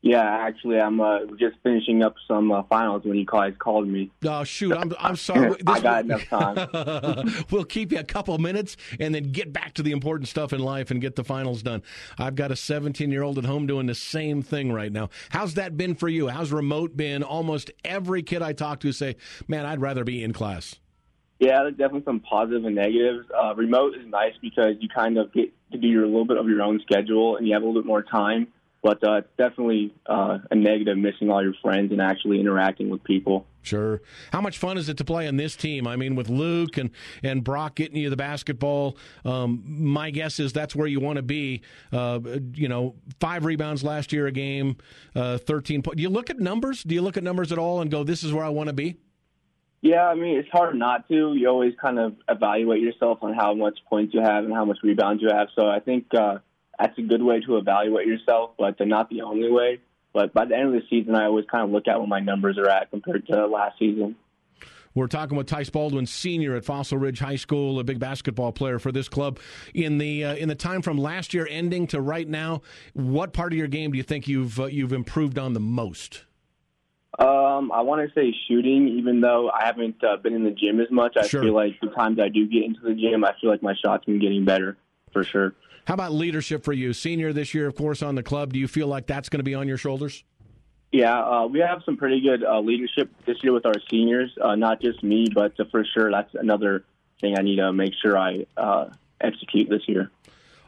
Yeah, 0.00 0.22
actually, 0.22 0.78
I'm 0.78 1.00
uh, 1.00 1.26
just 1.38 1.56
finishing 1.64 2.04
up 2.04 2.14
some 2.28 2.52
uh, 2.52 2.62
finals 2.64 3.02
when 3.04 3.16
you 3.16 3.26
guys 3.26 3.54
called 3.58 3.88
me. 3.88 4.12
Oh 4.24 4.44
shoot, 4.44 4.72
I'm 4.72 4.92
I'm 4.98 5.16
sorry. 5.16 5.50
This 5.50 5.58
I 5.66 5.80
got 5.80 6.04
enough 6.04 6.24
time. 6.28 7.44
we'll 7.50 7.64
keep 7.64 7.90
you 7.90 7.98
a 7.98 8.04
couple 8.04 8.38
minutes 8.38 8.76
and 9.00 9.12
then 9.12 9.32
get 9.32 9.52
back 9.52 9.74
to 9.74 9.82
the 9.82 9.90
important 9.90 10.28
stuff 10.28 10.52
in 10.52 10.61
life 10.61 10.92
and 10.92 11.00
get 11.00 11.16
the 11.16 11.24
finals 11.24 11.62
done. 11.62 11.82
I've 12.16 12.37
got 12.37 12.52
a 12.52 12.56
17 12.56 13.11
year 13.11 13.24
old 13.24 13.38
at 13.38 13.44
home 13.44 13.66
doing 13.66 13.87
the 13.87 13.94
same 13.94 14.40
thing 14.40 14.72
right 14.72 14.92
now. 14.92 15.11
How's 15.30 15.54
that 15.54 15.76
been 15.76 15.96
for 15.96 16.08
you? 16.08 16.28
How's 16.28 16.52
remote 16.52 16.96
been? 16.96 17.24
Almost 17.24 17.72
every 17.84 18.22
kid 18.22 18.40
I 18.40 18.52
talk 18.52 18.78
to 18.80 18.92
say, 18.92 19.16
"Man, 19.48 19.66
I'd 19.66 19.80
rather 19.80 20.04
be 20.04 20.22
in 20.22 20.32
class." 20.32 20.76
Yeah, 21.40 21.62
there's 21.62 21.76
definitely 21.76 22.04
some 22.04 22.20
positive 22.20 22.64
and 22.64 22.76
negatives. 22.76 23.26
Uh, 23.37 23.54
remote 23.56 23.94
is 23.96 24.06
nice 24.06 24.34
because 24.40 24.74
you 24.80 24.88
kind 24.88 25.18
of 25.18 25.32
get 25.32 25.52
to 25.72 25.78
do 25.78 25.88
your 25.88 26.04
a 26.04 26.06
little 26.06 26.24
bit 26.24 26.37
of 26.37 26.48
your 26.48 26.62
own 26.62 26.80
schedule 26.82 27.37
and 27.37 27.46
you 27.46 27.54
have 27.54 27.62
a 27.62 27.66
little 27.66 27.80
bit 27.80 27.87
more 27.87 28.02
time. 28.02 28.48
But 28.83 29.03
uh, 29.03 29.17
it's 29.17 29.29
definitely 29.37 29.93
uh, 30.07 30.38
a 30.51 30.55
negative 30.55 30.97
missing 30.97 31.31
all 31.31 31.43
your 31.43 31.55
friends 31.62 31.91
and 31.91 32.01
actually 32.01 32.38
interacting 32.38 32.91
with 32.91 33.03
people. 33.03 33.47
Sure. 33.62 34.01
How 34.33 34.41
much 34.41 34.57
fun 34.57 34.79
is 34.79 34.88
it 34.88 34.97
to 34.99 35.05
play 35.05 35.27
on 35.27 35.37
this 35.37 35.57
team? 35.57 35.87
I 35.87 35.97
mean, 35.97 36.14
with 36.14 36.29
Luke 36.29 36.79
and, 36.79 36.91
and 37.23 37.43
Brock 37.43 37.75
getting 37.75 37.97
you 37.97 38.09
the 38.09 38.17
basketball, 38.17 38.97
um, 39.25 39.62
my 39.67 40.11
guess 40.11 40.38
is 40.38 40.53
that's 40.53 40.77
where 40.77 40.87
you 40.87 41.01
want 41.01 41.17
to 41.17 41.23
be. 41.23 41.62
Uh, 41.93 42.21
you 42.55 42.69
know, 42.69 42.95
five 43.21 43.45
rebounds 43.45 43.83
last 43.83 44.12
year 44.12 44.27
a 44.27 44.33
game, 44.33 44.77
uh, 45.17 45.38
13 45.38 45.83
points. 45.83 45.97
Do 45.97 46.03
you 46.03 46.09
look 46.09 46.31
at 46.31 46.38
numbers? 46.38 46.83
Do 46.85 46.95
you 46.95 47.03
look 47.03 47.17
at 47.17 47.25
numbers 47.25 47.51
at 47.51 47.59
all 47.59 47.81
and 47.81 47.91
go, 47.91 48.05
this 48.05 48.23
is 48.23 48.33
where 48.33 48.45
I 48.45 48.49
want 48.49 48.69
to 48.69 48.73
be? 48.73 48.97
Yeah, 49.81 50.07
I 50.07 50.14
mean, 50.14 50.38
it's 50.38 50.49
hard 50.51 50.75
not 50.75 51.09
to. 51.09 51.35
You 51.35 51.49
always 51.49 51.75
kind 51.81 51.99
of 51.99 52.17
evaluate 52.29 52.81
yourself 52.81 53.19
on 53.23 53.35
how 53.35 53.55
much 53.55 53.79
points 53.88 54.12
you 54.12 54.21
have 54.21 54.45
and 54.45 54.53
how 54.53 54.64
much 54.64 54.79
rebounds 54.83 55.23
you 55.23 55.29
have. 55.33 55.49
So 55.57 55.69
I 55.69 55.79
think 55.81 56.07
uh, 56.14 56.38
that's 56.79 56.97
a 56.99 57.03
good 57.03 57.23
way 57.23 57.41
to 57.41 57.57
evaluate 57.57 58.07
yourself, 58.07 58.53
but 58.59 58.77
they're 58.79 58.87
not 58.87 59.11
the 59.11 59.23
only 59.23 59.51
way. 59.51 59.81
But 60.12 60.33
by 60.33 60.47
the 60.47 60.57
end 60.57 60.69
of 60.69 60.73
the 60.73 60.83
season, 60.88 61.14
I 61.14 61.25
always 61.25 61.45
kind 61.51 61.64
of 61.64 61.71
look 61.71 61.87
at 61.88 61.99
what 61.99 62.09
my 62.09 62.21
numbers 62.21 62.57
are 62.59 62.69
at 62.69 62.91
compared 62.91 63.27
to 63.27 63.47
last 63.47 63.79
season. 63.79 64.17
We're 64.95 65.07
talking 65.07 65.37
with 65.37 65.47
Tyce 65.47 65.71
Baldwin, 65.71 66.07
senior 66.07 66.57
at 66.57 66.64
Fossil 66.64 66.99
Ridge 66.99 67.21
High 67.21 67.37
School, 67.37 67.79
a 67.79 67.85
big 67.85 68.01
basketball 68.01 68.53
player 68.53 68.79
for 68.79 68.91
this 68.91 69.09
club. 69.09 69.38
In 69.75 69.99
the 69.99 70.25
uh, 70.25 70.35
in 70.35 70.49
the 70.49 70.55
time 70.55 70.83
from 70.83 70.99
last 70.99 71.35
year 71.35 71.47
ending 71.49 71.87
to 71.88 72.01
right 72.01 72.27
now, 72.27 72.62
what 72.95 73.33
part 73.33 73.53
of 73.53 73.59
your 73.59 73.69
game 73.69 73.93
do 73.93 73.97
you 73.99 74.03
think 74.03 74.27
you've 74.27 74.59
uh, 74.59 74.64
you've 74.64 74.93
improved 74.93 75.38
on 75.38 75.53
the 75.53 75.61
most? 75.61 76.25
Um, 77.19 77.71
I 77.73 77.83
want 77.83 78.09
to 78.09 78.14
say 78.14 78.35
shooting, 78.49 78.88
even 78.99 79.21
though 79.21 79.51
I 79.51 79.67
haven't 79.67 80.03
uh, 80.03 80.17
been 80.17 80.35
in 80.35 80.45
the 80.45 80.51
gym 80.51 80.81
as 80.81 80.91
much. 80.91 81.17
I 81.17 81.27
Sure. 81.27 81.43
feel 81.43 81.55
like 81.55 81.79
the 81.81 81.88
times 81.88 82.19
I 82.21 82.29
do 82.29 82.47
get 82.47 82.64
into 82.64 82.81
the 82.81 82.95
gym, 82.95 83.25
I 83.25 83.35
feel 83.41 83.51
like 83.51 83.62
my 83.62 83.75
shots 83.75 84.05
have 84.05 84.07
been 84.07 84.21
getting 84.21 84.45
better 84.45 84.77
for 85.12 85.23
sure. 85.25 85.55
How 85.88 85.94
about 85.94 86.12
leadership 86.12 86.64
for 86.64 86.74
you? 86.74 86.92
Senior 86.92 87.33
this 87.33 87.55
year, 87.55 87.66
of 87.66 87.74
course, 87.74 88.03
on 88.03 88.14
the 88.14 88.22
club. 88.22 88.53
Do 88.53 88.59
you 88.59 88.68
feel 88.68 88.88
like 88.88 89.07
that's 89.07 89.31
going 89.31 89.38
to 89.38 89.44
be 89.44 89.55
on 89.55 89.66
your 89.66 89.79
shoulders? 89.79 90.22
Yeah, 90.92 91.18
uh, 91.18 91.46
we 91.46 91.61
have 91.61 91.81
some 91.87 91.96
pretty 91.96 92.20
good 92.20 92.44
uh, 92.44 92.61
leadership 92.61 93.11
this 93.24 93.38
year 93.42 93.55
with 93.55 93.64
our 93.64 93.72
seniors. 93.90 94.31
Uh, 94.38 94.55
not 94.55 94.83
just 94.83 95.03
me, 95.03 95.29
but 95.35 95.59
uh, 95.59 95.64
for 95.70 95.87
sure 95.94 96.11
that's 96.11 96.35
another 96.35 96.85
thing 97.22 97.38
I 97.38 97.42
need 97.42 97.57
to 97.57 97.72
make 97.72 97.94
sure 98.03 98.18
I 98.18 98.44
uh, 98.59 98.90
execute 99.22 99.70
this 99.70 99.81
year. 99.88 100.11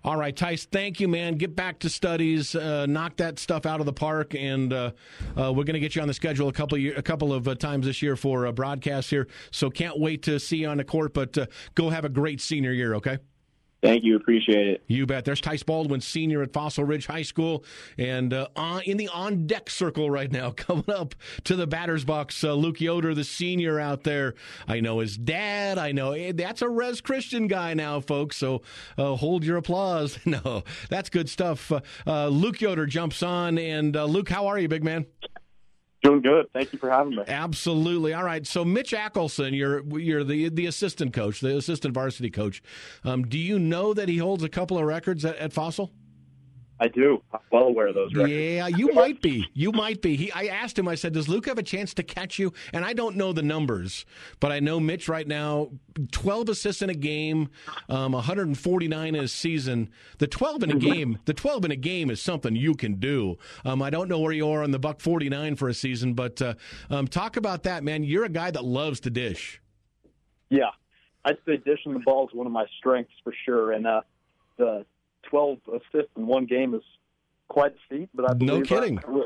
All 0.03 0.17
right, 0.17 0.35
Tyce, 0.35 0.67
thank 0.67 1.01
you, 1.01 1.09
man. 1.09 1.35
Get 1.35 1.55
back 1.55 1.81
to 1.81 1.91
studies, 1.91 2.55
uh, 2.55 2.87
knock 2.87 3.17
that 3.17 3.39
stuff 3.39 3.67
out 3.67 3.81
of 3.81 3.87
the 3.87 3.93
park, 3.93 4.35
and 4.35 4.73
uh, 4.73 4.93
uh, 5.37 5.53
we're 5.53 5.65
going 5.65 5.75
to 5.75 5.81
get 5.81 5.95
you 5.95 6.01
on 6.01 6.09
the 6.09 6.15
schedule 6.15 6.49
a 6.49 6.53
couple 6.55 6.77
of 6.77 6.81
year, 6.81 6.95
a 6.97 7.03
couple 7.03 7.35
of 7.35 7.47
uh, 7.47 7.55
times 7.57 7.85
this 7.85 8.01
year 8.01 8.17
for 8.17 8.47
uh, 8.47 8.53
broadcasts 8.53 9.11
here. 9.11 9.29
So 9.51 9.69
can't 9.69 10.01
wait 10.01 10.23
to 10.23 10.41
see 10.41 10.57
you 10.57 10.69
on 10.69 10.79
the 10.79 10.85
court. 10.85 11.13
But 11.13 11.37
uh, 11.37 11.47
go 11.75 11.91
have 11.91 12.07
a 12.07 12.09
great 12.09 12.41
senior 12.41 12.73
year, 12.73 12.95
okay? 12.95 13.19
Thank 13.83 14.05
you, 14.05 14.17
appreciate 14.17 14.69
it. 14.69 14.85
You 14.89 15.07
bet. 15.07 15.25
There's 15.25 15.41
Tyce 15.41 15.65
Baldwin, 15.65 16.03
senior 16.03 16.43
at 16.43 16.53
Fossil 16.53 16.85
Ridge 16.85 17.07
High 17.07 17.23
School, 17.23 17.65
and 17.97 18.33
uh, 18.35 18.49
in 18.85 18.99
the 18.99 19.09
on 19.09 19.47
deck 19.47 19.71
circle 19.71 20.11
right 20.11 20.31
now, 20.31 20.51
coming 20.57 20.91
up 20.91 21.15
to 21.45 21.57
the 21.57 21.67
batter's 21.67 22.05
box. 22.05 22.45
Uh, 22.45 22.53
Luke 22.55 22.81
Yoder, 22.81 23.15
the 23.15 23.25
senior 23.25 23.81
out 23.81 24.05
there. 24.05 24.35
I 24.69 24.81
know 24.81 24.99
his 24.99 25.17
dad. 25.17 25.79
I 25.79 25.93
know 25.93 26.13
eh, 26.13 26.33
that's 26.35 26.61
a 26.61 26.69
Res 26.69 27.01
Christian 27.01 27.47
guy 27.49 27.73
now, 27.75 28.01
folks. 28.01 28.37
So 28.37 28.63
uh, 28.99 29.17
hold 29.17 29.45
your 29.45 29.57
applause. 29.57 30.19
No, 30.31 30.63
that's 30.89 31.11
good 31.11 31.29
stuff. 31.29 31.73
Uh, 31.73 31.81
uh, 32.07 32.29
Luke 32.29 32.61
Yoder 32.61 32.87
jumps 32.87 33.21
on, 33.23 33.59
and 33.59 33.97
uh, 33.97 34.05
Luke, 34.05 34.29
how 34.29 34.47
are 34.47 34.59
you, 34.59 34.69
big 34.69 34.85
man? 34.85 35.07
Doing 36.03 36.23
good. 36.23 36.47
Thank 36.55 36.73
you 36.73 36.79
for 36.79 36.91
having 36.91 37.15
me. 37.15 37.25
Absolutely. 37.27 38.15
All 38.15 38.25
right. 38.25 38.47
So 38.47 38.65
Mitch 38.65 38.93
Akelson, 38.93 39.55
you're 39.55 39.83
you're 39.99 40.25
the 40.25 40.49
the 40.49 40.67
assistant 40.67 41.13
coach, 41.13 41.41
the 41.41 41.57
assistant 41.57 41.93
varsity 41.93 42.31
coach. 42.31 42.63
Um, 43.05 43.25
do 43.25 43.39
you 43.39 43.59
know 43.59 43.93
that 43.93 44.09
he 44.09 44.17
holds 44.17 44.43
a 44.43 44.49
couple 44.49 44.79
of 44.79 44.85
records 44.85 45.25
at, 45.25 45.37
at 45.37 45.53
Fossil? 45.53 45.93
I 46.81 46.89
do. 46.89 47.23
I'm 47.33 47.41
well 47.53 47.65
aware 47.65 47.89
of 47.89 47.95
those 47.95 48.15
records. 48.15 48.33
Yeah, 48.33 48.67
you 48.67 48.93
might 48.95 49.21
be. 49.21 49.47
You 49.53 49.71
might 49.71 50.01
be. 50.01 50.17
He, 50.17 50.33
I 50.33 50.47
asked 50.47 50.79
him. 50.79 50.89
I 50.89 50.95
said, 50.95 51.13
"Does 51.13 51.29
Luke 51.29 51.47
have 51.47 51.59
a 51.59 51.63
chance 51.63 51.93
to 51.95 52.03
catch 52.03 52.39
you?" 52.39 52.55
And 52.73 52.85
I 52.85 52.95
don't 52.95 53.17
know 53.17 53.35
the 53.35 53.43
numbers, 53.43 54.07
but 54.41 54.51
I 54.51 54.61
know 54.61 54.81
Mitch 54.81 55.07
right 55.07 55.29
now, 55.29 55.71
twelve 56.11 56.49
assists 56.49 56.81
in 56.81 56.89
a 56.89 56.95
game, 56.95 57.51
um, 57.91 58.13
149 58.13 59.15
in 59.15 59.25
a 59.25 59.29
season. 59.29 59.91
The 60.19 60.27
12 60.27 60.63
in 60.63 60.71
a 60.71 60.77
game, 60.77 61.19
the 61.25 61.35
12 61.35 61.67
in 61.67 61.71
a 61.71 61.77
game 61.77 62.11
is 62.11 62.21
something 62.21 62.57
you 62.57 62.75
can 62.75 62.95
do. 62.95 63.37
Um, 63.65 63.83
I 63.83 63.91
don't 63.91 64.09
know 64.09 64.19
where 64.19 64.33
you 64.33 64.49
are 64.49 64.63
on 64.63 64.71
the 64.71 64.79
buck 64.79 65.01
49 65.01 65.57
for 65.57 65.69
a 65.69 65.75
season, 65.75 66.15
but 66.15 66.41
uh, 66.41 66.55
um, 66.89 67.07
talk 67.07 67.37
about 67.37 67.65
that, 67.65 67.85
man. 67.85 68.05
You're 68.05 68.25
a 68.25 68.31
guy 68.31 68.51
that 68.51 68.65
loves 68.65 69.01
to 69.01 69.11
dish. 69.11 69.61
Yeah. 70.49 70.71
I'd 71.25 71.37
say 71.47 71.59
dishing 71.59 71.93
the 71.93 72.01
ball 72.01 72.27
is 72.27 72.35
one 72.35 72.47
of 72.47 72.53
my 72.53 72.65
strengths 72.79 73.13
for 73.23 73.35
sure. 73.45 73.73
And 73.73 73.87
uh, 73.87 74.01
the 74.57 74.87
12 75.31 75.59
assists 75.69 76.13
in 76.17 76.27
one 76.27 76.47
game 76.47 76.75
is 76.75 76.83
quite 77.49 77.73
a 77.73 77.95
feat, 77.95 78.09
but 78.15 78.29
I 78.29 78.35
believe 78.35 78.61
No 78.61 78.63
kidding. 78.63 78.99
I- 78.99 79.25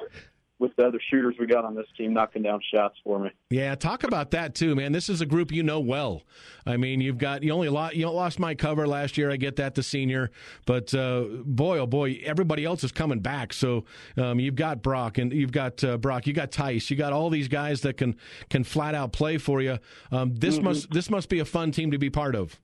with 0.59 0.75
the 0.77 0.87
other 0.87 1.01
shooters 1.11 1.35
we 1.39 1.47
got 1.47 1.65
on 1.65 1.75
this 1.75 1.87
team 1.97 2.15
knocking 2.15 2.43
down 2.43 2.61
shots 2.73 2.97
for 3.03 3.19
me. 3.19 3.31
Yeah, 3.51 3.75
talk 3.75 4.05
about 4.05 4.31
that 4.31 4.55
too, 4.55 4.75
man. 4.75 4.93
This 4.93 5.09
is 5.09 5.21
a 5.21 5.27
group 5.27 5.51
you 5.53 5.63
know 5.63 5.81
well. 5.81 6.23
I 6.65 6.77
mean, 6.77 7.01
you've 7.01 7.19
got 7.19 7.43
you 7.43 7.53
only 7.53 7.69
lost, 7.69 7.97
you 7.97 8.09
lost 8.09 8.39
my 8.39 8.55
cover 8.55 8.87
last 8.87 9.19
year. 9.19 9.31
I 9.31 9.37
get 9.37 9.57
that, 9.57 9.75
the 9.75 9.83
senior, 9.83 10.31
but 10.65 10.95
uh, 10.95 11.25
boy, 11.45 11.79
oh 11.79 11.87
boy, 11.87 12.21
everybody 12.25 12.65
else 12.65 12.85
is 12.85 12.93
coming 12.93 13.19
back. 13.19 13.53
So 13.53 13.85
um, 14.17 14.39
you've 14.39 14.55
got 14.55 14.83
Brock, 14.83 15.19
and 15.19 15.33
you've 15.33 15.53
got 15.53 15.83
uh, 15.83 15.99
Brock, 15.99 16.27
you 16.27 16.33
got 16.33 16.51
Tyce, 16.51 16.89
you 16.89 16.97
got 16.97 17.13
all 17.13 17.31
these 17.31 17.49
guys 17.49 17.81
that 17.83 17.97
can 17.97 18.17
can 18.49 18.65
flat 18.65 18.95
out 18.95 19.13
play 19.13 19.39
for 19.39 19.61
you. 19.61 19.79
Um, 20.13 20.35
this 20.37 20.61
must 20.61 20.91
this 20.91 21.11
must 21.11 21.29
be 21.29 21.41
a 21.41 21.45
fun 21.45 21.73
team 21.73 21.91
to 21.91 21.99
be 21.99 22.11
part 22.11 22.35
of. 22.37 22.59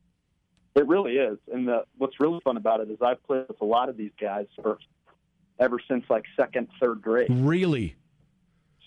It 0.75 0.87
really 0.87 1.17
is. 1.17 1.39
And 1.53 1.67
the, 1.67 1.85
what's 1.99 2.21
really 2.21 2.41
fun 2.41 2.57
about 2.57 2.81
it 2.81 2.91
is 2.91 2.99
I've 3.03 3.23
played 3.25 3.47
with 3.49 3.61
a 3.61 3.65
lot 3.65 3.89
of 3.89 3.97
these 3.97 4.13
guys 4.21 4.47
for 4.63 4.79
ever 5.59 5.79
since 5.89 6.05
like 6.09 6.25
second, 6.37 6.69
third 6.81 7.03
grade. 7.03 7.29
Really, 7.31 7.97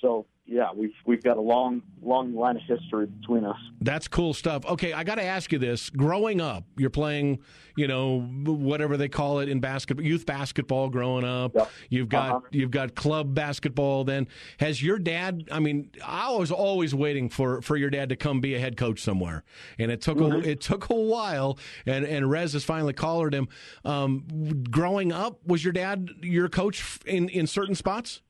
So 0.02 0.26
yeah, 0.46 0.68
we've 0.76 0.94
we've 1.06 1.24
got 1.24 1.38
a 1.38 1.42
long, 1.42 1.82
long 2.02 2.36
line 2.36 2.58
of 2.58 2.64
history 2.64 3.06
between 3.06 3.46
us. 3.46 3.58
That's 3.82 4.08
cool 4.08 4.34
stuff. 4.34 4.66
Okay, 4.66 4.92
I 4.94 5.04
got 5.04 5.16
to 5.16 5.24
ask 5.24 5.52
you 5.52 5.58
this. 5.60 5.90
Growing 5.90 6.42
up, 6.42 6.66
you're 6.78 6.90
playing, 6.90 7.40
you 7.78 7.88
know, 7.88 8.20
whatever 8.22 8.98
they 8.98 9.08
call 9.08 9.40
it 9.40 9.48
in 9.50 9.60
basketball, 9.62 10.06
youth 10.06 10.26
basketball 10.26 10.90
growing 10.90 11.24
up. 11.24 11.56
Yep. 11.56 11.72
You've 11.90 12.10
got 12.10 12.30
Uh-huh. 12.36 12.40
you've 12.52 12.72
got 12.72 12.94
club 12.94 13.34
basketball 13.34 14.04
then. 14.04 14.28
Has 14.60 14.84
your 14.84 15.00
dad, 15.00 15.48
I 15.52 15.60
mean, 15.60 15.92
I 16.06 16.32
was 16.32 16.52
always 16.52 16.94
waiting 16.94 17.30
for 17.30 17.62
for 17.62 17.78
your 17.78 17.90
dad 17.90 18.10
to 18.10 18.16
come 18.16 18.42
be 18.42 18.54
a 18.56 18.60
head 18.60 18.76
coach 18.76 19.00
somewhere. 19.00 19.44
And 19.80 19.92
it 19.92 20.02
took 20.02 20.18
Mm-hmm. 20.18 20.46
a, 20.46 20.52
it 20.52 20.62
took 20.62 20.90
a 20.90 20.94
while 20.96 21.58
and 21.86 22.06
and 22.06 22.30
Rez 22.30 22.54
has 22.54 22.64
finally 22.66 22.94
collared 22.94 23.34
him. 23.34 23.48
Um, 23.86 24.64
growing 24.70 25.12
up, 25.12 25.40
was 25.48 25.64
your 25.64 25.74
dad 25.74 26.10
your 26.22 26.50
coach 26.50 27.00
in 27.06 27.30
in 27.30 27.48
certain 27.48 27.76
spots? 27.76 28.22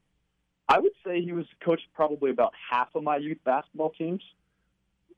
I 0.67 0.79
would 0.79 0.91
say 1.05 1.21
he 1.21 1.31
was 1.33 1.45
coached 1.63 1.87
probably 1.93 2.31
about 2.31 2.53
half 2.71 2.89
of 2.95 3.03
my 3.03 3.17
youth 3.17 3.39
basketball 3.43 3.91
teams. 3.91 4.21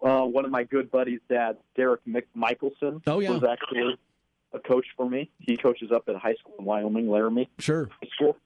Uh, 0.02 0.24
one 0.24 0.44
of 0.46 0.52
my 0.52 0.64
good 0.64 0.92
buddies' 0.92 1.22
dad, 1.30 1.58
Derek 1.76 2.02
Michelson, 2.36 3.02
Oh, 3.08 3.20
yeah. 3.20 3.32
was 3.32 3.44
actually 3.44 3.98
a 4.54 4.60
coach 4.60 4.86
for 4.98 5.10
me. 5.10 5.30
He 5.40 5.56
coaches 5.58 5.92
up 5.92 6.10
at 6.10 6.16
a 6.16 6.20
high 6.20 6.36
school 6.36 6.56
in 6.60 6.66
Wyoming, 6.66 7.10
Laramie 7.10 7.50
Sure. 7.60 7.90
High 8.02 8.10
School. 8.14 8.38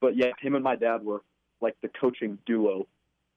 But 0.00 0.16
yeah, 0.16 0.30
him 0.40 0.54
and 0.54 0.64
my 0.64 0.76
dad 0.76 1.04
were 1.04 1.22
like 1.60 1.76
the 1.82 1.88
coaching 1.88 2.38
duo 2.46 2.86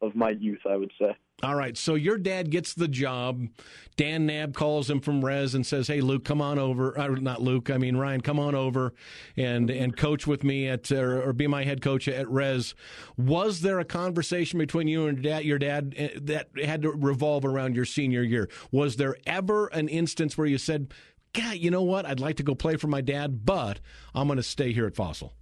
of 0.01 0.15
my 0.15 0.29
youth, 0.29 0.61
I 0.69 0.75
would 0.75 0.91
say. 0.99 1.15
All 1.41 1.55
right, 1.55 1.77
so 1.77 1.95
your 1.95 2.17
dad 2.17 2.51
gets 2.51 2.73
the 2.73 2.87
job. 2.87 3.47
Dan 3.95 4.25
Nab 4.25 4.53
calls 4.53 4.89
him 4.89 4.99
from 4.99 5.23
Res 5.23 5.55
and 5.55 5.65
says, 5.65 5.87
"Hey, 5.87 6.01
Luke, 6.01 6.25
come 6.25 6.41
on 6.41 6.59
over. 6.59 6.97
Uh, 6.99 7.07
not 7.07 7.41
Luke, 7.41 7.69
I 7.69 7.77
mean 7.77 7.95
Ryan, 7.95 8.19
come 8.19 8.39
on 8.39 8.55
over 8.55 8.93
and 9.37 9.69
and 9.69 9.95
coach 9.95 10.27
with 10.27 10.43
me 10.43 10.67
at 10.67 10.91
or, 10.91 11.21
or 11.21 11.31
be 11.31 11.47
my 11.47 11.63
head 11.63 11.81
coach 11.81 12.09
at 12.09 12.29
Res." 12.29 12.75
Was 13.17 13.61
there 13.61 13.79
a 13.79 13.85
conversation 13.85 14.59
between 14.59 14.89
you 14.89 15.07
and 15.07 15.23
dad, 15.23 15.45
your 15.45 15.59
dad 15.59 15.95
uh, 15.97 16.19
that 16.23 16.49
had 16.61 16.81
to 16.81 16.91
revolve 16.91 17.45
around 17.45 17.75
your 17.75 17.85
senior 17.85 18.23
year? 18.23 18.49
Was 18.71 18.97
there 18.97 19.15
ever 19.25 19.67
an 19.67 19.87
instance 19.87 20.37
where 20.37 20.47
you 20.47 20.57
said, 20.57 20.93
"God, 21.31 21.55
you 21.55 21.71
know 21.71 21.83
what? 21.83 22.05
I'd 22.05 22.19
like 22.19 22.35
to 22.37 22.43
go 22.43 22.55
play 22.55 22.75
for 22.75 22.87
my 22.87 23.01
dad, 23.01 23.45
but 23.45 23.79
I'm 24.13 24.27
going 24.27 24.37
to 24.37 24.43
stay 24.43 24.73
here 24.73 24.87
at 24.87 24.95
Fossil." 24.95 25.33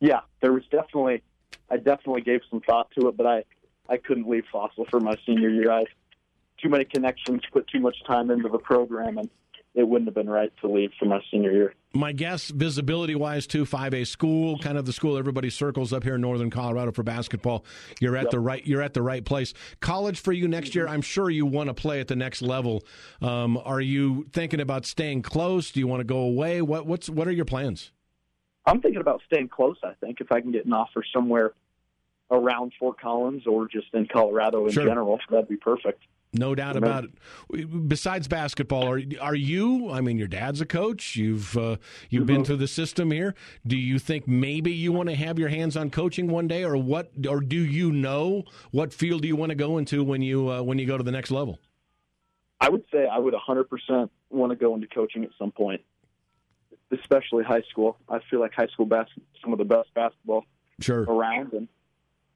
Yeah, 0.00 0.20
there 0.42 0.52
was 0.52 0.64
definitely, 0.70 1.22
I 1.70 1.76
definitely 1.76 2.22
gave 2.22 2.40
some 2.50 2.60
thought 2.60 2.90
to 2.98 3.08
it, 3.08 3.16
but 3.16 3.26
I, 3.26 3.44
I 3.88 3.96
couldn't 3.96 4.28
leave 4.28 4.44
Fossil 4.52 4.86
for 4.90 5.00
my 5.00 5.16
senior 5.26 5.48
year. 5.48 5.70
I 5.70 5.84
too 6.62 6.68
many 6.68 6.84
connections, 6.84 7.42
put 7.52 7.66
too 7.68 7.80
much 7.80 7.96
time 8.06 8.30
into 8.30 8.48
the 8.48 8.58
program, 8.58 9.18
and 9.18 9.28
it 9.74 9.86
wouldn't 9.86 10.06
have 10.06 10.14
been 10.14 10.30
right 10.30 10.52
to 10.60 10.68
leave 10.68 10.92
for 10.98 11.06
my 11.06 11.20
senior 11.30 11.50
year. 11.50 11.74
my 11.92 12.12
guess, 12.12 12.48
visibility 12.48 13.16
wise, 13.16 13.46
too, 13.46 13.64
5A 13.64 14.06
school, 14.06 14.56
kind 14.58 14.78
of 14.78 14.86
the 14.86 14.92
school 14.92 15.18
everybody 15.18 15.50
circles 15.50 15.92
up 15.92 16.04
here 16.04 16.14
in 16.14 16.20
northern 16.20 16.48
Colorado 16.48 16.92
for 16.92 17.02
basketball. 17.02 17.64
You're 18.00 18.16
at 18.16 18.30
the 18.30 18.38
right. 18.38 18.64
You're 18.64 18.82
at 18.82 18.94
the 18.94 19.02
right 19.02 19.24
place. 19.24 19.52
College 19.80 20.20
for 20.20 20.32
you 20.32 20.46
next 20.46 20.74
year. 20.74 20.86
I'm 20.86 21.02
sure 21.02 21.28
you 21.28 21.44
want 21.44 21.68
to 21.68 21.74
play 21.74 22.00
at 22.00 22.08
the 22.08 22.16
next 22.16 22.40
level. 22.40 22.84
Um, 23.20 23.60
are 23.64 23.80
you 23.80 24.26
thinking 24.32 24.60
about 24.60 24.86
staying 24.86 25.22
close? 25.22 25.72
Do 25.72 25.80
you 25.80 25.88
want 25.88 26.00
to 26.00 26.04
go 26.04 26.18
away? 26.18 26.62
What 26.62 26.86
what's 26.86 27.10
what 27.10 27.26
are 27.26 27.32
your 27.32 27.44
plans? 27.44 27.90
I'm 28.66 28.80
thinking 28.80 29.00
about 29.00 29.22
staying 29.26 29.48
close. 29.48 29.76
I 29.82 29.92
think 30.00 30.20
if 30.20 30.32
I 30.32 30.40
can 30.40 30.52
get 30.52 30.66
an 30.66 30.72
offer 30.72 31.04
somewhere 31.12 31.52
around 32.30 32.72
Fort 32.78 33.00
Collins 33.00 33.46
or 33.46 33.68
just 33.68 33.88
in 33.92 34.06
Colorado 34.06 34.66
in 34.66 34.72
Sure. 34.72 34.84
general, 34.84 35.18
that'd 35.30 35.48
be 35.48 35.56
perfect. 35.56 36.02
No 36.36 36.54
doubt 36.54 36.76
about 36.76 37.04
it. 37.04 37.88
Besides 37.88 38.26
basketball, 38.26 38.88
are 38.88 39.00
are 39.20 39.36
you? 39.36 39.90
I 39.90 40.00
mean, 40.00 40.18
your 40.18 40.26
dad's 40.26 40.60
a 40.60 40.66
coach. 40.66 41.14
You've 41.14 41.56
uh, 41.56 41.76
you've 42.10 42.24
mm-hmm. 42.24 42.26
been 42.26 42.44
through 42.44 42.56
the 42.56 42.66
system 42.66 43.12
here. 43.12 43.36
Do 43.64 43.76
you 43.76 44.00
think 44.00 44.26
maybe 44.26 44.72
you 44.72 44.90
want 44.90 45.10
to 45.10 45.14
have 45.14 45.38
your 45.38 45.48
hands 45.48 45.76
on 45.76 45.90
coaching 45.90 46.26
one 46.26 46.48
day, 46.48 46.64
or 46.64 46.76
what? 46.76 47.12
Or 47.28 47.40
do 47.40 47.56
you 47.56 47.92
know 47.92 48.42
what 48.72 48.92
field 48.92 49.22
do 49.22 49.28
you 49.28 49.36
want 49.36 49.50
to 49.50 49.54
go 49.54 49.78
into 49.78 50.02
when 50.02 50.22
you 50.22 50.50
uh, 50.50 50.62
when 50.62 50.78
you 50.80 50.86
go 50.86 50.98
to 50.98 51.04
the 51.04 51.12
next 51.12 51.30
level? 51.30 51.60
I 52.60 52.68
would 52.68 52.84
say 52.92 53.06
I 53.06 53.18
would 53.18 53.34
100% 53.34 54.08
want 54.30 54.50
to 54.50 54.56
go 54.56 54.74
into 54.74 54.86
coaching 54.86 55.22
at 55.24 55.30
some 55.38 55.52
point, 55.52 55.82
especially 56.92 57.44
high 57.44 57.62
school. 57.70 57.96
I 58.08 58.20
feel 58.30 58.40
like 58.40 58.54
high 58.54 58.68
school 58.68 58.86
basketball 58.86 59.24
some 59.42 59.52
of 59.52 59.58
the 59.58 59.64
best 59.64 59.92
basketball 59.94 60.44
sure. 60.80 61.02
around, 61.02 61.52
and 61.52 61.68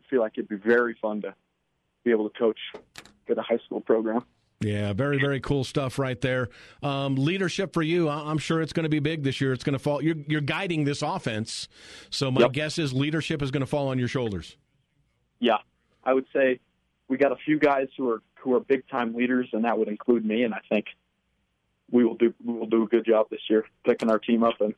I 0.01 0.11
feel 0.11 0.21
like 0.21 0.33
it'd 0.37 0.49
be 0.49 0.57
very 0.57 0.97
fun 1.01 1.23
to 1.23 1.35
be 2.05 2.11
able 2.11 2.29
to 2.29 2.39
coach 2.39 2.59
at 3.29 3.39
a 3.39 3.43
high 3.43 3.59
school 3.65 3.81
program. 3.81 4.25
Yeah, 4.61 4.93
very, 4.93 5.21
very 5.21 5.39
cool 5.39 5.63
stuff 5.63 6.01
right 6.01 6.21
there. 6.21 6.49
Um, 6.83 7.15
leadership 7.15 7.73
for 7.73 7.83
you, 7.83 8.09
I'm 8.09 8.39
sure 8.39 8.61
it's 8.61 8.73
going 8.73 8.85
to 8.85 8.91
be 8.91 8.99
big 8.99 9.23
this 9.23 9.41
year. 9.41 9.53
It's 9.53 9.63
going 9.63 9.75
to 9.75 9.79
fall. 9.79 10.03
You're, 10.03 10.17
you're 10.27 10.41
guiding 10.41 10.85
this 10.85 11.01
offense, 11.01 11.69
so 12.11 12.31
my 12.31 12.41
yep. 12.41 12.53
guess 12.53 12.79
is 12.79 12.93
leadership 12.93 13.41
is 13.41 13.53
going 13.53 13.61
to 13.61 13.67
fall 13.67 13.89
on 13.89 14.01
your 14.01 14.09
shoulders. 14.09 14.57
Yeah, 15.39 15.59
I 16.03 16.13
would 16.13 16.27
say 16.35 16.59
we 17.07 17.19
got 17.19 17.31
a 17.31 17.37
few 17.37 17.59
guys 17.59 17.87
who 17.97 18.11
are 18.11 18.23
who 18.35 18.55
are 18.55 18.61
big 18.61 18.89
time 18.89 19.15
leaders, 19.15 19.49
and 19.53 19.65
that 19.65 19.79
would 19.79 19.89
include 19.89 20.25
me. 20.25 20.43
And 20.43 20.53
I 20.53 20.61
think 20.69 20.87
we 21.91 22.05
will 22.05 22.15
do 22.15 22.35
we 22.45 22.55
will 22.55 22.67
do 22.67 22.83
a 22.83 22.87
good 22.87 23.05
job 23.05 23.27
this 23.31 23.41
year 23.49 23.65
picking 23.87 24.11
our 24.11 24.19
team 24.19 24.45
up 24.45 24.61
and 24.61 24.75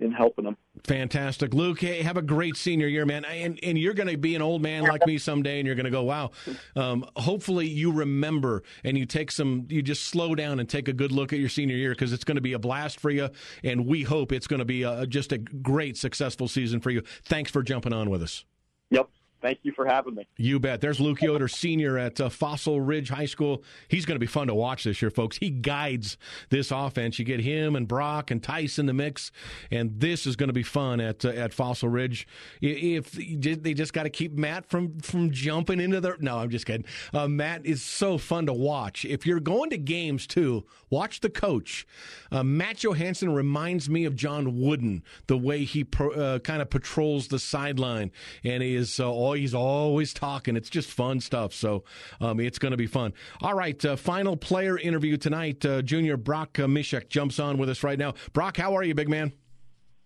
in 0.00 0.12
helping 0.12 0.46
them. 0.46 0.56
Fantastic, 0.84 1.52
Luke. 1.52 1.80
Hey, 1.80 2.02
have 2.02 2.16
a 2.16 2.22
great 2.22 2.56
senior 2.56 2.86
year, 2.86 3.04
man. 3.04 3.24
And 3.24 3.58
and 3.62 3.78
you're 3.78 3.94
going 3.94 4.08
to 4.08 4.16
be 4.16 4.34
an 4.34 4.42
old 4.42 4.62
man 4.62 4.84
like 4.84 5.06
me 5.06 5.18
someday, 5.18 5.60
and 5.60 5.66
you're 5.66 5.76
going 5.76 5.84
to 5.84 5.90
go, 5.90 6.02
wow. 6.02 6.30
Um, 6.74 7.04
hopefully, 7.16 7.68
you 7.68 7.92
remember 7.92 8.62
and 8.82 8.96
you 8.96 9.06
take 9.06 9.30
some. 9.30 9.66
You 9.68 9.82
just 9.82 10.06
slow 10.06 10.34
down 10.34 10.58
and 10.58 10.68
take 10.68 10.88
a 10.88 10.92
good 10.92 11.12
look 11.12 11.32
at 11.32 11.38
your 11.38 11.48
senior 11.48 11.76
year 11.76 11.90
because 11.90 12.12
it's 12.12 12.24
going 12.24 12.36
to 12.36 12.40
be 12.40 12.54
a 12.54 12.58
blast 12.58 12.98
for 12.98 13.10
you, 13.10 13.28
and 13.62 13.86
we 13.86 14.02
hope 14.02 14.32
it's 14.32 14.46
going 14.46 14.60
to 14.60 14.64
be 14.64 14.82
a, 14.82 15.06
just 15.06 15.32
a 15.32 15.38
great, 15.38 15.96
successful 15.96 16.48
season 16.48 16.80
for 16.80 16.90
you. 16.90 17.02
Thanks 17.24 17.50
for 17.50 17.62
jumping 17.62 17.92
on 17.92 18.10
with 18.10 18.22
us. 18.22 18.44
Yep. 18.90 19.08
Thank 19.42 19.60
you 19.62 19.72
for 19.72 19.86
having 19.86 20.14
me. 20.14 20.26
You 20.36 20.60
bet. 20.60 20.80
There's 20.80 21.00
Luke 21.00 21.22
Yoder, 21.22 21.48
senior 21.48 21.96
at 21.96 22.20
uh, 22.20 22.28
Fossil 22.28 22.80
Ridge 22.80 23.08
High 23.08 23.26
School. 23.26 23.62
He's 23.88 24.04
going 24.04 24.16
to 24.16 24.20
be 24.20 24.26
fun 24.26 24.48
to 24.48 24.54
watch 24.54 24.84
this 24.84 25.00
year, 25.00 25.10
folks. 25.10 25.38
He 25.38 25.50
guides 25.50 26.18
this 26.50 26.70
offense. 26.70 27.18
You 27.18 27.24
get 27.24 27.40
him 27.40 27.76
and 27.76 27.88
Brock 27.88 28.30
and 28.30 28.42
Tyce 28.42 28.78
in 28.78 28.86
the 28.86 28.92
mix, 28.92 29.32
and 29.70 29.98
this 29.98 30.26
is 30.26 30.36
going 30.36 30.48
to 30.48 30.54
be 30.54 30.62
fun 30.62 31.00
at 31.00 31.24
uh, 31.24 31.28
at 31.28 31.54
Fossil 31.54 31.88
Ridge. 31.88 32.26
If 32.60 33.12
they 33.12 33.74
just 33.74 33.92
got 33.92 34.02
to 34.02 34.10
keep 34.10 34.32
Matt 34.32 34.66
from 34.66 34.98
from 35.00 35.30
jumping 35.30 35.80
into 35.80 36.00
the 36.00 36.16
no, 36.20 36.38
I'm 36.38 36.50
just 36.50 36.66
kidding. 36.66 36.84
Uh, 37.14 37.28
Matt 37.28 37.64
is 37.64 37.82
so 37.82 38.18
fun 38.18 38.46
to 38.46 38.52
watch. 38.52 39.04
If 39.04 39.26
you're 39.26 39.40
going 39.40 39.70
to 39.70 39.78
games 39.78 40.26
too, 40.26 40.66
watch 40.90 41.20
the 41.20 41.30
coach. 41.30 41.86
Uh, 42.30 42.42
Matt 42.42 42.76
Johannsen 42.76 43.34
reminds 43.34 43.88
me 43.88 44.04
of 44.04 44.14
John 44.14 44.60
Wooden, 44.60 45.02
the 45.26 45.38
way 45.38 45.64
he 45.64 45.84
pro, 45.84 46.10
uh, 46.10 46.38
kind 46.40 46.60
of 46.60 46.70
patrols 46.70 47.28
the 47.28 47.38
sideline 47.38 48.10
and 48.44 48.62
is 48.62 49.00
all 49.00 49.29
uh, 49.30 49.34
he's 49.34 49.54
always 49.54 50.12
talking. 50.12 50.56
It's 50.56 50.70
just 50.70 50.90
fun 50.90 51.20
stuff. 51.20 51.52
So 51.52 51.84
um, 52.20 52.40
it's 52.40 52.58
going 52.58 52.72
to 52.72 52.76
be 52.76 52.86
fun. 52.86 53.12
All 53.40 53.54
right, 53.54 53.82
uh, 53.84 53.96
final 53.96 54.36
player 54.36 54.78
interview 54.78 55.16
tonight. 55.16 55.64
Uh, 55.64 55.82
junior 55.82 56.16
Brock 56.16 56.58
uh, 56.58 56.66
Mishak 56.66 57.08
jumps 57.08 57.38
on 57.38 57.58
with 57.58 57.68
us 57.68 57.82
right 57.82 57.98
now. 57.98 58.14
Brock, 58.32 58.56
how 58.56 58.76
are 58.76 58.82
you, 58.82 58.94
big 58.94 59.08
man? 59.08 59.32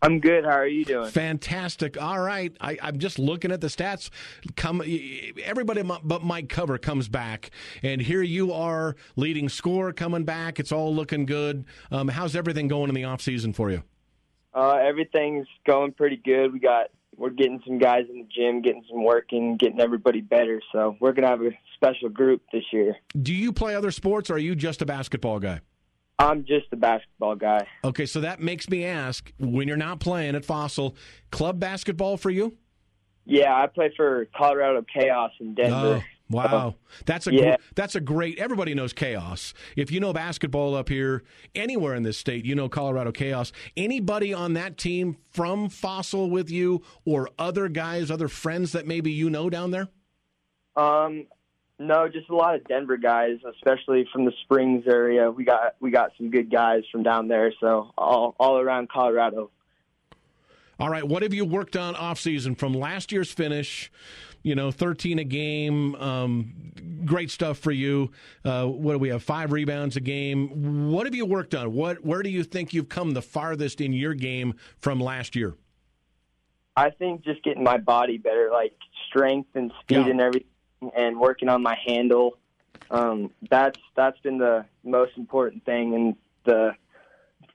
I'm 0.02 0.20
good. 0.20 0.44
How 0.44 0.58
are 0.58 0.66
you 0.66 0.84
doing? 0.84 1.08
Fantastic. 1.08 2.00
All 2.00 2.20
right. 2.20 2.54
I, 2.60 2.76
am 2.82 2.98
just 2.98 3.18
looking 3.18 3.50
at 3.50 3.62
the 3.62 3.68
stats. 3.68 4.10
Come, 4.54 4.82
everybody 5.42 5.82
but 5.82 6.22
Mike 6.22 6.50
Cover 6.50 6.76
comes 6.76 7.08
back, 7.08 7.50
and 7.82 8.02
here 8.02 8.20
you 8.20 8.52
are, 8.52 8.96
leading 9.16 9.48
score 9.48 9.94
coming 9.94 10.24
back. 10.24 10.60
It's 10.60 10.72
all 10.72 10.94
looking 10.94 11.24
good. 11.24 11.64
Um, 11.90 12.08
how's 12.08 12.36
everything 12.36 12.68
going 12.68 12.90
in 12.90 12.94
the 12.94 13.04
off 13.04 13.22
season 13.22 13.54
for 13.54 13.70
you? 13.70 13.82
Uh, 14.52 14.74
everything's 14.74 15.46
going 15.66 15.92
pretty 15.92 16.20
good. 16.22 16.52
We 16.52 16.58
got 16.58 16.90
we're 17.16 17.30
getting 17.30 17.60
some 17.66 17.78
guys 17.78 18.04
in 18.10 18.18
the 18.18 18.28
gym, 18.34 18.62
getting 18.62 18.84
some 18.88 19.02
work 19.02 19.24
working, 19.24 19.56
getting 19.56 19.80
everybody 19.80 20.20
better. 20.20 20.60
So 20.72 20.96
we're 21.00 21.12
gonna 21.12 21.28
have 21.28 21.42
a 21.42 21.50
special 21.74 22.08
group 22.08 22.42
this 22.52 22.64
year. 22.72 22.96
Do 23.20 23.32
you 23.32 23.52
play 23.52 23.74
other 23.74 23.90
sports, 23.90 24.30
or 24.30 24.34
are 24.34 24.38
you 24.38 24.54
just 24.54 24.82
a 24.82 24.86
basketball 24.86 25.38
guy? 25.38 25.60
I'm 26.18 26.44
just 26.44 26.66
a 26.72 26.76
basketball 26.76 27.34
guy. 27.34 27.66
Okay, 27.82 28.06
so 28.06 28.20
that 28.20 28.40
makes 28.40 28.68
me 28.68 28.84
ask: 28.84 29.32
when 29.38 29.68
you're 29.68 29.76
not 29.76 30.00
playing 30.00 30.34
at 30.34 30.44
Fossil, 30.44 30.96
club 31.30 31.58
basketball 31.58 32.16
for 32.16 32.30
you? 32.30 32.56
Yeah, 33.26 33.54
I 33.54 33.66
play 33.66 33.92
for 33.96 34.26
Colorado 34.36 34.84
Chaos 34.92 35.32
in 35.40 35.54
Denver. 35.54 36.02
Oh. 36.02 36.02
Wow, 36.30 36.76
that's 37.04 37.26
a 37.26 37.34
yeah. 37.34 37.56
gr- 37.56 37.62
that's 37.74 37.94
a 37.94 38.00
great. 38.00 38.38
Everybody 38.38 38.74
knows 38.74 38.94
chaos. 38.94 39.52
If 39.76 39.90
you 39.90 40.00
know 40.00 40.12
basketball 40.12 40.74
up 40.74 40.88
here, 40.88 41.22
anywhere 41.54 41.94
in 41.94 42.02
this 42.02 42.16
state, 42.16 42.46
you 42.46 42.54
know 42.54 42.68
Colorado 42.68 43.12
Chaos. 43.12 43.52
Anybody 43.76 44.32
on 44.32 44.54
that 44.54 44.78
team 44.78 45.18
from 45.30 45.68
Fossil 45.68 46.30
with 46.30 46.50
you, 46.50 46.82
or 47.04 47.28
other 47.38 47.68
guys, 47.68 48.10
other 48.10 48.28
friends 48.28 48.72
that 48.72 48.86
maybe 48.86 49.12
you 49.12 49.28
know 49.28 49.50
down 49.50 49.70
there? 49.70 49.88
Um, 50.76 51.26
no, 51.78 52.08
just 52.08 52.30
a 52.30 52.34
lot 52.34 52.54
of 52.54 52.64
Denver 52.64 52.96
guys, 52.96 53.38
especially 53.56 54.08
from 54.12 54.24
the 54.24 54.32
Springs 54.44 54.84
area. 54.86 55.30
We 55.30 55.44
got 55.44 55.74
we 55.80 55.90
got 55.90 56.12
some 56.16 56.30
good 56.30 56.50
guys 56.50 56.84
from 56.90 57.02
down 57.02 57.28
there, 57.28 57.52
so 57.60 57.90
all 57.98 58.34
all 58.38 58.58
around 58.58 58.88
Colorado. 58.88 59.50
All 60.78 60.88
right, 60.88 61.06
what 61.06 61.22
have 61.22 61.34
you 61.34 61.44
worked 61.44 61.76
on 61.76 61.94
off 61.94 62.18
season 62.18 62.54
from 62.54 62.72
last 62.72 63.12
year's 63.12 63.30
finish? 63.30 63.92
You 64.44 64.54
know, 64.54 64.70
13 64.70 65.18
a 65.18 65.24
game. 65.24 65.96
Um, 65.96 66.52
great 67.04 67.30
stuff 67.30 67.58
for 67.58 67.72
you. 67.72 68.12
Uh, 68.44 68.66
what 68.66 68.92
do 68.92 68.98
we 68.98 69.08
have? 69.08 69.22
Five 69.24 69.50
rebounds 69.50 69.96
a 69.96 70.00
game. 70.00 70.92
What 70.92 71.06
have 71.06 71.14
you 71.14 71.26
worked 71.26 71.54
on? 71.54 71.72
What 71.72 72.04
where 72.04 72.22
do 72.22 72.30
you 72.30 72.44
think 72.44 72.72
you've 72.72 72.88
come 72.88 73.12
the 73.12 73.22
farthest 73.22 73.80
in 73.80 73.92
your 73.92 74.14
game 74.14 74.54
from 74.78 75.00
last 75.00 75.34
year? 75.34 75.54
I 76.76 76.90
think 76.90 77.24
just 77.24 77.42
getting 77.42 77.64
my 77.64 77.78
body 77.78 78.18
better, 78.18 78.50
like 78.52 78.76
strength 79.08 79.50
and 79.54 79.72
speed 79.80 79.96
yeah. 79.96 80.08
and 80.08 80.20
everything, 80.20 80.48
and 80.96 81.18
working 81.18 81.48
on 81.48 81.62
my 81.62 81.76
handle. 81.86 82.38
Um, 82.90 83.30
that's 83.50 83.78
that's 83.96 84.18
been 84.20 84.38
the 84.38 84.66
most 84.84 85.12
important 85.16 85.64
thing 85.64 85.94
and 85.94 86.16
the 86.44 86.72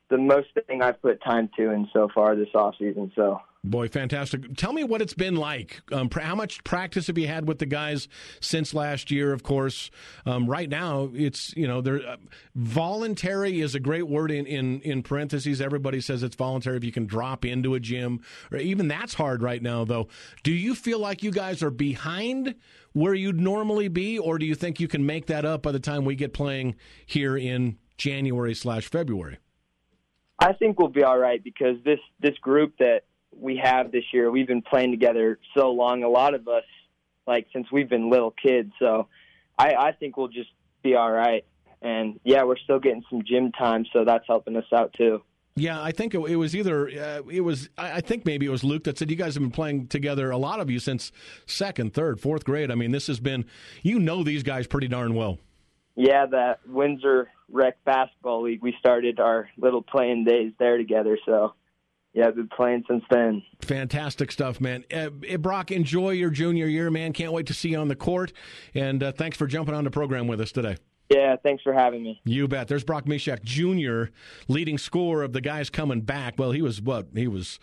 the 0.10 0.18
most 0.18 0.48
thing 0.66 0.82
I've 0.82 1.00
put 1.02 1.22
time 1.22 1.52
to 1.58 1.70
in 1.70 1.88
so 1.94 2.10
far 2.14 2.36
this 2.36 2.50
off 2.56 2.76
season. 2.80 3.12
So 3.16 3.42
Boy, 3.62 3.90
fantastic. 3.90 4.56
Tell 4.56 4.72
me 4.72 4.86
what 4.86 5.02
it's 5.02 5.14
been 5.14 5.36
like. 5.36 5.82
Um, 5.92 6.10
how 6.10 6.34
much 6.34 6.64
practice 6.64 7.08
have 7.08 7.18
you 7.18 7.28
had 7.28 7.46
with 7.46 7.60
the 7.60 7.66
guys 7.66 8.08
since 8.40 8.74
last 8.74 9.12
year, 9.12 9.34
of 9.34 9.44
course? 9.44 9.92
Um, 10.26 10.50
right 10.50 10.70
now, 10.70 11.10
it's, 11.14 11.54
you 11.58 11.68
know, 11.68 11.80
uh, 11.80 12.16
voluntary 12.56 13.60
is 13.60 13.76
a 13.76 13.80
great 13.82 14.08
word 14.08 14.32
in, 14.32 14.46
in, 14.46 14.80
in 14.82 15.04
parentheses. 15.04 15.60
Everybody 15.60 16.00
says 16.00 16.24
it's 16.24 16.38
voluntary 16.38 16.78
if 16.78 16.86
you 16.86 16.94
can 16.94 17.06
drop 17.06 17.44
into 17.44 17.74
a 17.74 17.82
gym. 17.82 18.22
Or 18.50 18.60
even 18.60 18.88
that's 18.88 19.14
hard 19.14 19.44
right 19.44 19.62
now, 19.62 19.84
though. 19.84 20.08
Do 20.44 20.54
you 20.54 20.74
feel 20.74 21.00
like 21.00 21.22
you 21.22 21.32
guys 21.32 21.62
are 21.62 21.70
behind 21.70 22.56
where 22.94 23.14
you'd 23.14 23.42
normally 23.42 23.90
be, 23.90 24.18
or 24.18 24.38
do 24.38 24.46
you 24.46 24.56
think 24.56 24.80
you 24.80 24.88
can 24.88 25.06
make 25.06 25.26
that 25.26 25.44
up 25.44 25.64
by 25.64 25.74
the 25.74 25.82
time 25.82 26.06
we 26.06 26.16
get 26.16 26.34
playing 26.34 26.76
here 27.06 27.36
in 27.36 27.78
January 27.98 28.56
slash 28.56 28.88
February? 28.88 29.38
I 30.40 30.54
think 30.54 30.80
we'll 30.80 30.88
be 30.88 31.04
all 31.04 31.20
right 31.20 31.44
because 31.44 31.76
this, 31.84 32.00
this 32.22 32.38
group 32.38 32.78
that 32.80 33.02
we 33.36 33.58
have 33.64 33.92
this 33.92 34.04
year. 34.14 34.32
We've 34.32 34.48
been 34.48 34.62
playing 34.62 34.92
together 34.92 35.40
so 35.56 35.72
long. 35.72 36.04
A 36.04 36.10
lot 36.10 36.34
of 36.34 36.48
us, 36.48 36.64
like 37.28 37.48
since 37.54 37.68
we've 37.72 37.90
been 37.90 38.10
little 38.10 38.32
kids. 38.32 38.72
So 38.80 39.08
I, 39.58 39.74
I 39.76 39.92
think 39.92 40.18
we'll 40.18 40.28
just 40.28 40.50
be 40.84 40.96
all 40.96 41.12
right. 41.12 41.46
And 41.82 42.20
yeah, 42.24 42.44
we're 42.44 42.58
still 42.58 42.80
getting 42.80 43.04
some 43.10 43.24
gym 43.26 43.52
time, 43.52 43.86
so 43.94 44.04
that's 44.04 44.26
helping 44.28 44.56
us 44.58 44.66
out 44.74 44.94
too. 44.98 45.22
Yeah, 45.56 45.82
I 45.82 45.92
think 45.92 46.14
it, 46.14 46.20
it 46.20 46.36
was 46.36 46.56
either 46.56 46.88
uh, 46.88 47.22
it 47.30 47.42
was 47.42 47.70
I 47.78 48.02
think 48.02 48.26
maybe 48.26 48.46
it 48.46 48.50
was 48.50 48.64
Luke 48.64 48.86
that 48.86 48.98
said 48.98 49.10
you 49.10 49.16
guys 49.16 49.36
have 49.36 49.44
been 49.44 49.52
playing 49.52 49.88
together 49.88 50.32
a 50.32 50.38
lot 50.38 50.60
of 50.60 50.70
you 50.70 50.80
since 50.80 51.12
second, 51.46 51.94
third, 51.94 52.20
fourth 52.20 52.46
grade. 52.46 52.72
I 52.72 52.76
mean, 52.76 52.92
this 52.92 53.08
has 53.08 53.20
been 53.20 53.46
you 53.82 54.00
know 54.00 54.24
these 54.24 54.44
guys 54.44 54.68
pretty 54.68 54.88
darn 54.88 55.16
well. 55.16 55.38
Yeah, 55.96 56.26
that 56.28 56.62
Windsor 56.66 57.30
Rec 57.52 57.84
Basketball 57.84 58.44
League. 58.44 58.62
We 58.62 58.74
started 58.80 59.20
our 59.20 59.50
little 59.58 59.82
playing 59.82 60.24
days 60.24 60.54
there 60.60 60.78
together, 60.78 61.18
so 61.26 61.54
yeah, 62.20 62.28
I've 62.28 62.36
been 62.36 62.50
playing 62.50 62.84
since 62.90 63.04
then. 63.10 63.42
Fantastic 63.62 64.30
stuff, 64.32 64.60
man. 64.60 64.84
Uh, 64.94 65.10
Brock, 65.38 65.72
enjoy 65.72 66.12
your 66.12 66.30
junior 66.30 66.68
year, 66.68 66.92
man. 66.92 67.14
Can't 67.14 67.32
wait 67.32 67.48
to 67.48 67.54
see 67.54 67.70
you 67.70 67.78
on 67.78 67.88
the 67.88 67.96
court. 67.96 68.34
And 68.74 69.02
uh, 69.02 69.14
thanks 69.14 69.38
for 69.38 69.48
jumping 69.48 69.74
on 69.74 69.86
the 69.86 69.92
program 69.92 70.28
with 70.28 70.42
us 70.42 70.52
today. 70.52 70.76
Yeah, 71.10 71.38
thanks 71.42 71.64
for 71.64 71.74
having 71.74 72.04
me. 72.04 72.22
You 72.26 72.50
bet. 72.50 72.68
There's 72.68 72.84
Brock 72.84 73.06
Mishak 73.06 73.42
Jr., 73.44 74.12
leading 74.50 74.78
scorer 74.78 75.24
of 75.24 75.32
the 75.32 75.40
guys 75.40 75.70
coming 75.70 76.02
back. 76.02 76.36
Well, 76.38 76.52
he 76.52 76.62
was 76.62 76.82
what? 76.82 77.08
He 77.16 77.28
was 77.28 77.58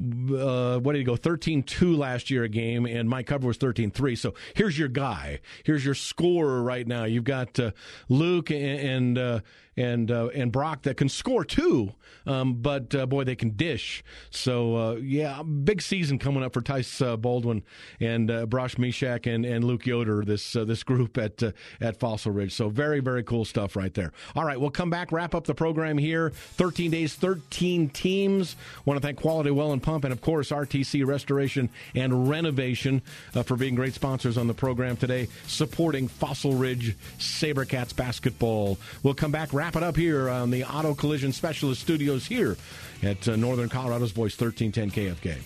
uh, 0.00 0.78
what 0.78 0.92
did 0.92 0.98
he 0.98 1.04
go 1.04 1.16
13-2 1.16 1.98
last 1.98 2.30
year 2.30 2.44
a 2.44 2.48
game 2.48 2.86
and 2.86 3.08
my 3.08 3.22
cover 3.24 3.48
was 3.48 3.58
13-3 3.58 4.16
so 4.16 4.32
here's 4.54 4.78
your 4.78 4.86
guy 4.88 5.40
here's 5.64 5.84
your 5.84 5.94
scorer 5.94 6.62
right 6.62 6.86
now 6.86 7.02
you've 7.02 7.24
got 7.24 7.58
uh, 7.58 7.72
luke 8.08 8.50
and 8.50 8.78
and, 8.78 9.18
uh, 9.18 9.40
and 9.78 10.10
uh, 10.10 10.28
and 10.34 10.50
Brock 10.50 10.82
that 10.82 10.96
can 10.96 11.08
score 11.08 11.44
too, 11.44 11.92
um, 12.26 12.54
but 12.54 12.94
uh, 12.94 13.06
boy, 13.06 13.22
they 13.22 13.36
can 13.36 13.50
dish. 13.50 14.02
So 14.30 14.76
uh, 14.76 14.94
yeah, 14.96 15.42
big 15.42 15.80
season 15.80 16.18
coming 16.18 16.42
up 16.42 16.52
for 16.52 16.60
Tyce 16.60 17.00
uh, 17.00 17.16
Baldwin 17.16 17.62
and 18.00 18.28
uh, 18.28 18.46
Brock 18.46 18.72
Mishak 18.72 19.32
and, 19.32 19.46
and 19.46 19.62
Luke 19.62 19.86
Yoder. 19.86 20.24
This 20.24 20.56
uh, 20.56 20.64
this 20.64 20.82
group 20.82 21.16
at 21.16 21.40
at 21.80 22.00
Fossil 22.00 22.32
Ridge. 22.32 22.52
So 22.52 22.68
very 22.68 22.98
very 22.98 23.22
cool 23.22 23.44
stuff 23.44 23.76
right 23.76 23.94
there. 23.94 24.12
All 24.34 24.44
right, 24.44 24.60
we'll 24.60 24.70
come 24.70 24.90
back, 24.90 25.12
wrap 25.12 25.34
up 25.34 25.44
the 25.44 25.54
program 25.54 25.96
here. 25.96 26.30
13 26.30 26.90
days, 26.90 27.14
13 27.14 27.88
teams. 27.90 28.56
Want 28.84 29.00
to 29.00 29.06
thank 29.06 29.18
Quality 29.18 29.52
Well 29.52 29.72
and 29.72 29.82
Pump 29.82 30.04
and 30.04 30.12
of 30.12 30.20
course 30.20 30.50
RTC 30.50 31.06
Restoration 31.06 31.70
and 31.94 32.28
Renovation 32.28 33.00
for 33.44 33.56
being 33.56 33.76
great 33.76 33.94
sponsors 33.94 34.36
on 34.36 34.48
the 34.48 34.54
program 34.54 34.96
today, 34.96 35.28
supporting 35.46 36.08
Fossil 36.08 36.54
Ridge 36.54 36.96
SaberCats 37.18 37.94
basketball. 37.94 38.76
We'll 39.04 39.14
come 39.14 39.30
back, 39.30 39.52
wrap 39.52 39.67
it 39.76 39.82
up 39.82 39.96
here 39.96 40.28
on 40.28 40.50
the 40.50 40.64
Auto 40.64 40.94
Collision 40.94 41.32
Specialist 41.32 41.80
Studios 41.80 42.26
here 42.26 42.56
at 43.02 43.28
uh, 43.28 43.36
Northern 43.36 43.68
Colorado's 43.68 44.12
Voice 44.12 44.38
1310 44.38 44.90
KFK. 44.90 45.38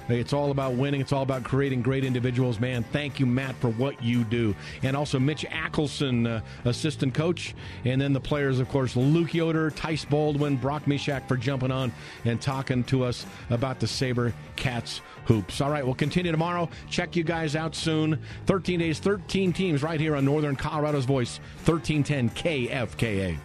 It's 0.08 0.32
all 0.32 0.50
about 0.50 0.74
winning. 0.74 1.00
It's 1.00 1.12
all 1.12 1.22
about 1.22 1.44
creating 1.44 1.82
great 1.82 2.04
individuals. 2.04 2.58
Man, 2.58 2.82
thank 2.82 3.20
you, 3.20 3.26
Matt, 3.26 3.54
for 3.56 3.70
what 3.70 4.02
you 4.02 4.24
do. 4.24 4.54
And 4.82 4.96
also 4.96 5.18
Mitch 5.18 5.44
Akelson, 5.46 6.26
uh, 6.26 6.40
assistant 6.64 7.14
coach. 7.14 7.54
And 7.84 8.00
then 8.00 8.12
the 8.12 8.20
players, 8.20 8.58
of 8.58 8.68
course, 8.68 8.96
Luke 8.96 9.34
Yoder, 9.34 9.70
Tyce 9.70 10.08
Baldwin, 10.08 10.56
Brock 10.56 10.84
Mishak 10.84 11.28
for 11.28 11.36
jumping 11.36 11.70
on 11.70 11.92
and 12.24 12.40
talking 12.40 12.82
to 12.84 13.04
us 13.04 13.26
about 13.50 13.78
the 13.78 13.86
Saber 13.86 14.34
Cats 14.56 15.00
hoops. 15.26 15.60
All 15.60 15.70
right, 15.70 15.84
we'll 15.84 15.94
continue 15.94 16.32
tomorrow. 16.32 16.68
Check 16.88 17.14
you 17.14 17.22
guys 17.22 17.54
out 17.54 17.74
soon. 17.74 18.18
13 18.46 18.80
days, 18.80 18.98
13 18.98 19.52
teams 19.52 19.82
right 19.82 20.00
here 20.00 20.16
on 20.16 20.24
Northern 20.24 20.56
Colorado's 20.56 21.04
Voice, 21.04 21.38
1310 21.64 22.30
KFKA. 22.30 23.38